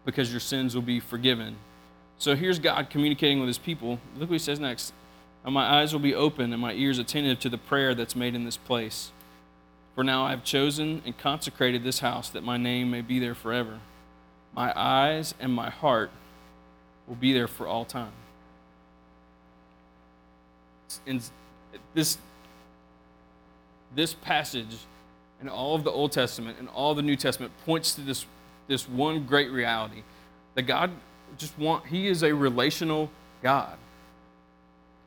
because 0.05 0.31
your 0.31 0.39
sins 0.39 0.73
will 0.73 0.81
be 0.81 1.01
forgiven. 1.01 1.57
So 2.17 2.33
here's 2.35 2.59
God 2.59 2.89
communicating 2.89 3.39
with 3.39 3.47
his 3.47 3.57
people. 3.57 3.99
Look 4.15 4.29
what 4.29 4.35
he 4.35 4.39
says 4.39 4.59
next. 4.59 4.93
My 5.45 5.79
eyes 5.79 5.91
will 5.91 5.99
be 5.99 6.15
open 6.15 6.53
and 6.53 6.61
my 6.61 6.73
ears 6.73 6.97
attentive 6.97 7.39
to 7.41 7.49
the 7.49 7.57
prayer 7.57 7.93
that's 7.93 8.15
made 8.15 8.35
in 8.35 8.45
this 8.45 8.57
place. 8.57 9.11
For 9.95 10.03
now 10.03 10.25
I 10.25 10.29
have 10.29 10.43
chosen 10.45 11.01
and 11.05 11.17
consecrated 11.17 11.83
this 11.83 11.99
house 11.99 12.29
that 12.29 12.43
my 12.43 12.55
name 12.55 12.89
may 12.89 13.01
be 13.01 13.19
there 13.19 13.35
forever. 13.35 13.79
My 14.55 14.71
eyes 14.75 15.33
and 15.39 15.53
my 15.53 15.69
heart 15.69 16.09
will 17.05 17.15
be 17.15 17.33
there 17.33 17.47
for 17.47 17.67
all 17.67 17.83
time. 17.83 18.13
In 21.05 21.21
this, 21.93 22.17
this 23.95 24.13
passage 24.13 24.77
and 25.39 25.49
all 25.49 25.75
of 25.75 25.83
the 25.83 25.91
Old 25.91 26.11
Testament 26.11 26.57
and 26.59 26.69
all 26.69 26.95
the 26.95 27.01
New 27.01 27.15
Testament 27.15 27.51
points 27.65 27.95
to 27.95 28.01
this, 28.01 28.25
this 28.67 28.88
one 28.88 29.25
great 29.25 29.51
reality 29.51 30.03
that 30.55 30.63
God 30.63 30.91
just 31.38 31.57
want 31.59 31.85
he 31.85 32.07
is 32.07 32.23
a 32.23 32.33
relational 32.33 33.09
God. 33.43 33.77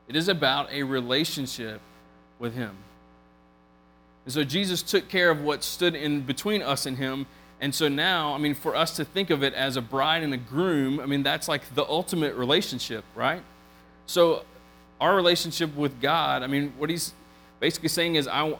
It 0.08 0.16
is 0.16 0.28
about 0.28 0.70
a 0.72 0.82
relationship 0.82 1.80
with 2.38 2.54
him. 2.54 2.76
And 4.24 4.34
so 4.34 4.44
Jesus 4.44 4.82
took 4.82 5.08
care 5.08 5.30
of 5.30 5.42
what 5.42 5.62
stood 5.64 5.94
in 5.94 6.22
between 6.22 6.62
us 6.62 6.86
and 6.86 6.98
him. 6.98 7.26
And 7.60 7.74
so 7.74 7.88
now, 7.88 8.34
I 8.34 8.38
mean, 8.38 8.54
for 8.54 8.74
us 8.74 8.96
to 8.96 9.04
think 9.04 9.30
of 9.30 9.42
it 9.42 9.54
as 9.54 9.76
a 9.76 9.82
bride 9.82 10.22
and 10.22 10.32
a 10.32 10.38
groom, 10.38 11.00
I 11.00 11.06
mean, 11.06 11.22
that's 11.22 11.48
like 11.48 11.74
the 11.74 11.84
ultimate 11.84 12.34
relationship, 12.34 13.04
right? 13.14 13.42
So 14.06 14.44
our 15.00 15.16
relationship 15.16 15.74
with 15.74 16.00
God, 16.00 16.42
I 16.42 16.46
mean, 16.46 16.72
what 16.76 16.90
he's 16.90 17.12
basically 17.58 17.88
saying 17.88 18.16
is, 18.16 18.28
I, 18.28 18.56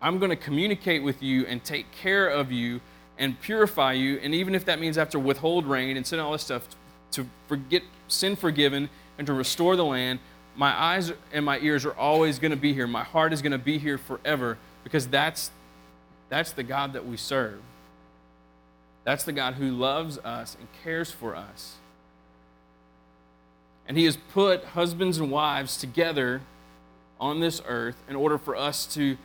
I'm 0.00 0.18
going 0.18 0.30
to 0.30 0.36
communicate 0.36 1.02
with 1.02 1.22
you 1.22 1.46
and 1.46 1.62
take 1.62 1.90
care 1.92 2.28
of 2.28 2.52
you 2.52 2.80
and 3.18 3.38
purify 3.40 3.92
you. 3.92 4.18
And 4.22 4.34
even 4.34 4.54
if 4.54 4.64
that 4.64 4.80
means 4.80 4.96
to 4.96 5.18
withhold 5.18 5.66
rain 5.66 5.96
and 5.96 6.06
send 6.06 6.22
all 6.22 6.32
this 6.32 6.42
stuff 6.42 6.66
to 7.12 7.26
forget 7.48 7.82
sin 8.08 8.36
forgiven 8.36 8.88
and 9.18 9.26
to 9.26 9.32
restore 9.32 9.76
the 9.76 9.84
land, 9.84 10.20
my 10.56 10.70
eyes 10.70 11.12
and 11.32 11.44
my 11.44 11.58
ears 11.58 11.84
are 11.84 11.92
always 11.92 12.38
going 12.38 12.50
to 12.50 12.56
be 12.56 12.72
here. 12.72 12.86
My 12.86 13.04
heart 13.04 13.32
is 13.32 13.42
going 13.42 13.52
to 13.52 13.58
be 13.58 13.78
here 13.78 13.98
forever 13.98 14.58
because 14.84 15.06
that's, 15.06 15.50
that's 16.28 16.52
the 16.52 16.62
God 16.62 16.94
that 16.94 17.06
we 17.06 17.16
serve. 17.16 17.60
That's 19.04 19.24
the 19.24 19.32
God 19.32 19.54
who 19.54 19.70
loves 19.70 20.18
us 20.18 20.56
and 20.58 20.68
cares 20.82 21.10
for 21.10 21.34
us. 21.36 21.76
And 23.90 23.98
He 23.98 24.04
has 24.04 24.16
put 24.16 24.62
husbands 24.66 25.18
and 25.18 25.32
wives 25.32 25.76
together 25.76 26.42
on 27.18 27.40
this 27.40 27.60
earth 27.66 27.96
in 28.08 28.14
order 28.14 28.38
for 28.38 28.54
us 28.54 28.86
to, 28.94 29.16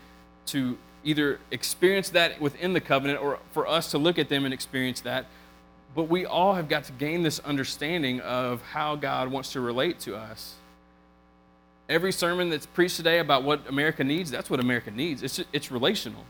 to 0.48 0.80
either 1.04 1.40
experience 1.52 2.10
that 2.10 2.42
within 2.42 2.74
the 2.74 2.82
covenant 2.82 3.22
or 3.22 3.38
for 3.52 3.68
us 3.68 3.92
to 3.92 4.00
look 4.00 4.18
at 4.18 4.28
them 4.28 4.44
and 4.44 4.52
experience 4.52 5.02
that. 5.02 5.28
But 5.94 6.06
we 6.06 6.26
all 6.26 6.56
have 6.56 6.68
got 6.68 6.86
to 6.86 6.94
gain 6.94 7.22
this 7.22 7.38
understanding 7.42 8.22
of 8.22 8.64
how 8.64 8.96
God 8.96 9.32
wants 9.32 9.52
to 9.52 9.62
relate 9.62 10.00
to 10.00 10.16
us. 10.16 10.56
Every 11.88 12.12
sermon 12.12 12.50
that's 12.50 12.66
preached 12.66 12.96
today 12.96 13.20
about 13.20 13.44
what 13.44 13.70
America 13.70 14.04
needs, 14.04 14.32
that's 14.32 14.50
what 14.50 14.60
America 14.60 14.90
needs. 14.90 15.22
It's, 15.22 15.40
it's 15.54 15.72
relational. 15.72 16.26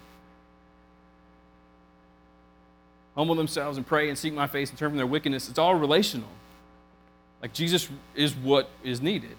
Humble 3.15 3.35
themselves 3.35 3.77
and 3.77 3.87
pray 3.87 4.09
and 4.09 4.17
seek 4.17 4.33
my 4.33 4.47
face 4.47 4.71
and 4.71 4.77
turn 4.77 4.89
from 4.89 4.97
their 4.97 5.07
wickedness. 5.07 5.47
It's 5.47 5.57
all 5.57 5.75
relational. 5.75 6.27
Like 7.45 7.53
Jesus 7.53 7.87
is 8.15 8.33
what 8.33 8.67
is 8.83 9.03
needed. 9.03 9.35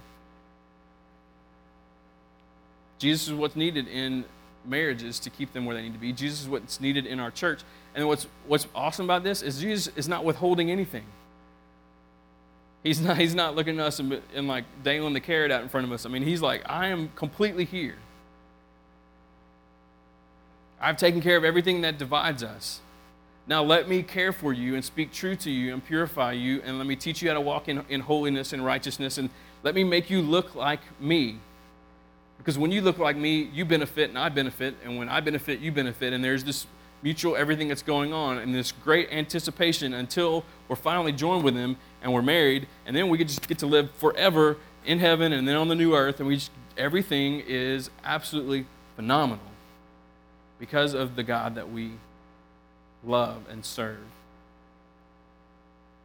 Jesus 3.01 3.27
is 3.27 3.35
what's 3.35 3.57
needed 3.57 3.89
in 3.89 4.25
marriages 4.65 5.19
to 5.19 5.29
keep 5.29 5.53
them 5.53 5.65
where 5.65 5.75
they 5.75 5.83
need 5.83 5.95
to 5.95 5.99
be. 5.99 6.13
Jesus 6.13 6.43
is 6.43 6.49
what's 6.49 6.81
needed 6.81 7.05
in 7.05 7.19
our 7.19 7.33
church. 7.33 7.63
And 7.97 8.07
what's, 8.07 8.29
what's 8.47 8.69
awesome 8.77 9.07
about 9.07 9.25
this 9.25 9.43
is 9.43 9.61
Jesus 9.61 9.93
is 9.97 10.07
not 10.07 10.25
withholding 10.25 10.71
anything. 10.71 11.05
He's 12.85 13.01
not, 13.01 13.19
he's 13.19 13.35
not 13.35 13.57
looking 13.57 13.81
at 13.81 13.87
us 13.87 13.99
and, 13.99 14.23
and 14.37 14.47
like 14.47 14.67
dangling 14.85 15.15
the 15.15 15.21
carrot 15.21 15.51
out 15.51 15.63
in 15.63 15.69
front 15.69 15.85
of 15.85 15.93
us. 15.93 16.07
I 16.07 16.09
mean, 16.09 16.23
he's 16.23 16.41
like, 16.41 16.63
I 16.67 16.87
am 16.87 17.11
completely 17.17 17.65
here. 17.65 17.97
I've 20.81 20.97
taken 20.97 21.21
care 21.21 21.37
of 21.37 21.43
everything 21.43 21.81
that 21.81 21.99
divides 21.99 22.45
us. 22.45 22.79
Now 23.49 23.63
let 23.63 23.89
me 23.89 24.03
care 24.03 24.33
for 24.33 24.53
you 24.53 24.75
and 24.75 24.85
speak 24.85 25.13
true 25.13 25.37
to 25.37 25.51
you 25.51 25.73
and 25.73 25.85
purify 25.85 26.33
you, 26.33 26.61
and 26.65 26.79
let 26.79 26.87
me 26.87 26.97
teach 26.97 27.23
you 27.23 27.29
how 27.29 27.35
to 27.35 27.41
walk 27.41 27.69
in, 27.69 27.85
in 27.89 28.01
holiness 28.01 28.53
and 28.53 28.65
righteousness, 28.65 29.19
and 29.19 29.31
let 29.63 29.75
me 29.75 29.85
make 29.85 30.11
you 30.11 30.21
look 30.21 30.55
like 30.55 30.81
me. 31.01 31.39
Because 32.39 32.59
when 32.59 32.73
you 32.73 32.81
look 32.81 32.99
like 32.99 33.17
me, 33.17 33.49
you 33.53 33.65
benefit 33.65 34.11
and 34.11 34.19
I 34.19 34.29
benefit, 34.29 34.75
and 34.85 34.99
when 34.99 35.09
I 35.09 35.21
benefit, 35.21 35.61
you 35.61 35.71
benefit, 35.71 36.13
and 36.13 36.25
there's 36.25 36.45
this 36.45 36.67
mutual 37.03 37.37
everything 37.37 37.69
that's 37.69 37.83
going 37.83 38.13
on 38.13 38.39
and 38.39 38.55
this 38.55 38.73
great 38.73 39.09
anticipation 39.13 39.95
until 39.95 40.45
we're 40.67 40.77
finally 40.77 41.13
joined 41.13 41.45
with 41.45 41.55
him 41.55 41.77
and 42.03 42.13
we're 42.13 42.23
married 42.23 42.67
and 42.87 42.97
then 42.97 43.09
we 43.09 43.23
just 43.23 43.47
get 43.47 43.59
to 43.59 43.67
live 43.67 43.91
forever 43.93 44.57
in 44.85 44.99
heaven 44.99 45.33
and 45.33 45.47
then 45.47 45.57
on 45.57 45.69
the 45.69 45.75
new 45.75 45.95
earth 45.95 46.19
and 46.21 46.29
we 46.29 46.37
just, 46.37 46.51
everything 46.77 47.41
is 47.47 47.91
absolutely 48.03 48.67
phenomenal 48.97 49.45
because 50.59 50.95
of 50.95 51.17
the 51.17 51.23
God 51.23 51.55
that 51.55 51.71
we 51.71 51.93
love 53.07 53.43
and 53.49 53.65
serve. 53.65 53.99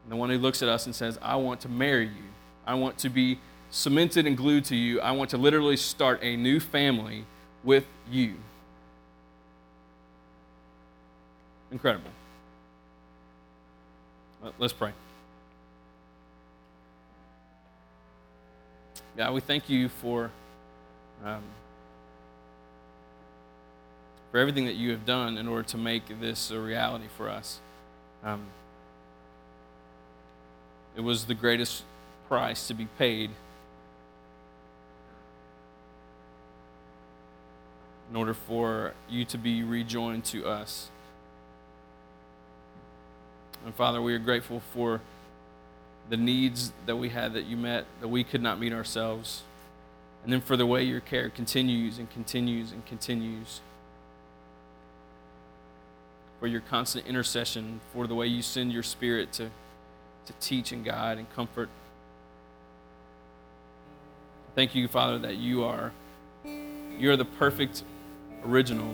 And 0.03 0.11
the 0.11 0.15
one 0.15 0.29
who 0.29 0.37
looks 0.37 0.61
at 0.61 0.69
us 0.69 0.85
and 0.85 0.95
says, 0.95 1.19
I 1.21 1.35
want 1.35 1.61
to 1.61 1.69
marry 1.69 2.05
you. 2.05 2.29
I 2.65 2.75
want 2.75 2.97
to 2.99 3.09
be 3.09 3.39
cemented 3.69 4.27
and 4.27 4.37
glued 4.37 4.65
to 4.65 4.75
you. 4.75 5.01
I 5.01 5.11
want 5.11 5.31
to 5.31 5.37
literally 5.37 5.77
start 5.77 6.19
a 6.21 6.35
new 6.35 6.59
family 6.59 7.25
with 7.63 7.85
you. 8.09 8.35
Incredible. 11.71 12.11
Let's 14.57 14.73
pray. 14.73 14.91
God, 19.15 19.33
we 19.33 19.41
thank 19.41 19.69
you 19.69 19.87
for 19.87 20.31
um, 21.23 21.43
for 24.32 24.38
everything 24.38 24.65
that 24.65 24.75
you 24.75 24.91
have 24.91 25.05
done 25.05 25.38
in 25.38 25.47
order 25.47 25.63
to 25.63 25.77
make 25.77 26.19
this 26.19 26.51
a 26.51 26.59
reality 26.59 27.07
for 27.17 27.29
us. 27.29 27.59
Um, 28.23 28.45
It 30.95 31.01
was 31.01 31.25
the 31.25 31.34
greatest 31.34 31.84
price 32.27 32.67
to 32.67 32.73
be 32.73 32.86
paid 32.97 33.32
in 38.09 38.15
order 38.15 38.34
for 38.34 38.93
you 39.09 39.23
to 39.25 39.38
be 39.38 39.63
rejoined 39.63 40.25
to 40.25 40.45
us. 40.45 40.89
And 43.65 43.73
Father, 43.73 44.01
we 44.01 44.13
are 44.13 44.19
grateful 44.19 44.59
for 44.73 44.99
the 46.09 46.17
needs 46.17 46.73
that 46.88 46.97
we 46.97 47.09
had 47.09 47.34
that 47.34 47.45
you 47.45 47.55
met, 47.55 47.86
that 48.01 48.09
we 48.09 48.25
could 48.25 48.41
not 48.41 48.59
meet 48.59 48.73
ourselves. 48.73 49.43
And 50.23 50.34
then 50.34 50.41
for 50.41 50.57
the 50.57 50.65
way 50.65 50.84
your 50.84 50.99
care 50.99 51.29
continues 51.29 51.97
and 51.97 52.09
continues 52.09 52.73
and 52.73 52.86
continues. 52.86 53.61
For 56.41 56.47
your 56.47 56.61
constant 56.61 57.07
intercession, 57.07 57.79
for 57.93 58.07
the 58.07 58.15
way 58.15 58.27
you 58.27 58.41
send 58.41 58.73
your 58.73 58.83
spirit 58.83 59.31
to, 59.33 59.49
to 60.25 60.33
teach 60.41 60.73
and 60.73 60.83
guide 60.83 61.17
and 61.19 61.33
comfort. 61.33 61.69
Thank 64.55 64.75
you, 64.75 64.89
Father, 64.89 65.17
that 65.19 65.37
you 65.37 65.63
are 65.63 65.93
you 66.43 67.09
are 67.11 67.15
the 67.15 67.25
perfect 67.25 67.83
original 68.45 68.93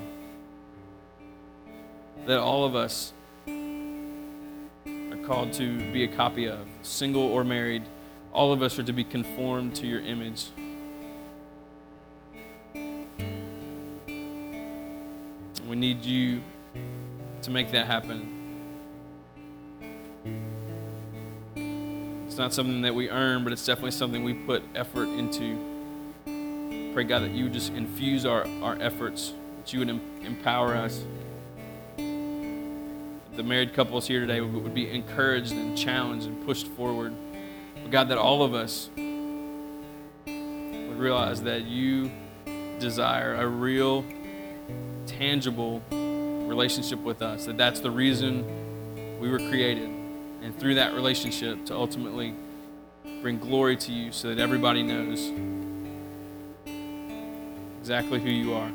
that 2.25 2.39
all 2.39 2.65
of 2.65 2.75
us 2.75 3.13
are 3.47 5.17
called 5.25 5.53
to 5.53 5.77
be 5.91 6.03
a 6.03 6.07
copy 6.07 6.47
of, 6.47 6.59
single 6.83 7.23
or 7.23 7.43
married. 7.43 7.83
All 8.33 8.53
of 8.53 8.61
us 8.61 8.77
are 8.77 8.83
to 8.83 8.93
be 8.93 9.03
conformed 9.03 9.75
to 9.77 9.87
your 9.87 10.01
image. 10.01 10.47
We 15.67 15.75
need 15.75 16.03
you 16.05 16.41
to 17.43 17.51
make 17.51 17.71
that 17.71 17.85
happen. 17.87 18.33
It's 22.27 22.37
not 22.37 22.53
something 22.53 22.81
that 22.81 22.93
we 22.93 23.09
earn, 23.09 23.43
but 23.43 23.51
it's 23.51 23.65
definitely 23.65 23.91
something 23.91 24.23
we 24.23 24.33
put 24.33 24.61
effort 24.75 25.07
into. 25.07 25.57
Pray, 26.93 27.03
God, 27.03 27.23
that 27.23 27.31
you 27.31 27.45
would 27.45 27.53
just 27.53 27.73
infuse 27.73 28.25
our, 28.25 28.45
our 28.61 28.77
efforts, 28.81 29.33
that 29.57 29.73
you 29.73 29.79
would 29.79 29.89
em- 29.89 30.01
empower 30.21 30.75
us. 30.75 31.03
The 31.97 33.43
married 33.43 33.73
couples 33.73 34.07
here 34.07 34.19
today 34.19 34.41
would 34.41 34.73
be 34.73 34.89
encouraged 34.89 35.51
and 35.51 35.77
challenged 35.77 36.27
and 36.27 36.45
pushed 36.45 36.67
forward. 36.67 37.13
But 37.81 37.91
God, 37.91 38.09
that 38.09 38.17
all 38.17 38.43
of 38.43 38.53
us 38.53 38.89
would 40.27 40.97
realize 40.97 41.41
that 41.43 41.65
you 41.65 42.11
desire 42.79 43.35
a 43.35 43.47
real 43.47 44.03
tangible 45.05 45.81
relationship 46.47 46.99
with 46.99 47.21
us, 47.21 47.45
that 47.45 47.57
that's 47.57 47.79
the 47.79 47.91
reason 47.91 48.45
we 49.19 49.29
were 49.29 49.39
created. 49.39 49.89
And 50.41 50.57
through 50.57 50.75
that 50.75 50.93
relationship, 50.93 51.65
to 51.65 51.75
ultimately 51.75 52.33
bring 53.21 53.39
glory 53.39 53.75
to 53.75 53.91
you 53.91 54.11
so 54.11 54.29
that 54.29 54.39
everybody 54.39 54.83
knows 54.83 55.31
exactly 57.79 58.19
who 58.19 58.29
you 58.29 58.53
are. 58.53 58.71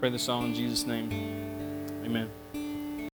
Pray 0.00 0.08
this 0.08 0.22
song 0.22 0.46
in 0.46 0.54
Jesus' 0.54 0.86
name. 0.86 1.10
Amen. 2.04 2.30